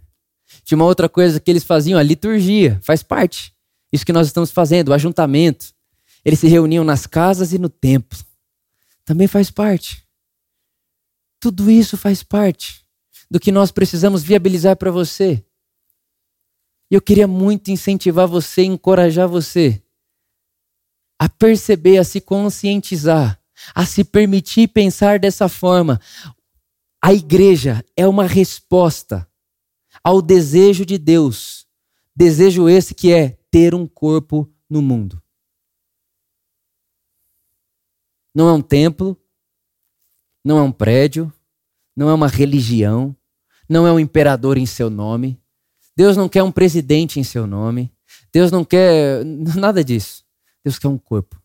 Tinha 0.63 0.77
uma 0.77 0.85
outra 0.85 1.09
coisa 1.09 1.41
que 1.41 1.51
eles 1.51 1.65
faziam, 1.65 1.99
a 1.99 2.03
liturgia, 2.03 2.79
faz 2.83 3.03
parte. 3.03 3.55
Isso 3.91 4.05
que 4.05 4.13
nós 4.13 4.27
estamos 4.27 4.51
fazendo, 4.51 4.91
o 4.91 4.93
ajuntamento. 4.93 5.73
Eles 6.23 6.41
se 6.41 6.47
reuniam 6.47 6.85
nas 6.85 7.07
casas 7.07 7.55
e 7.55 7.59
no 7.59 7.71
templo. 7.71 8.19
Também 9.07 9.27
faz 9.27 9.51
parte. 9.51 10.07
Tudo 11.41 11.71
isso 11.71 11.97
faz 11.97 12.23
parte 12.23 12.85
do 13.31 13.41
que 13.41 13.51
nós 13.51 13.71
precisamos 13.71 14.23
viabilizar 14.23 14.77
para 14.77 14.91
você. 14.91 15.43
E 16.95 16.97
eu 16.97 17.03
queria 17.03 17.27
muito 17.27 17.73
incentivar 17.73 18.29
você, 18.29 18.63
encorajar 18.63 19.27
você 19.27 19.83
a 21.19 21.29
perceber, 21.29 21.99
a 21.99 22.05
se 22.05 22.21
conscientizar, 22.21 23.43
a 23.75 23.85
se 23.85 24.05
permitir 24.05 24.69
pensar 24.69 25.19
dessa 25.19 25.49
forma. 25.49 26.01
A 27.03 27.13
igreja 27.13 27.85
é 27.97 28.07
uma 28.07 28.29
resposta 28.29 29.29
ao 30.05 30.23
desejo 30.23 30.87
de 30.87 30.97
Deus. 30.97 31.67
Desejo 32.15 32.69
esse 32.69 32.95
que 32.95 33.13
é 33.13 33.41
ter 33.51 33.75
um 33.75 33.89
corpo 33.89 34.49
no 34.71 34.81
mundo. 34.81 35.21
Não 38.33 38.49
é 38.49 38.53
um 38.53 38.63
templo, 38.63 39.21
não 40.45 40.59
é 40.59 40.63
um 40.63 40.71
prédio, 40.71 41.33
não 41.97 42.09
é 42.09 42.15
uma 42.15 42.29
religião, 42.29 43.17
não 43.69 43.85
é 43.85 43.91
um 43.91 43.99
imperador 43.99 44.57
em 44.57 44.67
seu 44.67 44.89
nome, 44.89 45.43
Deus 45.97 46.17
não 46.17 46.29
quer 46.29 46.43
um 46.43 46.53
presidente 46.53 47.21
em 47.21 47.25
seu 47.25 47.47
nome. 47.47 47.93
Deus 48.33 48.51
não 48.51 48.65
quer 48.65 49.25
nada 49.25 49.85
disso. 49.85 50.25
Deus 50.65 50.79
quer 50.79 50.89
um 50.89 50.99
corpo. 50.99 51.41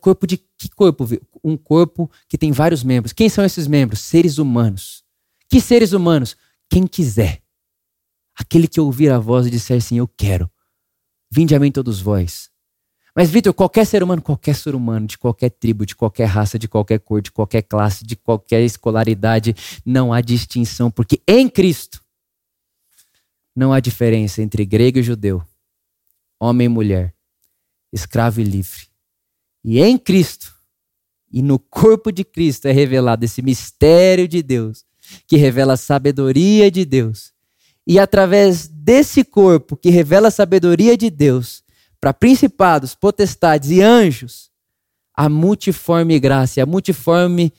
Corpo 0.00 0.26
de 0.26 0.38
que 0.38 0.70
corpo? 0.70 1.06
Um 1.44 1.56
corpo 1.56 2.10
que 2.28 2.38
tem 2.38 2.50
vários 2.50 2.82
membros. 2.82 3.12
Quem 3.12 3.28
são 3.28 3.44
esses 3.44 3.66
membros? 3.66 4.00
Seres 4.00 4.38
humanos. 4.38 5.04
Que 5.48 5.60
seres 5.60 5.92
humanos? 5.92 6.36
Quem 6.68 6.86
quiser. 6.86 7.42
Aquele 8.34 8.66
que 8.66 8.80
ouvir 8.80 9.10
a 9.10 9.18
voz 9.18 9.46
e 9.46 9.50
disser 9.50 9.76
assim: 9.76 9.98
Eu 9.98 10.08
quero. 10.08 10.50
Vinde 11.30 11.54
a 11.54 11.60
mim 11.60 11.70
todos 11.70 12.00
vós. 12.00 12.50
Mas, 13.14 13.30
Vitor, 13.30 13.54
qualquer 13.54 13.86
ser 13.86 14.02
humano, 14.02 14.20
qualquer 14.20 14.54
ser 14.54 14.74
humano, 14.74 15.06
de 15.06 15.16
qualquer 15.16 15.50
tribo, 15.50 15.86
de 15.86 15.96
qualquer 15.96 16.26
raça, 16.26 16.58
de 16.58 16.68
qualquer 16.68 16.98
cor, 16.98 17.22
de 17.22 17.32
qualquer 17.32 17.62
classe, 17.62 18.04
de 18.04 18.14
qualquer 18.14 18.62
escolaridade, 18.62 19.54
não 19.86 20.12
há 20.12 20.20
distinção, 20.20 20.90
porque 20.90 21.22
em 21.26 21.48
Cristo 21.48 22.02
não 23.56 23.72
há 23.72 23.80
diferença 23.80 24.42
entre 24.42 24.66
grego 24.66 24.98
e 24.98 25.02
judeu, 25.02 25.42
homem 26.38 26.66
e 26.66 26.68
mulher, 26.68 27.14
escravo 27.90 28.40
e 28.40 28.44
livre. 28.44 28.86
E 29.64 29.80
em 29.80 29.96
Cristo, 29.96 30.54
e 31.32 31.42
no 31.42 31.58
corpo 31.58 32.12
de 32.12 32.22
Cristo 32.22 32.66
é 32.66 32.72
revelado 32.72 33.24
esse 33.24 33.40
mistério 33.40 34.28
de 34.28 34.42
Deus, 34.42 34.84
que 35.26 35.36
revela 35.36 35.72
a 35.72 35.76
sabedoria 35.76 36.70
de 36.70 36.84
Deus. 36.84 37.32
E 37.86 37.98
através 37.98 38.68
desse 38.68 39.24
corpo 39.24 39.76
que 39.76 39.88
revela 39.88 40.28
a 40.28 40.30
sabedoria 40.30 40.96
de 40.96 41.08
Deus, 41.08 41.64
para 42.00 42.12
principados, 42.12 42.94
potestades 42.94 43.70
e 43.70 43.80
anjos, 43.80 44.50
a 45.14 45.28
multiforme 45.28 46.18
graça, 46.18 46.62
a 46.62 46.66
multiforme 46.66 47.46
é, 47.46 47.54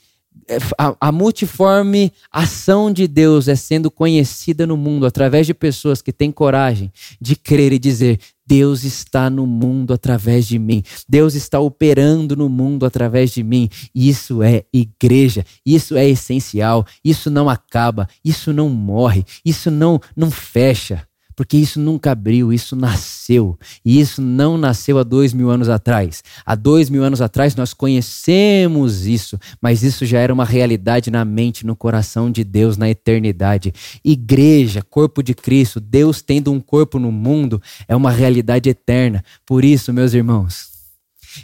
a, 0.78 0.96
a, 1.00 1.12
multiforme 1.12 2.12
ação 2.32 2.92
de 2.92 3.08
Deus 3.08 3.48
é 3.48 3.56
sendo 3.56 3.92
conhecida 3.92 4.66
no 4.66 4.78
mundo 4.78 5.06
através 5.06 5.46
de 5.46 5.54
pessoas 5.54 6.02
que 6.02 6.12
têm 6.12 6.32
coragem 6.32 6.92
de 7.20 7.36
crer 7.36 7.74
e 7.74 7.80
dizer: 7.80 8.20
Deus 8.46 8.84
está 8.84 9.30
no 9.30 9.46
mundo 9.46 9.94
através 9.94 10.48
de 10.48 10.58
mim. 10.58 10.84
Deus 11.08 11.36
está 11.36 11.60
operando 11.60 12.36
no 12.36 12.48
mundo 12.48 12.86
através 12.86 13.32
de 13.32 13.44
mim. 13.44 13.70
Isso 13.94 14.42
é 14.42 14.64
igreja. 14.74 15.46
Isso 15.66 15.96
é 15.98 16.08
essencial. 16.08 16.86
Isso 17.04 17.30
não 17.30 17.50
acaba. 17.50 18.08
Isso 18.24 18.54
não 18.54 18.70
morre. 18.70 19.26
Isso 19.44 19.70
não 19.70 20.00
não 20.16 20.32
fecha 20.32 21.08
porque 21.38 21.56
isso 21.56 21.80
nunca 21.80 22.14
abriu, 22.14 22.52
isso 22.52 22.76
nasceu. 22.76 23.60
E 23.86 24.00
isso 24.00 24.24
não 24.24 24.58
nasceu 24.58 24.98
há 24.98 25.04
dois 25.04 25.34
mil 25.34 25.52
anos 25.52 25.70
atrás. 25.70 26.24
Há 26.44 26.56
dois 26.56 26.90
mil 26.90 27.04
anos 27.04 27.22
atrás 27.22 27.56
nós 27.56 27.76
conhecemos 27.76 29.06
isso, 29.06 29.40
mas 29.62 29.84
isso 29.84 30.04
já 30.04 30.20
era 30.20 30.34
uma 30.34 30.44
realidade 30.44 31.12
na 31.12 31.24
mente, 31.24 31.64
no 31.64 31.76
coração 31.76 32.32
de 32.32 32.44
Deus, 32.44 32.76
na 32.76 32.90
eternidade. 32.90 33.72
Igreja, 34.04 34.82
corpo 34.82 35.22
de 35.22 35.36
Cristo, 35.36 35.80
Deus 35.80 36.24
tendo 36.24 36.52
um 36.52 36.60
corpo 36.60 36.98
no 36.98 37.12
mundo, 37.12 37.62
é 37.88 37.96
uma 37.96 38.10
realidade 38.10 38.68
eterna. 38.68 39.24
Por 39.46 39.64
isso, 39.64 39.94
meus 39.94 40.16
irmãos, 40.16 40.70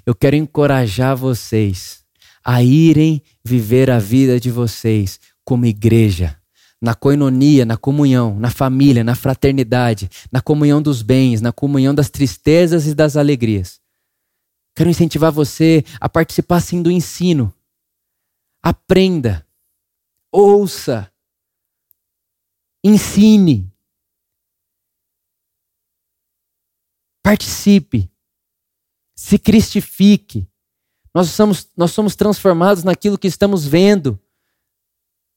eu 0.07 0.15
quero 0.15 0.35
encorajar 0.35 1.15
vocês 1.15 1.99
a 2.43 2.63
irem 2.63 3.21
viver 3.45 3.91
a 3.91 3.99
vida 3.99 4.39
de 4.39 4.49
vocês 4.49 5.19
como 5.45 5.67
igreja 5.67 6.35
na 6.83 6.93
coinonia, 6.93 7.63
na 7.63 7.77
comunhão, 7.77 8.37
na 8.37 8.51
família, 8.51 9.05
na 9.05 9.15
fraternidade, 9.15 10.09
na 10.29 10.41
comunhão 10.41 10.81
dos 10.81 11.01
bens, 11.01 11.39
na 11.39 11.53
comunhão 11.53 11.95
das 11.95 12.09
tristezas 12.09 12.85
e 12.85 12.93
das 12.93 13.15
alegrias. 13.15 13.79
Quero 14.75 14.89
incentivar 14.89 15.31
você 15.31 15.85
a 15.97 16.09
participar 16.09 16.59
sim 16.59 16.81
do 16.81 16.91
ensino. 16.91 17.55
Aprenda, 18.61 19.47
ouça, 20.29 21.09
ensine, 22.83 23.71
participe, 27.23 28.11
se 29.15 29.39
cristifique. 29.39 30.45
Nós 31.15 31.29
somos, 31.29 31.69
nós 31.77 31.91
somos 31.91 32.13
transformados 32.13 32.83
naquilo 32.83 33.17
que 33.17 33.27
estamos 33.27 33.65
vendo. 33.65 34.19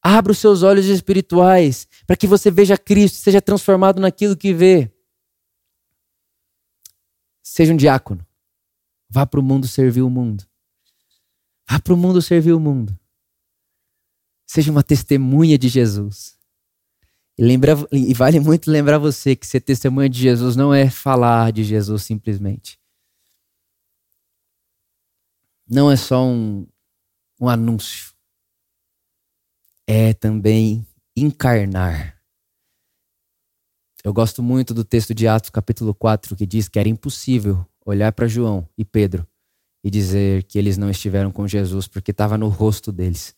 Abra 0.08 0.30
os 0.30 0.38
seus 0.38 0.62
olhos 0.62 0.86
espirituais 0.86 1.88
para 2.06 2.16
que 2.16 2.28
você 2.28 2.48
veja 2.48 2.78
Cristo, 2.78 3.16
seja 3.16 3.42
transformado 3.42 4.00
naquilo 4.00 4.36
que 4.36 4.54
vê. 4.54 4.88
Seja 7.42 7.72
um 7.72 7.76
diácono. 7.76 8.24
Vá 9.10 9.26
para 9.26 9.40
o 9.40 9.42
mundo 9.42 9.66
servir 9.66 10.02
o 10.02 10.08
mundo. 10.08 10.46
Vá 11.68 11.80
para 11.80 11.92
o 11.92 11.96
mundo 11.96 12.22
servir 12.22 12.52
o 12.52 12.60
mundo. 12.60 12.96
Seja 14.46 14.70
uma 14.70 14.84
testemunha 14.84 15.58
de 15.58 15.68
Jesus. 15.68 16.38
E, 17.36 17.42
lembra, 17.42 17.72
e 17.90 18.14
vale 18.14 18.38
muito 18.38 18.70
lembrar 18.70 18.98
você 18.98 19.34
que 19.34 19.44
ser 19.44 19.60
testemunha 19.60 20.08
de 20.08 20.20
Jesus 20.20 20.54
não 20.54 20.72
é 20.72 20.88
falar 20.88 21.50
de 21.50 21.64
Jesus 21.64 22.04
simplesmente. 22.04 22.78
Não 25.68 25.90
é 25.90 25.96
só 25.96 26.24
um, 26.24 26.64
um 27.40 27.48
anúncio 27.48 28.15
é 29.86 30.12
também 30.12 30.86
encarnar. 31.16 32.20
Eu 34.02 34.12
gosto 34.12 34.42
muito 34.42 34.74
do 34.74 34.84
texto 34.84 35.14
de 35.14 35.28
Atos, 35.28 35.50
capítulo 35.50 35.94
4, 35.94 36.36
que 36.36 36.46
diz 36.46 36.68
que 36.68 36.78
era 36.78 36.88
impossível 36.88 37.66
olhar 37.84 38.12
para 38.12 38.26
João 38.26 38.68
e 38.76 38.84
Pedro 38.84 39.26
e 39.82 39.90
dizer 39.90 40.42
que 40.44 40.58
eles 40.58 40.76
não 40.76 40.90
estiveram 40.90 41.30
com 41.30 41.46
Jesus, 41.46 41.86
porque 41.86 42.10
estava 42.10 42.36
no 42.36 42.48
rosto 42.48 42.90
deles, 42.90 43.34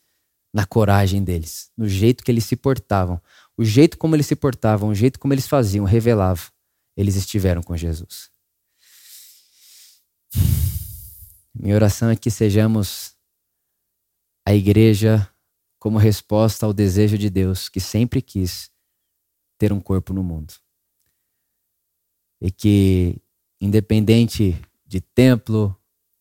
na 0.52 0.64
coragem 0.64 1.22
deles, 1.22 1.70
no 1.76 1.86
jeito 1.86 2.24
que 2.24 2.30
eles 2.30 2.44
se 2.44 2.56
portavam. 2.56 3.20
O 3.56 3.64
jeito 3.64 3.98
como 3.98 4.16
eles 4.16 4.26
se 4.26 4.34
portavam, 4.34 4.88
o 4.88 4.94
jeito 4.94 5.18
como 5.18 5.34
eles 5.34 5.46
faziam, 5.46 5.84
revelava. 5.84 6.50
Eles 6.96 7.16
estiveram 7.16 7.62
com 7.62 7.76
Jesus. 7.76 8.30
Minha 11.54 11.74
oração 11.74 12.10
é 12.10 12.16
que 12.16 12.30
sejamos 12.30 13.14
a 14.46 14.54
igreja 14.54 15.28
como 15.88 15.96
resposta 15.96 16.66
ao 16.66 16.74
desejo 16.74 17.16
de 17.16 17.30
Deus 17.30 17.70
que 17.70 17.80
sempre 17.80 18.20
quis 18.20 18.70
ter 19.56 19.72
um 19.72 19.80
corpo 19.80 20.12
no 20.12 20.22
mundo. 20.22 20.52
E 22.38 22.50
que, 22.50 23.16
independente 23.58 24.60
de 24.86 25.00
templo, 25.00 25.74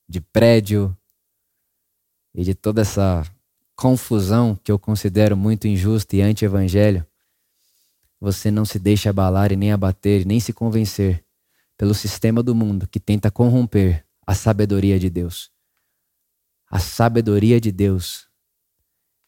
de 0.08 0.22
prédio 0.22 0.98
e 2.34 2.46
de 2.46 2.56
toda 2.56 2.80
essa 2.80 3.30
confusão 3.76 4.56
que 4.56 4.72
eu 4.72 4.80
considero 4.80 5.36
muito 5.36 5.68
injusta 5.68 6.16
e 6.16 6.22
anti-evangelho, 6.22 7.06
você 8.22 8.50
não 8.50 8.64
se 8.64 8.80
deixe 8.80 9.10
abalar 9.10 9.52
e 9.52 9.58
nem 9.58 9.74
abater, 9.74 10.26
nem 10.26 10.40
se 10.40 10.54
convencer 10.54 11.26
pelo 11.78 11.94
sistema 11.94 12.42
do 12.42 12.56
mundo 12.56 12.88
que 12.88 13.02
tenta 13.02 13.30
corromper 13.30 14.06
a 14.26 14.34
sabedoria 14.34 14.98
de 14.98 15.10
Deus. 15.10 15.52
A 16.72 16.80
sabedoria 16.80 17.60
de 17.60 17.70
Deus 17.70 18.27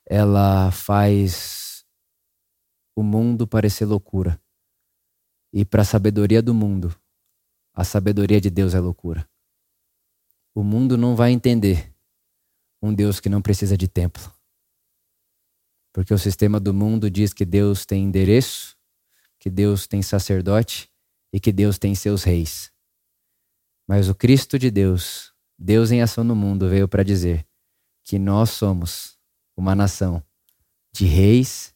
ela 0.10 0.72
faz 0.72 1.86
o 2.96 3.04
mundo 3.04 3.48
parecer 3.48 3.86
loucura. 3.86 4.42
E 5.54 5.64
para 5.64 5.84
a 5.84 5.86
sabedoria 5.86 6.42
do 6.42 6.52
mundo, 6.52 6.94
a 7.74 7.84
sabedoria 7.84 8.42
de 8.42 8.50
Deus 8.50 8.74
é 8.74 8.80
loucura. 8.80 9.30
O 10.56 10.64
mundo 10.64 10.98
não 10.98 11.16
vai 11.16 11.32
entender 11.32 11.94
um 12.82 12.92
Deus 12.92 13.20
que 13.20 13.30
não 13.30 13.42
precisa 13.42 13.78
de 13.78 13.88
templo. 13.88 14.34
Porque 15.94 16.14
o 16.14 16.18
sistema 16.18 16.60
do 16.60 16.74
mundo 16.74 17.10
diz 17.10 17.32
que 17.32 17.46
Deus 17.46 17.86
tem 17.86 18.04
endereço, 18.04 18.76
que 19.40 19.50
Deus 19.50 19.86
tem 19.86 20.02
sacerdote 20.02 20.90
e 21.32 21.40
que 21.40 21.52
Deus 21.52 21.78
tem 21.78 21.94
seus 21.94 22.24
reis. 22.24 22.72
Mas 23.88 24.10
o 24.10 24.16
Cristo 24.16 24.58
de 24.58 24.72
Deus, 24.72 25.34
Deus 25.58 25.92
em 25.92 26.02
ação 26.02 26.24
no 26.24 26.36
mundo, 26.36 26.68
veio 26.68 26.88
para 26.88 27.04
dizer 27.04 27.48
que 28.04 28.18
nós 28.18 28.50
somos 28.50 29.19
uma 29.60 29.76
nação 29.76 30.24
de 30.94 31.06
reis 31.06 31.76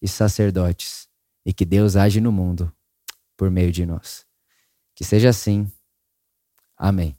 e 0.00 0.06
sacerdotes 0.06 1.08
e 1.44 1.52
que 1.52 1.64
Deus 1.64 1.96
age 1.96 2.20
no 2.20 2.30
mundo 2.30 2.72
por 3.36 3.50
meio 3.50 3.72
de 3.72 3.84
nós. 3.84 4.24
Que 4.94 5.04
seja 5.04 5.30
assim. 5.30 5.70
Amém. 6.76 7.16